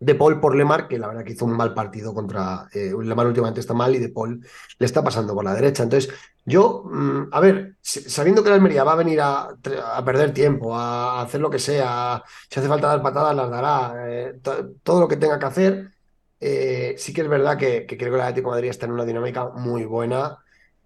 [0.00, 2.68] De Paul por Lemar, que la verdad que hizo un mal partido contra.
[2.72, 4.40] eh, Lemar últimamente está mal y De Paul
[4.78, 5.82] le está pasando por la derecha.
[5.82, 6.14] Entonces,
[6.44, 9.48] yo, mm, a ver, sabiendo que la Almería va a venir a,
[9.94, 13.94] a perder tiempo, a hacer lo que sea, si hace falta dar patadas, las dará,
[14.08, 15.90] eh, to- todo lo que tenga que hacer,
[16.40, 18.92] eh, sí que es verdad que, que creo que el Atlético de Madrid está en
[18.92, 20.38] una dinámica muy buena.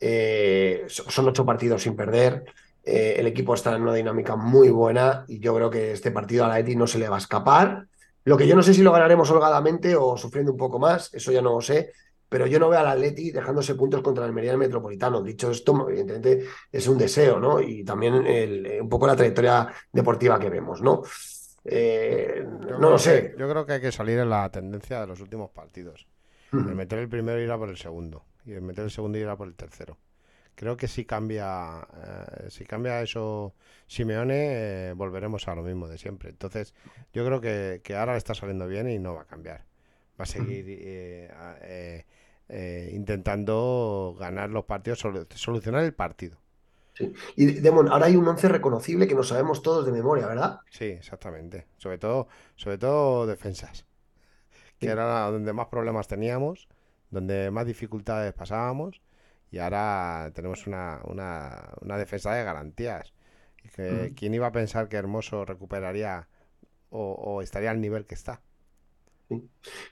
[0.05, 2.45] Eh, so- son ocho partidos sin perder.
[2.85, 6.45] eh, el equipo está en una dinámica muy buena y yo creo que este partido
[6.45, 7.87] al Atleti no se le va a escapar.
[8.25, 11.31] Lo que yo no sé si lo ganaremos holgadamente o sufriendo un poco más, eso
[11.31, 11.93] ya no lo sé,
[12.29, 15.23] pero yo no veo al Atleti dejándose puntos contra el del Metropolitano.
[15.23, 17.61] Dicho esto, evidentemente es un deseo, ¿no?
[17.61, 21.03] Y también el- un poco la trayectoria deportiva que vemos, ¿no?
[21.65, 23.35] Eh, no lo que- sé.
[23.39, 26.09] yo creo que hay que salir en la tendencia de los últimos partidos.
[26.53, 28.25] El meter el primero irá por el segundo.
[28.45, 29.99] Y meter el segundo irá por el tercero.
[30.57, 31.87] Creo que si cambia,
[32.47, 33.55] eh, si cambia eso
[33.87, 36.31] Simeone, eh, volveremos a lo mismo de siempre.
[36.31, 36.75] Entonces,
[37.13, 39.67] yo creo que, que ahora le está saliendo bien y no va a cambiar.
[40.21, 41.57] Va a seguir eh, a-
[42.93, 46.39] intentando ganar los partidos, solu- solucionar el partido.
[46.95, 47.13] Sí.
[47.37, 50.61] Y Demon, ahora hay un once reconocible que no sabemos todos de memoria, ¿verdad?
[50.71, 51.67] Sí, exactamente.
[51.77, 53.85] Sobre todo, sobre todo defensas,
[54.79, 54.91] que Sí.
[54.91, 56.69] era donde más problemas teníamos,
[57.13, 59.01] donde más dificultades pasábamos,
[59.51, 63.13] y ahora tenemos una, una, una defensa de garantías.
[63.63, 64.15] Y que.
[64.17, 66.27] ¿Quién iba a pensar que Hermoso recuperaría
[66.91, 68.41] o, o estaría al nivel que está?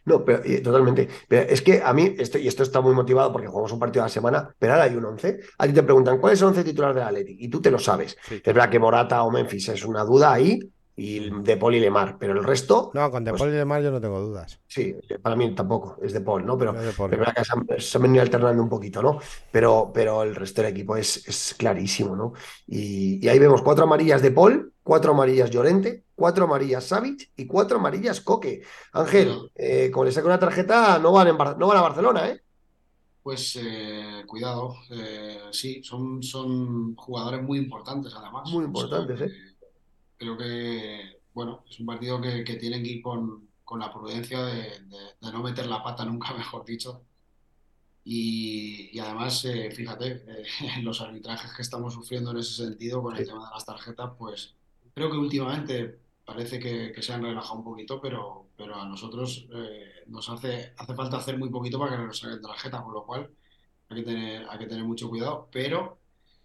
[0.05, 1.09] No, pero eh, totalmente.
[1.29, 4.03] Pero es que a mí, esto, y esto está muy motivado porque jugamos un partido
[4.03, 5.41] a la semana, pero ahora hay un 11.
[5.59, 7.37] A ti te preguntan, ¿cuál es el 11 titular del Atleti?
[7.39, 8.17] Y tú te lo sabes.
[8.23, 8.37] Sí.
[8.37, 10.59] Es verdad que Morata o Memphis es una duda ahí,
[11.03, 13.83] y De Paul y Lemar, pero el resto, No, con De Pues- Paul y demás
[13.83, 14.61] yo no tengo dudas.
[14.67, 16.59] sí, para mí tampoco, es De Paul, ¿no?
[16.59, 19.19] Pero No verdad que se han, se han venido alternando un poquito, ¿no?
[19.51, 22.35] Pero, pero el resto del equipo es, es clarísimo, ¿no?
[22.67, 27.47] Y, y ahí vemos cuatro amarillas de Paul, cuatro amarillas Llorente, cuatro amarillas Savic y
[27.47, 28.61] cuatro amarillas Coque.
[28.93, 32.29] Ángel, eh, como le saque una tarjeta, no van, en Bar- no van a Barcelona,
[32.29, 32.43] ¿eh?
[33.23, 38.51] Pues eh, cuidado, eh, sí, son, son jugadores muy importantes además.
[38.51, 39.35] Muy O sea, importantes, ¿eh?
[40.21, 44.43] Creo que, bueno, es un partido que, que tienen que ir con, con la prudencia
[44.47, 47.07] de, de- de no meter la pata nunca, mejor dicho.
[48.05, 50.45] Y, y además, eh, fíjate, eh,
[50.83, 54.57] los arbitrajes que estamos sufriendo en ese sentido con el tema de las tarjetas, pues
[54.95, 59.47] creo que últimamente parece que, que se han relajado un poquito, pero, pero a nosotros
[59.53, 63.05] eh, nos hace, hace falta hacer muy poquito para que nos saquen tarjeta, con lo
[63.05, 63.31] cual
[63.91, 66.00] hay que tener, hay que tener mucho cuidado, pero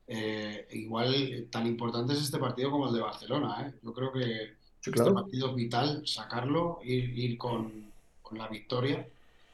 [0.08, 3.74] eh, igual tan importante es este partido como el de Barcelona, ¿eh?
[3.82, 7.92] Yo creo que Sí, este partido es vital, sacarlo, ir, ir con,
[8.22, 9.08] con la victoria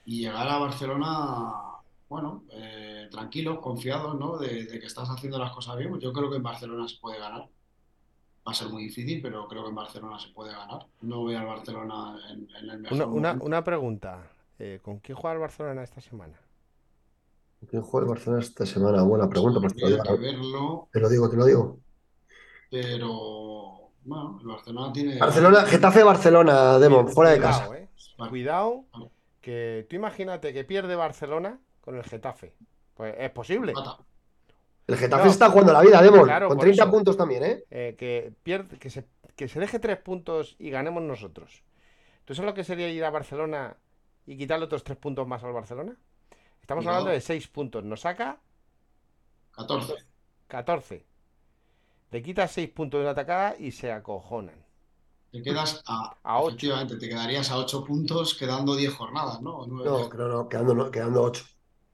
[0.06, 1.54] y llegar a Barcelona,
[2.10, 4.38] bueno, eh, tranquilos, confiados, ¿no?
[4.38, 5.98] De, de que estás haciendo las cosas bien.
[6.02, 7.48] Yo creo que en Barcelona se puede ganar.
[8.46, 10.86] Va a ser muy difícil, pero creo que en Barcelona se puede ganar.
[11.02, 14.28] No veo al Barcelona en, en el mejor Una, una, una pregunta.
[14.60, 16.38] eh, ¿con quién juega el Barcelona esta semana?
[17.70, 19.04] ¿Quién juega el Barcelona esta semana?
[19.04, 21.80] Buena pregunta, pues te lo Habría digo, que verlo, te lo digo, te lo digo.
[22.70, 25.18] pero bueno, el Barcelona tiene...
[25.20, 27.78] Barcelona, Getafe, Barcelona, Demon, fuera de Cuidado, casa.
[27.78, 27.90] eh.
[28.30, 28.86] Cuidado,
[29.42, 32.54] que tú imagínate que pierde Barcelona con el Getafe.
[32.96, 33.74] Pues es posible.
[34.88, 35.32] El Getafe No.
[35.32, 36.92] está jugando la vida, Demon, Claro, con por 30 eso.
[36.92, 37.64] puntos también, ¿eh?
[37.70, 39.06] eh, que, pierde, que, se,
[39.36, 41.64] que se deje tres puntos y ganemos nosotros.
[42.26, 43.78] ¿Tú sabes lo que sería ir a Barcelona
[44.26, 45.96] y quitarle otros tres puntos más al Barcelona?
[46.72, 47.84] Estamos hablando de seis puntos.
[47.84, 48.40] Nos saca
[49.52, 49.94] 14.
[50.48, 51.06] 14.
[52.12, 54.56] Le quitas seis puntos de una atacada y se acojonan.
[55.34, 56.50] Te quedas a, A ocho.
[56.50, 59.66] efectivamente, te quedarías a 8 puntos quedando 10 jornadas, ¿no?
[59.66, 61.46] No, creo no, quedando, no, quedando 8.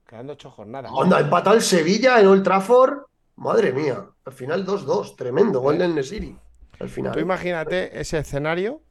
[0.07, 0.91] Quedando ocho jornadas.
[0.93, 2.99] Onda, empatado el Sevilla en Old Trafford.
[3.35, 6.35] Madre mía, al final 2-2, tremendo, gol del Nesiri.
[6.79, 7.13] Al final.
[7.13, 8.81] Tú imagínate ese escenario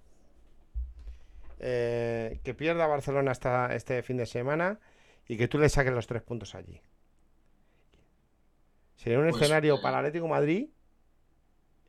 [1.59, 4.78] eh, que pierda Barcelona hasta este fin de semana
[5.28, 6.80] y que tú le saques los tres puntos allí.
[8.96, 10.68] Sería un Pues, escenario eh, para Atlético Madrid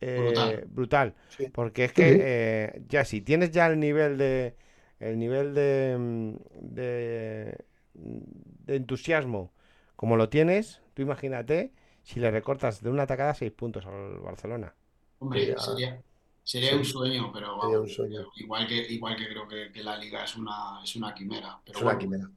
[0.01, 0.67] eh, brutal.
[0.69, 1.15] brutal.
[1.27, 1.45] Sí.
[1.51, 4.55] Porque es que eh, ya si tienes ya el nivel de
[4.99, 6.35] el nivel de, mm,
[6.75, 9.53] de, de entusiasmo
[9.95, 11.73] como lo tienes, tú imagínate
[12.03, 14.75] si le recortas de una atacada seis puntos al Barcelona.
[15.19, 15.57] Hombre, ya.
[15.59, 16.03] sería,
[16.43, 16.75] sería Sí.
[16.75, 18.33] un sueño, pero Sería un vamos, sueño.
[18.35, 21.59] igual que, igual que creo que, que la liga es una, es una quimera.
[21.65, 22.29] Pero Es una bueno, quimera.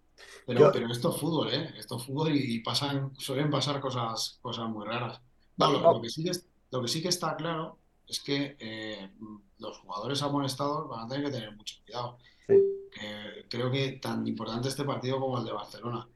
[0.47, 1.75] Pero, Yo- pero esto es fútbol, ¿eh?
[1.77, 5.21] Esto es fútbol y, y pasan, suelen pasar cosas, cosas muy raras.
[5.57, 9.11] No, lo, que sí que, es- lo que sí que está claro es que eh,
[9.59, 12.19] los jugadores amonestados van a tener que tener mucho cuidado.
[12.47, 12.55] Sí.
[13.03, 16.09] Eh, creo que tan importante este partido como el de Barcelona.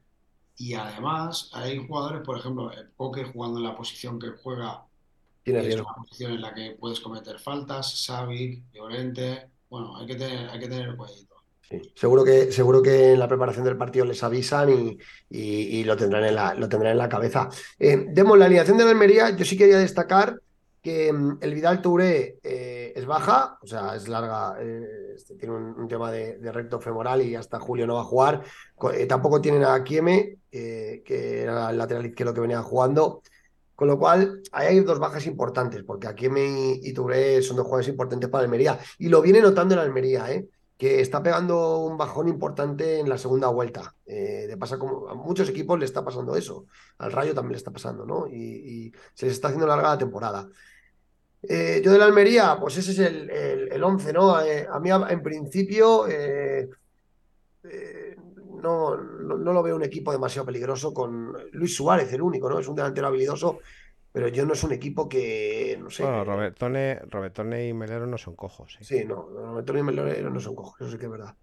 [0.57, 4.85] Y además hay jugadores, por ejemplo, el Coque jugando en la posición que juega,
[5.43, 10.05] Tiene que es una posición en la que puedes cometer faltas, Savic, Llorente, bueno, hay
[10.07, 11.34] que tener, hay que tener cuidadito.
[11.69, 11.81] Sí.
[11.95, 14.97] Seguro que, seguro que en la preparación del partido les avisan y,
[15.29, 17.49] y- lo, tendrán en la, lo tendrán en la cabeza.
[17.79, 20.39] Eh, Demo, la alineación de la Almería, yo sí quería destacar
[20.83, 25.55] que mm, el Vidal Touré eh, es baja, o sea, es larga, eh, este, tiene
[25.55, 28.43] un, tema de, de recto femoral y hasta julio no va a jugar.
[28.93, 33.23] Eh, tampoco tienen a Kieme, que era el lateral izquierdo que venía jugando.
[33.75, 37.65] Con lo cual, ahí hay dos bajas importantes, porque Akieme y, y Touré son dos
[37.65, 38.79] jugadores importantes para Almería.
[38.99, 40.47] Y lo viene notando en Almería, ¿eh?
[40.77, 43.95] Que está pegando un bajón importante en la segunda vuelta.
[44.05, 46.65] Eh, pasa a muchos equipos le está pasando eso.
[46.97, 48.27] Al Rayo también le está pasando, ¿no?
[48.27, 50.49] Y, se les está haciendo larga la temporada.
[51.41, 54.41] Eh, yo de la Almería, pues ese es el, el, el 11, ¿no?
[54.41, 56.69] Eh, a mí, en principio, eh,
[58.61, 62.59] no, no, no lo veo un equipo demasiado peligroso con Luis Suárez, el único, ¿no?
[62.59, 63.59] Es un delantero habilidoso,
[64.15, 66.03] pero yo no es un equipo que, no sé.
[66.03, 68.77] Bueno, que- Robertone, Robertone y Melero no son cojos.
[68.81, 68.85] ¿eh?
[68.87, 71.35] Sí, no, Antonio y Melero no son cojos, eso sí que es verdad.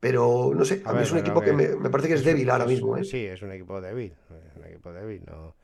[0.00, 2.08] Pero no sé, a, A mí ver, es un equipo que que me, me parece
[2.10, 3.08] que es débil ahora mismo, ¿eh?
[3.10, 4.14] Sí, es un equipo débil.
[4.50, 5.22] Es un equipo débil.
[5.26, 5.54] No,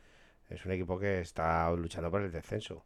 [0.51, 2.84] es un equipo que está luchando por el descenso.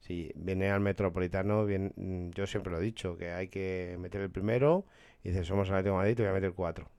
[0.00, 4.22] Si viene al Metropolitano, bien, mm, yo siempre lo he dicho, que hay que meter
[4.22, 4.86] el primero
[5.24, 6.90] y dices, somos el Atlético de Madrid, te voy a meter cuatro.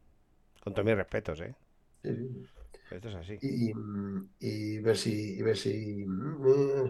[0.63, 1.55] Con todos mis respetos, ¿eh?
[2.03, 2.60] Sí, sí.
[2.91, 3.37] Esto es así.
[3.41, 3.71] Y,
[4.39, 6.89] y ver si, y ver si, mm,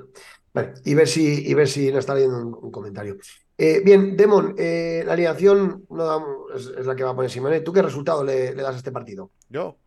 [0.54, 3.18] vale, y ver si, y ver si nos está leyendo un, un comentario.
[3.58, 6.26] Eh, bien, Demon, eh, la alineación no da-
[6.56, 7.62] es, es la que va a poner Simone.
[7.62, 9.32] ¿Tú qué resultado le, le das a este partido?
[9.50, 9.78] Yo,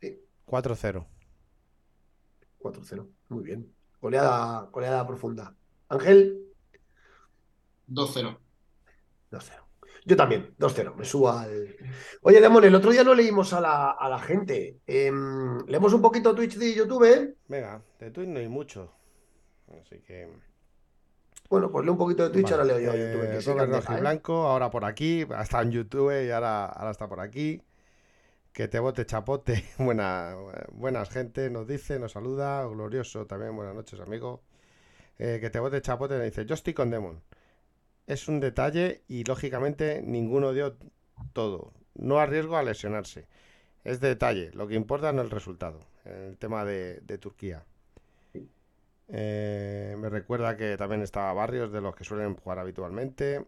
[0.00, 0.20] Sí.
[0.46, 1.06] 4-0.
[2.58, 3.08] 4-0.
[3.28, 3.74] Muy bien.
[4.00, 5.56] Goleada, goleada profunda.
[5.88, 6.44] Ángel,
[7.88, 8.38] 2-0.
[9.30, 9.61] 2-0.
[10.04, 10.94] Yo también, 2-0.
[10.96, 11.76] Me subo al.
[12.22, 14.80] Oye, Demon, el otro día no leímos a la, a la gente.
[14.86, 17.34] Em, leemos un poquito Twitch y YouTube, ¿eh?
[17.48, 18.92] Venga, de Twitch no hay mucho.
[19.80, 20.28] Así que.
[21.48, 23.52] Bueno, pues leo un poquito de Twitch, Vale, ahora leo yo a eh, YouTube.
[23.52, 23.76] Robert ¿eh?
[23.76, 27.62] Rojiblanco, ahora por aquí, ha estado en YouTube y ahora, ahora está por aquí.
[28.52, 29.64] Que te bote chapote.
[29.78, 30.34] Buena,
[30.72, 32.66] buenas gente, nos dice, nos saluda.
[32.66, 34.42] Glorioso también, buenas noches, amigo.
[35.18, 37.22] Eh, que te bote chapote, le dice, yo estoy con Demon.
[38.06, 40.76] Es un detalle y lógicamente ninguno dio
[41.32, 41.72] todo.
[41.94, 43.26] No arriesgo a lesionarse.
[43.84, 45.80] Es detalle, lo que importa no es el resultado.
[46.04, 47.64] En el tema de, de Turquía.
[49.08, 53.46] Eh, me recuerda que también estaba Barrios, de los que suelen jugar habitualmente.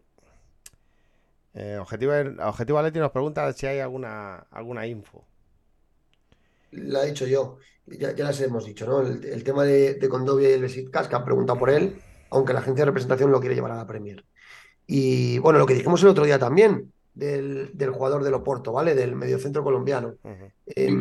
[1.53, 5.25] Eh, Objetivo, Objetivo Atleti nos pregunta si hay alguna, alguna info.
[6.71, 9.01] La he dicho yo, ya, ya las hemos dicho, ¿no?
[9.01, 12.53] El, el tema de, de Condovia y el Besiktas, que han preguntado por él, aunque
[12.53, 14.25] la agencia de representación lo quiere llevar a la Premier.
[14.87, 18.93] Y bueno, lo que dijimos el otro día también, del, del jugador del Oporto, ¿vale?
[18.93, 20.15] Del mediocentro colombiano.
[20.67, 20.97] Eh,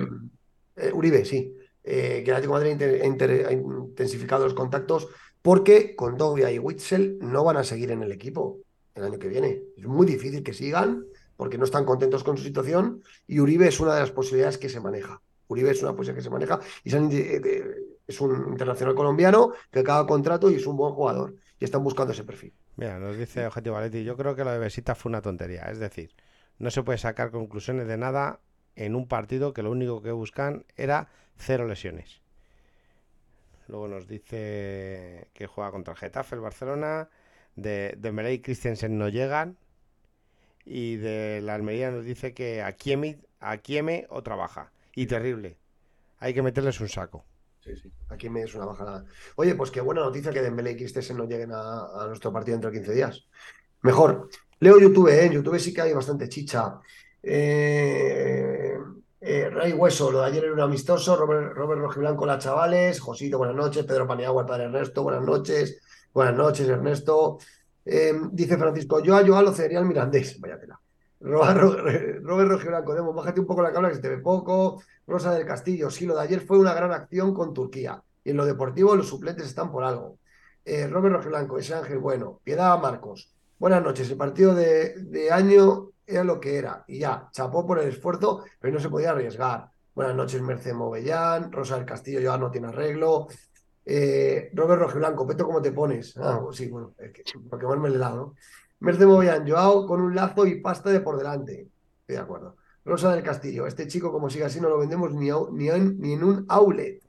[0.76, 1.56] eh, Uribe, sí.
[1.82, 5.08] Eh, que el Atlético de Madrid ha inter- inter- ha intensificado los contactos
[5.42, 8.60] porque Condovia y Witzel no van a seguir en el equipo
[8.94, 9.62] el año que viene.
[9.76, 11.04] Es muy difícil que sigan
[11.36, 14.68] porque no están contentos con su situación y Uribe es una de las posibilidades que
[14.70, 15.20] se maneja.
[15.48, 17.76] Uribe es una posibilidad que se maneja y se han indi- eh,
[18.06, 22.12] es un internacional colombiano que acaba contrato y es un buen jugador y están buscando
[22.14, 22.54] ese perfil.
[22.76, 25.62] Mira, nos dice Objetivo Atleti, yo creo que lo de Besita fue una tontería.
[25.70, 26.10] Es decir,
[26.58, 28.40] no se puede sacar conclusiones de nada
[28.74, 32.20] en un partido que lo único que buscan era cero lesiones.
[33.68, 37.08] Luego nos dice que juega contra el Getafe, el Barcelona.
[37.56, 39.56] De Dembélé y Christensen no llegan.
[40.64, 44.72] Y de la Almería nos dice que a Kieme, a Kieme otra baja.
[44.94, 45.56] Y terrible.
[46.18, 47.24] Hay que meterles un saco.
[47.64, 47.90] Sí.
[48.10, 49.04] Aquí me es una bajada.
[49.36, 52.70] Oye, pues qué buena noticia que Dembélé y Christensen no lleguen a, nuestro partido dentro
[52.70, 53.26] de 15 días.
[53.82, 54.28] Mejor.
[54.60, 55.26] Leo YouTube, ¿eh?
[55.26, 56.78] En YouTube sí que hay bastante chicha.
[57.22, 58.76] Eh,
[59.20, 61.16] eh, Ray Hueso, lo de ayer era un amistoso.
[61.16, 63.00] Robert, Robert Rojiblanco, la chavales.
[63.00, 63.84] Josito, buenas noches.
[63.84, 65.80] Pedro Paniagua, el padre Ernesto, buenas noches.
[66.12, 67.38] Buenas noches, Ernesto.
[67.84, 70.38] Eh, dice Francisco, yo a Joao lo cedería al Mirandés.
[70.40, 70.83] Vaya tela.
[71.20, 74.82] Robert, Robert Rojiblanco, Demo, bájate un poco la cámara que se te ve poco.
[75.06, 78.02] Rosa del Castillo, sí, lo de ayer fue una gran acción con Turquía.
[78.22, 80.18] Y en lo deportivo los suplentes están por algo.
[80.64, 83.34] Eh, Robert Rojiblanco, ese Ángel Bueno, Piedad Marcos.
[83.58, 86.84] Buenas noches, el partido de, de año era lo que era.
[86.86, 89.70] Y ya, chapó por el esfuerzo, pero no se podía arriesgar.
[89.94, 91.52] Buenas noches, Merced Movellán.
[91.52, 93.28] Rosa del Castillo ya no tiene arreglo.
[93.84, 96.16] Eh, Robert Rojiblanco, Peto, ¿cómo te pones?
[96.16, 98.16] Ah, sí, bueno, que, para quemarme el helado.
[98.16, 98.34] ¿no?
[98.84, 101.70] Merced Movellán, Joao con un lazo y pasta de por delante.
[102.00, 102.56] Estoy de acuerdo.
[102.84, 106.12] Rosa del Castillo, este chico como sigue así no lo vendemos ni, ni, en, ni
[106.12, 107.00] en un outlet.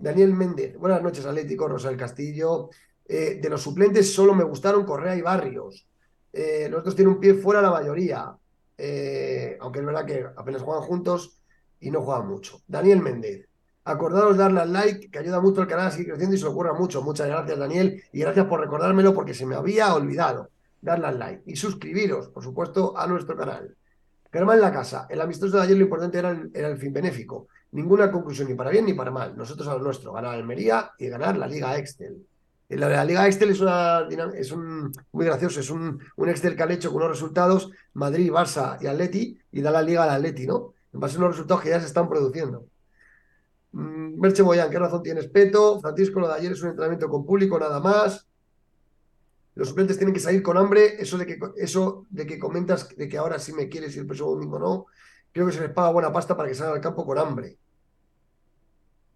[0.00, 2.70] Daniel Méndez, buenas noches Atlético, Rosa del Castillo.
[3.04, 5.86] Eh, de los suplentes solo me gustaron Correa y Barrios.
[6.32, 8.34] Eh, los otros tienen un pie fuera la mayoría.
[8.78, 11.42] Eh, aunque es verdad que apenas juegan juntos
[11.78, 12.62] y no juegan mucho.
[12.66, 13.46] Daniel Méndez.
[13.84, 16.72] Acordaros darle al like, que ayuda mucho al canal a seguir creciendo y se ocurra
[16.72, 17.02] mucho.
[17.02, 18.02] Muchas gracias, Daniel.
[18.12, 20.48] Y gracias por recordármelo porque se me había olvidado.
[20.80, 21.42] Darle al like.
[21.46, 23.74] Y suscribiros, por supuesto, a nuestro canal.
[24.32, 25.06] Germán en la casa.
[25.08, 27.48] El amistoso de ayer lo importante era el, era el fin benéfico.
[27.72, 29.36] Ninguna conclusión ni para bien ni para mal.
[29.36, 30.12] Nosotros a lo nuestro.
[30.12, 32.26] Ganar Almería y ganar la Liga Excel.
[32.68, 36.62] La, la Liga Excel es, una, es un muy gracioso, es un, un Excel que
[36.62, 40.46] han hecho con unos resultados Madrid, Barça y Atleti y da la Liga al Atleti,
[40.46, 40.74] ¿no?
[40.92, 42.66] En base a unos resultados que ya se están produciendo.
[43.72, 45.80] Mm, Merche Boyán, ¿qué razón tienes, Peto?
[45.80, 48.27] Francisco, lo de ayer es un entrenamiento con público, nada más.
[49.58, 51.02] Los suplentes tienen que salir con hambre.
[51.02, 54.06] Eso de que, eso de que comentas de que ahora sí me quieres y el
[54.06, 54.86] próximo domingo no,
[55.32, 57.58] creo que se les paga buena pasta para que salgan al campo con hambre.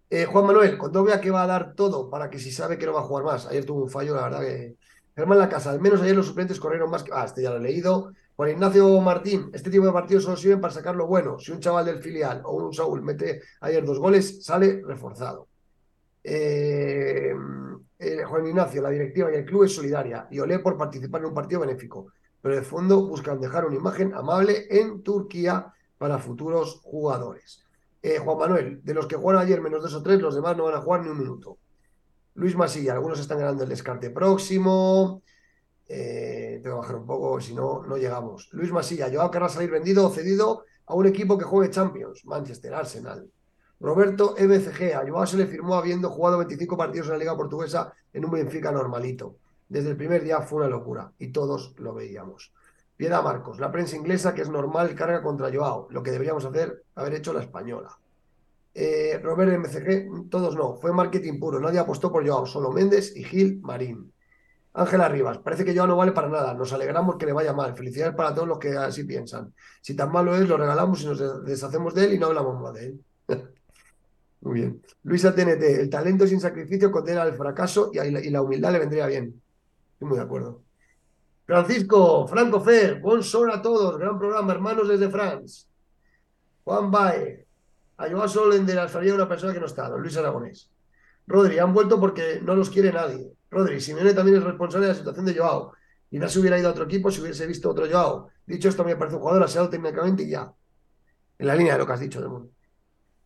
[0.09, 2.85] Eh, Juan Manuel, cuando vea que va a dar todo para que si sabe que
[2.85, 3.47] no va a jugar más.
[3.47, 4.75] Ayer tuvo un fallo, la verdad que.
[5.15, 7.11] Germán La Casa, al menos ayer los suplentes corrieron más que.
[7.13, 8.11] Ah, este ya lo he leído.
[8.35, 11.39] Juan Ignacio Martín, este tipo de partidos solo sirven para sacar lo bueno.
[11.39, 15.47] Si un chaval del filial o un Saúl mete ayer dos goles, sale reforzado.
[16.21, 17.33] Eh,
[18.03, 21.27] eh, Juan Ignacio, la directiva y el club es solidaria y olé por participar en
[21.27, 22.07] un partido benéfico,
[22.41, 27.63] pero de fondo buscan dejar una imagen amable en Turquía para futuros jugadores.
[28.01, 30.65] Eh, Juan Manuel, de los que jugaron ayer menos dos o tres, los demás no
[30.65, 31.57] van a jugar ni un minuto.
[32.35, 35.21] Luis Masilla, algunos están ganando el descarte próximo.
[35.87, 38.49] Eh, tengo que bajar un poco, si no, no llegamos.
[38.51, 42.73] Luis Masilla, Joao querrá salir vendido o cedido a un equipo que juegue Champions, Manchester,
[42.73, 43.29] Arsenal.
[43.87, 47.93] Roberto MCG, a Joao se le firmó habiendo jugado 25 partidos en la Liga Portuguesa
[48.13, 49.35] en un Benfica normalito.
[49.67, 52.53] Desde el primer día fue una locura y todos lo veíamos.
[52.95, 56.83] Piedad Marcos, la prensa inglesa que es normal carga contra Joao, lo que deberíamos hacer,
[56.95, 57.89] haber hecho la española.
[58.73, 63.25] Eh, Robert MCG, todos no, fue marketing puro, nadie apostó por Joao, solo Méndez y
[63.25, 64.13] Gil Marín.
[64.75, 67.75] Ángela Rivas, parece que Joao no vale para nada, nos alegramos que le vaya mal,
[67.75, 69.53] felicidades para todos los que así piensan.
[69.81, 72.61] Si tan malo es, lo regalamos y nos de- deshacemos de él y no hablamos
[72.61, 73.03] más de él.
[74.43, 74.81] Muy bien.
[75.03, 79.41] Luisa TNT, el talento sin sacrificio condena al fracaso y, la humildad le vendría bien.
[79.93, 80.61] Estoy muy de acuerdo.
[81.45, 85.65] Francisco, Franco Fer, buen sol a todos, gran programa, hermanos desde France.
[86.65, 87.45] Juan Bae,
[87.97, 90.69] a Joao solo le enderezaría una persona que no está, don Luis Aragonés.
[91.25, 93.31] Rodri, han vuelto porque no los quiere nadie.
[93.49, 95.73] Rodri, Simeone también es responsable de la situación de Joao.
[96.11, 98.29] Y no se hubiera ido a otro equipo si hubiese visto otro Joao.
[98.45, 100.53] Dicho esto, me parece un jugador aseado técnicamente y ya.
[101.37, 102.49] En la línea de lo que has dicho, Demon.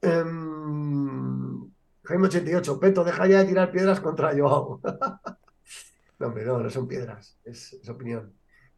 [0.02, 1.69] Em,
[2.03, 4.80] Jaime 88, Peto, deja ya de tirar piedras contra Joao.
[6.19, 8.34] no, hombre, no, no son piedras, es, es opinión.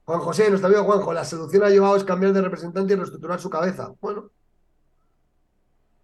[0.05, 3.39] Juan José, nuestro amigo Juanjo, la solución a Joao es cambiar de representante y reestructurar
[3.39, 3.91] su cabeza.
[4.01, 4.31] Bueno.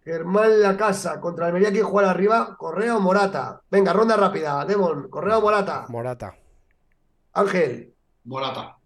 [0.04, 2.56] Germán La Casa, contra Almería, ¿quién juega arriba?
[2.56, 3.60] ¿Correa o Morata?
[3.68, 4.64] Venga, ronda rápida.
[4.64, 5.86] Demon, ¿Correa o Morata?
[5.88, 6.36] Morata.
[7.32, 7.92] Ángel,
[8.24, 8.78] Morata.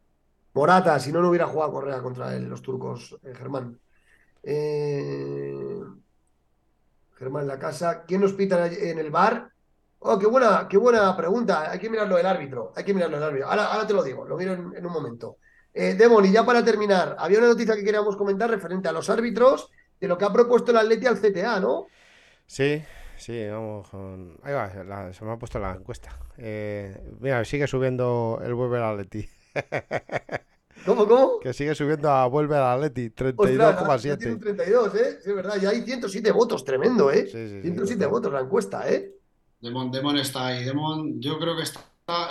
[0.55, 3.79] Morata, si no, no hubiera jugado Correa contra el- los turcos, eh, Germán.
[4.43, 5.80] Eh,
[7.21, 9.51] Germán La Casa, ¿quién nos pita en el bar?
[9.99, 11.71] Oh, qué buena, qué buena pregunta.
[11.71, 12.73] Hay que mirarlo del árbitro.
[12.75, 13.51] Hay que mirarlo del árbitro.
[13.51, 15.37] Ahora, ahora te lo digo, lo miro en, un momento.
[15.75, 19.11] Eh, Demon, y ya para terminar, había una noticia que queríamos comentar referente a los
[19.11, 19.71] árbitros
[20.01, 21.89] de lo que ha propuesto el Atleti al CTA, ¿no?
[22.47, 22.83] Sí,
[23.19, 23.87] sí, vamos.
[24.43, 26.19] Ahí va, se me ha puesto la encuesta.
[26.39, 29.29] Eh, mira, sigue subiendo el Vuelve al Atleti.
[30.87, 31.41] ¿Cómo, cómo?
[31.41, 34.57] Que sigue subiendo a Vuelve al Atleti, Ostras, ya tiene un 32,7.
[34.57, 35.19] 32, ¿eh?
[35.23, 37.27] Sí, es verdad, ya hay 107 votos, tremendo, ¿eh?
[37.27, 38.09] Sí, sí, sí, 107 total.
[38.11, 39.13] votos la encuesta, ¿eh?
[39.61, 40.65] Demon, Demon está ahí.
[40.65, 41.81] Demon, yo creo que está,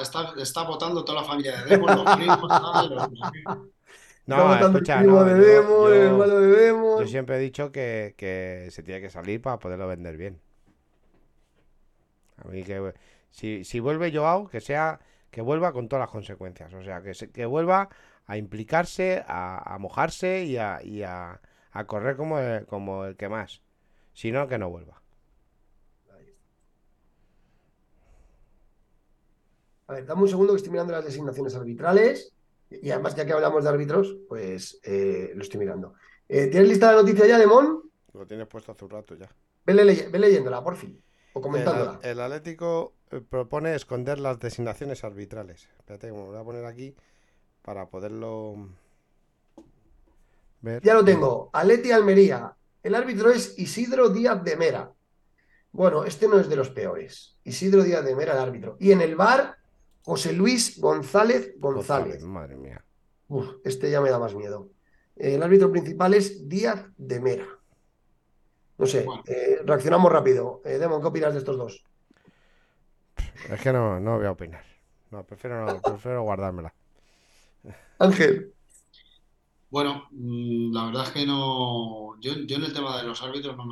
[0.01, 2.39] está, está votando toda la familia de Demon, los primos,
[2.89, 3.09] los-
[4.25, 6.99] No, escucha, el no, de yo- Demon, el yo- hermano de Demon.
[7.01, 10.39] Yo siempre he dicho que, que se tiene que salir para poderlo vender bien.
[12.43, 12.93] A mí que
[13.31, 14.99] si, si vuelve Joao, que sea
[15.29, 16.73] que vuelva con todas las consecuencias.
[16.73, 17.89] O sea, que, se- que vuelva
[18.29, 21.41] a implicarse, a, a mojarse y a, y a,
[21.71, 23.63] a correr como el, como el que más.
[24.13, 25.01] Si no, que no vuelva.
[29.87, 32.31] A ver, dame un segundo que estoy mirando las designaciones arbitrales.
[32.69, 35.95] Y además, ya que hablamos de árbitros, pues eh, lo estoy mirando.
[36.27, 37.81] Eh, ¿Tienes lista la noticia ya, Demon?
[38.13, 39.27] Lo tienes puesto hace un rato ya.
[39.65, 41.01] Ve, leyéndola, por fin.
[41.33, 41.99] O comentándola.
[42.03, 45.67] el Atlético eh, propone esconder las designaciones arbitrales.
[45.79, 46.95] Espérate, me lo voy a poner aquí
[47.69, 48.67] para poderlo
[50.61, 50.81] ver.
[50.81, 51.51] Ya lo tengo.
[51.53, 52.51] Aleti Almería.
[52.81, 54.91] El árbitro es Isidro Díaz de Mera.
[55.71, 57.37] Bueno, este no es de los peores.
[57.43, 58.75] Isidro Díaz de Mera, el árbitro.
[58.79, 59.55] Y en el bar,
[60.01, 62.23] José Luis González González.
[62.23, 62.83] Madre mía.
[63.27, 64.71] Uf, este ya me da más miedo.
[65.15, 67.47] El árbitro principal es Díaz de Mera.
[68.79, 69.21] No sé, Bueno.
[69.27, 70.63] eh, reaccionamos rápido.
[70.65, 71.83] Eh, Demon, ¿qué opinas de estos dos?
[73.47, 74.63] Es que no, no voy a opinar.
[75.11, 76.73] No, prefiero, no, prefiero guardármela.
[77.99, 78.53] Ángel.
[79.69, 82.19] Bueno, mm, la verdad es que no.
[82.19, 83.65] Yo, en el tema de los árbitros no,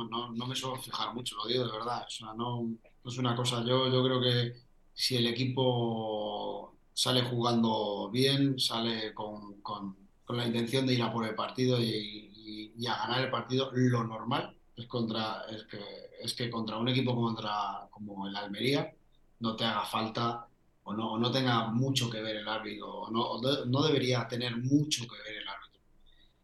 [0.46, 2.04] me- suelo fijar mucho, lo digo de verdad.
[2.06, 2.68] O sea, no,
[3.04, 3.64] es una cosa.
[3.64, 4.54] Yo, yo creo que
[4.94, 9.96] si el equipo sale jugando bien, sale con, con-
[10.28, 14.56] la intención de ir a por el partido y a ganar el partido, lo normal
[14.76, 15.78] es contra, es que,
[16.22, 18.92] es que contra un equipo contra, como el Almería
[19.40, 20.47] no te haga falta
[20.88, 25.06] o no, no tenga mucho que ver el árbitro, o no, no debería tener mucho
[25.06, 25.80] que ver el árbitro.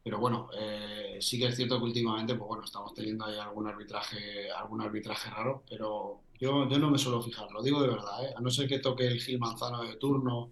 [0.02, 3.66] Pero bueno, eh, sí que es cierto que últimamente, pues bueno, estamos teniendo ahí algún
[3.66, 8.22] arbitraje, algún arbitraje raro, pero yo, yo no me suelo fijar, lo digo de verdad,
[8.24, 8.34] ¿eh?
[8.36, 10.50] A no ser que toque el Gil Manzano de turno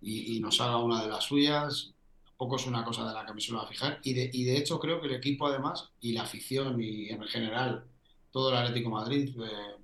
[0.00, 1.94] y, y nos haga una de las suyas,
[2.24, 3.98] tampoco es una cosa de la que me suelo fijar.
[4.04, 7.22] Y de, y de hecho creo que el equipo además, y la afición y en
[7.24, 7.84] general
[8.30, 9.76] todo el Atlético Madrid, eh,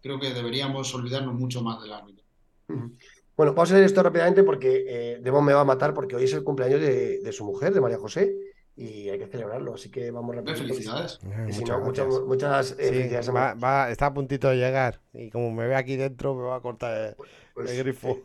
[0.00, 2.21] creo que deberíamos olvidarnos mucho más del árbitro.
[2.68, 6.24] Bueno, vamos a leer esto rápidamente porque eh, Demo me va a matar porque hoy
[6.24, 8.34] es el cumpleaños de, de su mujer, de María José,
[8.76, 9.74] y hay que celebrarlo.
[9.74, 10.54] Así que vamos rápido.
[10.56, 11.18] felicidades.
[11.24, 12.26] Eh, si muchas no, muchas, gracias.
[12.26, 13.60] muchas eh, Sí, felicidades a va, María.
[13.66, 15.00] va- está a puntito de llegar.
[15.14, 17.16] Y como me ve aquí dentro, me va a cortar el,
[17.54, 18.08] Pues, el grifo.
[18.08, 18.24] eh,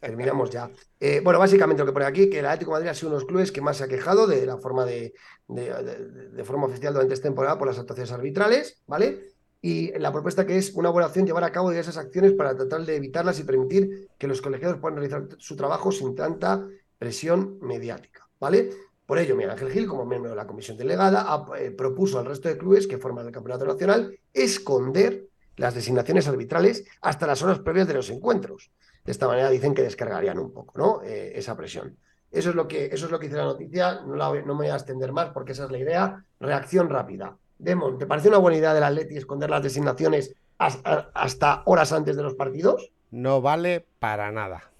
[0.00, 0.70] terminamos ya.
[0.98, 3.16] Eh, bueno, básicamente lo que pone aquí, que el Atlético de Madrid ha sido uno
[3.18, 5.12] de los clubes que más se ha quejado de la forma de,
[5.48, 9.29] de, de- de forma oficial durante esta temporada por las actuaciones arbitrales, ¿vale?
[9.62, 12.96] Y la propuesta que es una opción llevar a cabo diversas acciones para tratar de
[12.96, 16.66] evitarlas y permitir que los colegiados puedan realizar su trabajo sin tanta
[16.98, 18.70] presión mediática, ¿vale?
[19.04, 22.26] Por ello, Miguel Ángel Gil, como miembro de la comisión delegada, ha- eh, propuso al
[22.26, 25.26] resto de clubes que forman el Campeonato Nacional esconder
[25.56, 28.70] las designaciones arbitrales hasta las horas previas de los encuentros.
[29.04, 31.02] De esta manera dicen que descargarían un poco, ¿no?
[31.02, 31.96] Eh, esa presión.
[32.30, 34.00] Eso es lo que, eso es lo que dice la noticia.
[34.06, 36.24] No, la no me voy a extender más porque esa es la idea.
[36.38, 37.36] Reacción rápida.
[37.60, 42.22] Demon, ¿te parece una buena idea del Atleti esconder las designaciones hasta horas antes de
[42.22, 42.92] los partidos?
[43.10, 44.72] No vale para nada.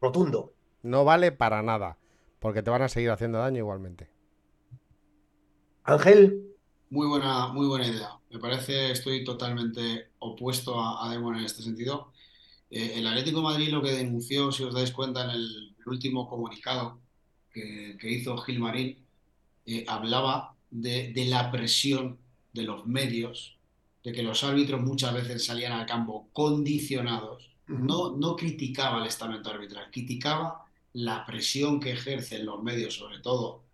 [0.00, 0.54] Rotundo.
[0.82, 1.98] No vale para nada.
[2.40, 4.10] Porque te van a seguir haciendo daño igualmente.
[5.84, 6.44] Ángel,
[6.90, 8.18] Muy buena, muy buena idea.
[8.30, 12.12] Me parece, estoy totalmente opuesto a, a Demon en este sentido.
[12.70, 16.28] Eh, el Atlético de Madrid lo que denunció, si os dais cuenta, en el último
[16.28, 17.02] comunicado
[17.50, 19.07] que, que hizo Gilmarín,
[19.68, 22.18] eh, hablaba de, de la presión
[22.52, 23.58] de los medios,
[24.02, 27.50] de que los árbitros muchas veces salían al campo condicionados.
[27.66, 30.64] No, no criticaba el estamento arbitral, criticaba
[30.94, 33.64] la presión que ejercen los medios, sobre todo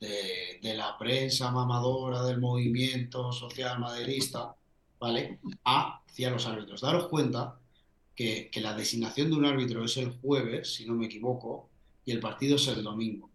[0.00, 4.56] de, de la prensa mamadora del movimiento social maderista,
[4.98, 5.40] ¿vale?
[5.64, 6.80] Hacia los árbitros.
[6.80, 7.60] Daros cuenta
[8.14, 11.68] que, que la designación de un árbitro es el jueves, si no me equivoco,
[12.06, 13.28] y el partido es el domingo.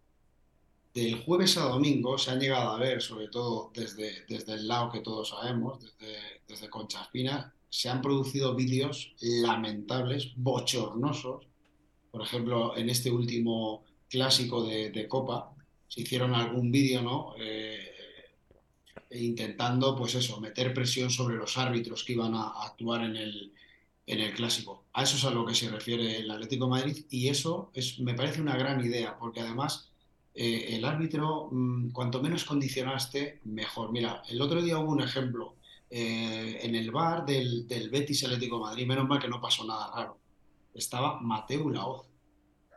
[0.94, 4.92] Del jueves a domingo se han llegado a ver, sobre todo desde, desde el lado
[4.92, 6.16] que todos sabemos, desde,
[6.46, 11.48] desde Concha Espina, se han producido vídeos lamentables, bochornosos.
[12.12, 15.52] Por ejemplo, en este último clásico de, de Copa,
[15.88, 17.34] se hicieron algún vídeo, ¿no?
[17.40, 17.90] Eh,
[19.10, 23.52] intentando, pues eso, meter presión sobre los árbitros que iban a, actuar en el,
[24.06, 24.84] en el clásico.
[24.92, 28.14] A eso es a lo que se refiere el Atlético Madrid y eso es, me
[28.14, 29.90] parece una gran idea, porque además
[30.34, 33.92] eh, el árbitro, mm, cuanto menos condicionaste, mejor.
[33.92, 35.56] Mira, el otro día hubo un ejemplo
[35.90, 39.64] eh, en el bar del, del Betis Atlético de Madrid, menos mal que no pasó
[39.64, 40.18] nada raro.
[40.74, 42.06] Estaba Mateu Laoz.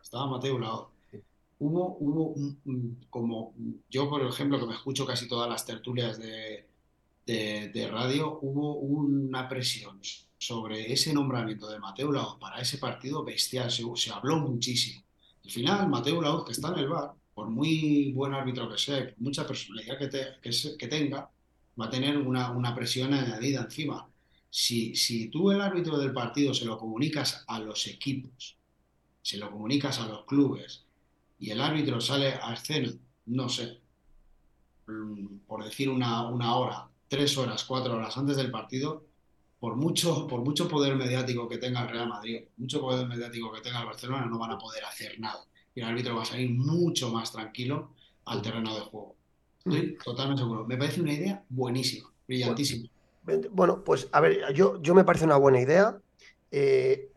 [0.02, 0.90] Estaba Mateu Laoz.
[1.60, 3.54] Hubo, hubo un- un- como
[3.90, 6.68] yo, por ejemplo, que me escucho casi todas las tertulias de,
[7.26, 10.00] de, de radio, hubo una presión
[10.38, 13.72] sobre ese nombramiento de Mateu Laoz para ese partido bestial.
[13.72, 15.04] Se, se habló muchísimo.
[15.46, 19.14] Al final, Mateu Laoz, que está en el bar, por muy buen árbitro que sea,
[19.14, 21.30] por mucha personalidad que, tenga,
[21.80, 24.10] va a tener una, presión añadida encima.
[24.50, 28.58] Si, si tú el árbitro del partido se lo comunicas a los equipos,
[29.22, 30.84] se lo comunicas a los clubes
[31.38, 32.92] y el árbitro sale a escena,
[33.28, 33.82] no sé,
[34.88, 39.06] mm, por decir una, una hora, tres horas, cuatro horas antes del partido,
[39.60, 43.62] por mucho, por mucho poder mediático que tenga el Real Madrid, mucho poder mediático que
[43.62, 45.46] tenga el Barcelona, no van a poder hacer nada.
[45.78, 47.92] Y el árbitro va a salir mucho más tranquilo
[48.26, 49.14] al terreno de juego.
[49.60, 50.66] Estoy totalmente seguro.
[50.66, 52.90] Me parece una idea buenísima, brillantísima.
[53.52, 55.96] Bueno, pues a ver, yo, yo me parece una buena idea.
[56.50, 57.12] Eh,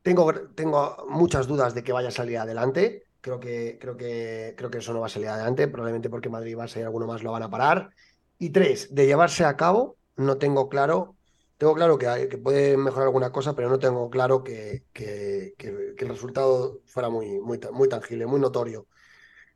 [0.00, 3.04] tengo, tengo muchas dudas de que vaya a salir adelante.
[3.20, 6.56] Creo que, creo que, creo que eso no va a salir adelante, probablemente porque Madrid
[6.56, 7.90] va a salir alguno más lo van a parar.
[8.38, 11.14] Y tres, de llevarse a cabo, no tengo claro,
[11.60, 15.52] tengo claro que, hay- que puede mejorar alguna cosa, pero no tengo claro que, que-
[15.58, 18.86] que- que el resultado fuera muy, muy, ta- muy tangible, muy notorio.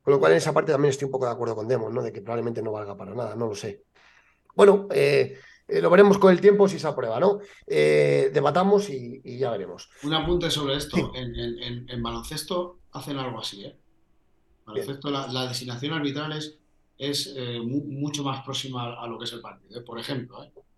[0.03, 2.03] Con lo cual, en esa parte también estoy un poco de acuerdo con Demon, ¿no?
[2.03, 3.85] De que probablemente no valga para nada, no lo sé.
[4.55, 7.39] Bueno, eh, eh, lo veremos con el tiempo si se aprueba, ¿no?
[7.67, 9.89] Eh, debatamos y, y ya veremos.
[10.03, 10.99] Un apunte sobre esto.
[10.99, 11.03] Sí.
[11.15, 13.79] En, en- en- en baloncesto hacen algo así, ¿eh?
[14.67, 16.59] Baloncesto, la, la designación arbitral es,
[16.99, 19.83] es, mu- mucho más próxima a, a lo que es el partido.
[19.87, 20.37] Por ejemplo.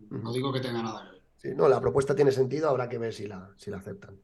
[0.09, 1.16] No digo que tenga nada que ver.
[1.55, 4.21] No, la propuesta tiene sentido, habrá que ver si la, si la aceptan.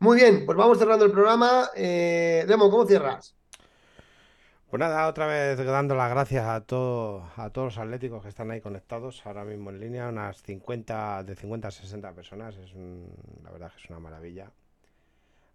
[0.00, 1.70] Muy bien, pues vamos cerrando el programa.
[1.74, 3.34] Eh, ¿cómo cierras?
[4.70, 6.60] Pues nada, otra vez dando las gracias a, a
[7.50, 11.68] todos los atléticos que están ahí conectados ahora mismo en línea, unas 50, de 50
[11.68, 14.50] a 60 personas, es un- la verdad que es una maravilla.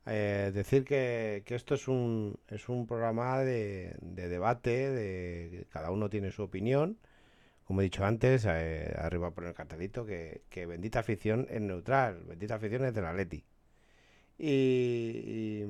[0.07, 5.89] Eh, decir que, que esto es un, es un programa de, de debate, de cada
[5.91, 6.99] uno tiene su opinión.
[7.65, 12.23] Como he dicho antes, eh, arriba por el cartelito, que, que bendita afición es neutral,
[12.25, 13.43] bendita afición es del Atleti.
[14.37, 15.63] Y,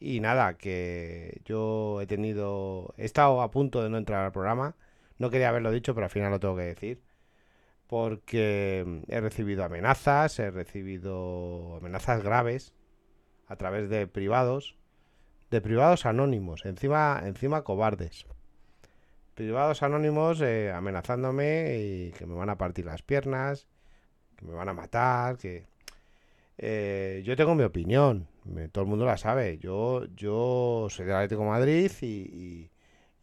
[0.00, 4.32] y, y nada, que yo he tenido, he estado a punto de no entrar al
[4.32, 4.76] programa,
[5.18, 7.02] no quería haberlo dicho, pero al final lo tengo que decir,
[7.86, 12.72] porque he recibido amenazas, he recibido amenazas graves
[13.46, 14.76] a través de privados,
[15.50, 18.26] de privados anónimos, encima, encima cobardes.
[19.40, 23.66] Privados anónimos eh, amenazándome y que me van a partir las piernas,
[24.36, 25.66] que me van a matar, que...
[26.58, 29.58] Eh, yo tengo mi opinión, me- todo el mundo la sabe.
[29.58, 32.70] Yo, yo soy del Atlético de Madrid y, y-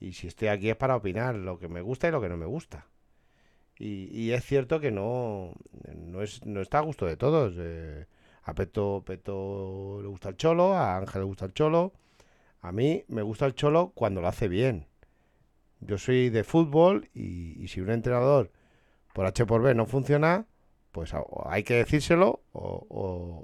[0.08, 2.38] y si estoy aquí es para opinar lo que me gusta y lo que no
[2.38, 2.88] me gusta.
[3.80, 5.54] Y, y es cierto que no,
[5.96, 7.56] no, es, no está a gusto de todos.
[7.60, 8.06] eh,
[8.44, 11.94] a Peto, Peto le gusta el cholo, a Ángel le gusta el cholo.
[12.62, 14.87] A mí me gusta el cholo cuando lo hace bien.
[15.82, 18.52] Yo soy de fútbol y, si un entrenador
[19.14, 20.48] por H por B no funciona,
[20.92, 21.14] pues
[21.48, 22.88] hay que decírselo o,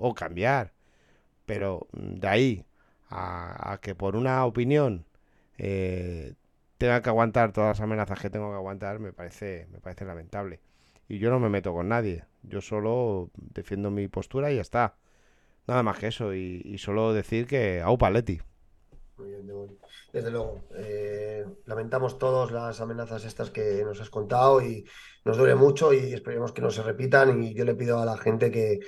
[0.01, 0.73] o- cambiar.
[1.45, 2.65] Pero mm, de ahí
[3.09, 5.05] a, a que por una opinión
[5.57, 6.33] eh,
[6.77, 10.59] tenga que aguantar todas las amenazas que tengo que aguantar, me parece, me parece lamentable.
[11.09, 12.25] Y yo no me meto con nadie.
[12.43, 14.95] Yo solo defiendo mi postura y ya está.
[15.67, 16.33] Nada más que eso.
[16.35, 18.41] Y, y solo decir que aupa Leti.
[19.17, 19.47] Muy bien.
[20.11, 24.85] Desde luego, eh, lamentamos todos las amenazas estas que nos has contado y
[25.23, 28.17] nos duele mucho y esperemos que no se repitan y yo le pido a la
[28.17, 28.79] gente que,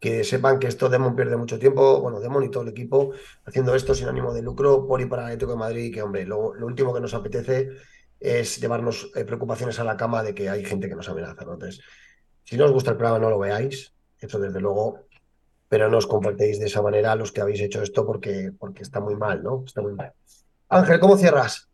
[0.00, 3.12] que sepan que esto Demon pierde mucho tiempo, bueno, Demon y todo el equipo
[3.46, 6.26] haciendo esto sin ánimo de lucro por y para Atlético de Madrid y que, hombre,
[6.26, 7.70] lo, último que nos apetece
[8.20, 11.42] es llevarnos eh, preocupaciones a la cama de que hay gente que nos amenaza.
[11.42, 11.80] Entonces,
[12.42, 15.03] si no os gusta el programa, no lo veáis, eso desde luego,
[15.74, 19.00] pero no os comportéis de esa manera los que habéis hecho esto porque, porque está
[19.00, 19.64] muy mal, ¿no?
[19.66, 20.12] Está muy mal.
[20.68, 21.68] Ángel, ¿cómo cierras?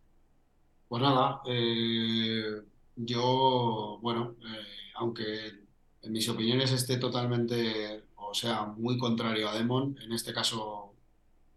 [0.89, 2.63] Pues nada, eh,
[2.97, 4.65] yo, bueno, eh,
[4.95, 5.49] aunque
[6.01, 10.95] en mis opiniones esté totalmente, o sea, muy contrario a Demon, en este caso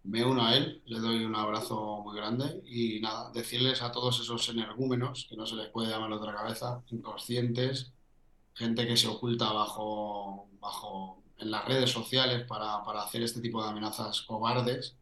[0.03, 4.19] me uno a él, le doy un abrazo muy grande y nada, decirles a todos
[4.19, 7.93] esos energúmenos, que no se les puede llamar otra cabeza, inconscientes,
[8.53, 13.61] gente que se oculta bajo, bajo, en las redes sociales para, para hacer este tipo
[13.61, 14.95] de amenazas cobardes,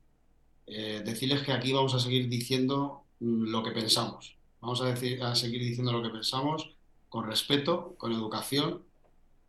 [0.68, 4.38] eh, decirles que aquí vamos a seguir diciendo mm, lo que pensamos.
[4.62, 6.70] Vamos a, decir, a seguir diciendo lo que pensamos
[7.10, 8.84] con respeto, con educación,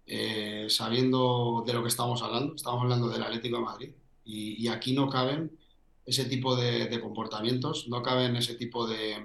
[0.06, 2.54] eh, sabiendo de lo que estamos hablando.
[2.54, 3.90] Estamos hablando del Atlético de Madrid
[4.24, 5.56] y, aquí no caben
[6.06, 9.24] ese tipo de, de comportamientos, no caben ese tipo de...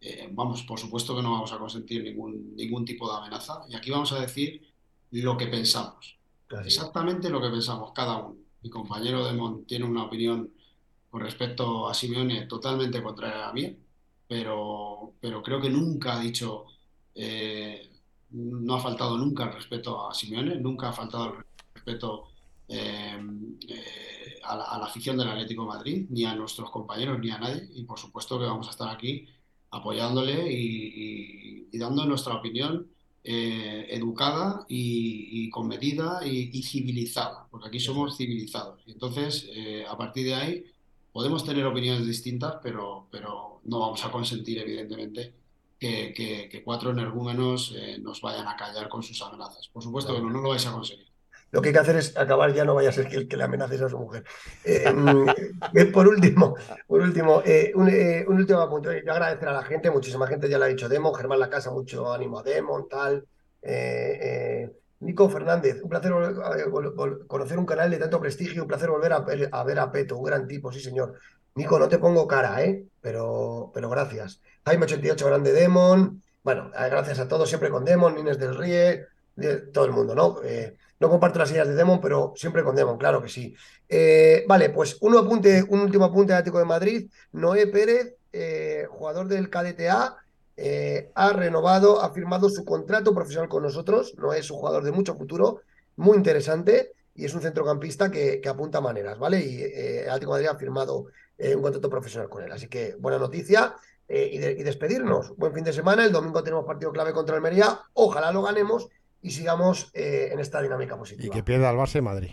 [0.00, 3.74] eh, vamos, por supuesto que no vamos a consentir ningún, ningún tipo de amenaza y
[3.74, 4.70] aquí vamos a decir
[5.12, 6.19] lo que pensamos.
[6.64, 8.36] Exactamente lo que pensamos cada uno.
[8.62, 10.52] Mi compañero Demon tiene una opinión
[11.08, 13.74] con respecto a Simeone totalmente contraria a la mía,
[14.28, 16.66] pero, pero creo que nunca ha dicho,
[17.14, 17.90] eh,
[18.30, 21.44] no ha faltado nunca el respeto a Simeone, nunca ha faltado el
[21.74, 22.28] respeto
[22.68, 23.18] eh,
[23.68, 27.84] eh, a la, afición del Atlético Madrid, ni a nuestros compañeros, ni a nadie, y
[27.84, 29.26] por supuesto que vamos a estar aquí
[29.70, 32.88] apoyándole y- y dando nuestra opinión
[33.22, 38.80] eh, educada y, y con y, civilizada, porque aquí somos civilizados.
[38.86, 40.64] Entonces, eh, a partir de ahí,
[41.12, 45.34] podemos tener opiniones distintas, pero, pero no vamos a consentir, evidentemente,
[45.78, 49.68] que cuatro energúmenos eh, nos vayan a callar con sus amenazas.
[49.68, 51.09] Por supuesto que no, no lo vais a conseguir.
[51.52, 53.36] Lo que hay que hacer es acabar ya, no vaya a ser que el que
[53.36, 54.24] le amenaces a su mujer.
[54.64, 55.28] Eh, mm,
[55.74, 56.54] eh, por último,
[56.86, 57.88] por último, eh, un,
[58.36, 59.02] último apunte.
[59.04, 61.70] Yo agradecer a la gente, muchísima gente ya lo ha dicho Demo, Germán La Casa,
[61.70, 63.26] mucho ánimo a Demo, tal.
[65.00, 66.12] Nico Fernández, un placer
[67.26, 70.46] conocer un canal de tanto prestigio, un placer volver a, ver- a Peto, un gran
[70.46, 71.14] tipo, sí señor.
[71.54, 72.84] Nico, no te pongo cara, ¿eh?
[73.00, 74.40] Pero, pero gracias.
[74.64, 76.22] Jaime88, grande Demon.
[76.42, 79.06] Bueno, gracias a todos, siempre con Demon, Inés del Ríe,
[79.72, 80.36] todo el mundo, ¿no?
[81.00, 83.56] No comparto las ideas de Demon, pero siempre con Demon, claro que sí.
[83.88, 87.10] Eh, vale, pues un, apunte, un último apunte de Atlético de Madrid.
[87.32, 90.18] Noé Pérez, eh, jugador del KDTA,
[90.58, 94.14] eh, ha renovado, ha firmado su contrato profesional con nosotros.
[94.18, 95.62] No es un jugador de mucho futuro,
[95.96, 99.40] muy interesante y es un centrocampista que, apunta maneras, ¿vale?
[99.40, 101.06] Y eh, Atlético Madrid ha firmado
[101.38, 102.52] un contrato profesional con él.
[102.52, 103.74] Así que buena noticia
[104.06, 105.34] y, y despedirnos.
[105.38, 106.04] Buen fin de semana.
[106.04, 107.80] El domingo tenemos partido clave contra Almería.
[107.94, 108.90] Ojalá lo ganemos
[109.22, 111.34] y sigamos eh, en esta dinámica Y positiva.
[111.34, 112.30] que pierda el Barça y Madrid.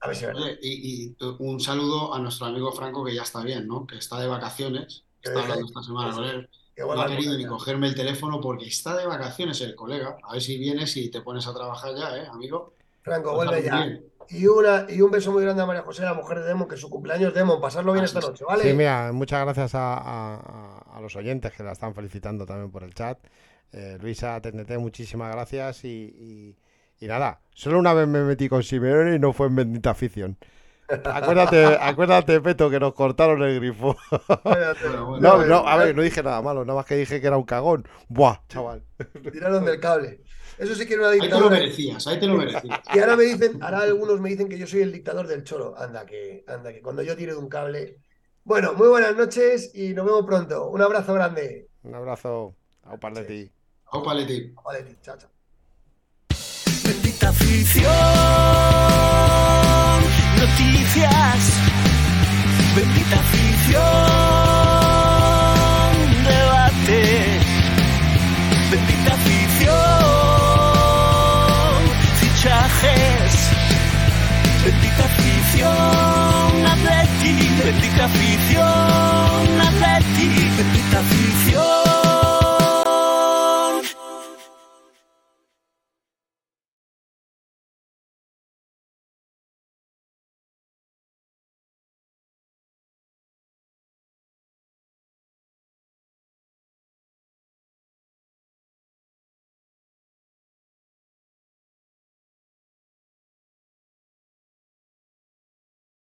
[0.00, 0.24] A ver si.
[0.26, 3.86] Oye, y, y un saludo a nuestro amigo Franco, que ya está bien, ¿no?
[3.86, 5.04] Que está de vacaciones.
[5.20, 6.48] Que Está deje- hablando esta semana con él.
[6.78, 10.16] No ha querido ni cogerme el teléfono porque está de vacaciones el colega.
[10.22, 12.72] A ver si vienes y te pones a trabajar ya, ¿eh, amigo?
[13.02, 13.76] Franco, Pásalo vuelve ya.
[13.84, 14.04] bien.
[14.30, 16.76] Y, una, y un beso muy grande a María José, la mujer de Demon, que
[16.76, 17.60] es su cumpleaños, Demon.
[17.60, 18.30] Pasarlo bien Así esta es.
[18.30, 18.62] noche, ¿vale?
[18.62, 22.70] Sí, mira, muchas gracias a, a- a- a los oyentes que la están felicitando también
[22.70, 23.18] por el chat.
[23.72, 25.84] Eh, Luisa, TNT, muchísimas gracias.
[25.84, 26.56] Y, y-
[27.04, 30.36] y nada, solo una vez me metí con Simeone y no fue en bendita afición.
[31.04, 33.96] Acuérdate, acuérdate, Peto, que nos cortaron el grifo.
[34.10, 34.88] Espérate.
[34.88, 35.38] Bueno, bueno.
[35.38, 37.44] No, no, a ver, no dije nada malo, nada más que dije que era un
[37.44, 37.86] cagón.
[38.08, 38.82] Buah, chaval.
[39.32, 40.20] Tiraron del cable.
[40.58, 41.58] Eso sí que era una Ahí te lo dictadura.
[41.60, 42.80] merecías, ahí te lo merecías.
[42.92, 45.74] Y ahora me dicen, ahora algunos me dicen que yo soy el dictador del choro.
[45.78, 47.98] Anda, que, anda, que cuando yo tire de un cable.
[48.44, 50.68] Bueno, muy buenas noches y nos vemos pronto.
[50.70, 51.68] Un abrazo grande.
[51.82, 52.56] Un abrazo.
[52.84, 53.40] Au Parleti.
[53.44, 53.59] Opa,
[53.92, 54.54] Leti.
[54.64, 55.28] Vale, chao, chao.
[56.84, 57.90] Bendita afición,
[60.38, 61.42] noticias.
[62.74, 63.82] Bendita afición,
[66.24, 67.02] debate.
[68.70, 69.76] Bendita afición,
[72.20, 73.32] fichajes.
[74.64, 77.34] Bendita afición, Atleti.
[77.64, 80.28] Bendita afición, Atleti.
[80.56, 81.69] Bendita afición.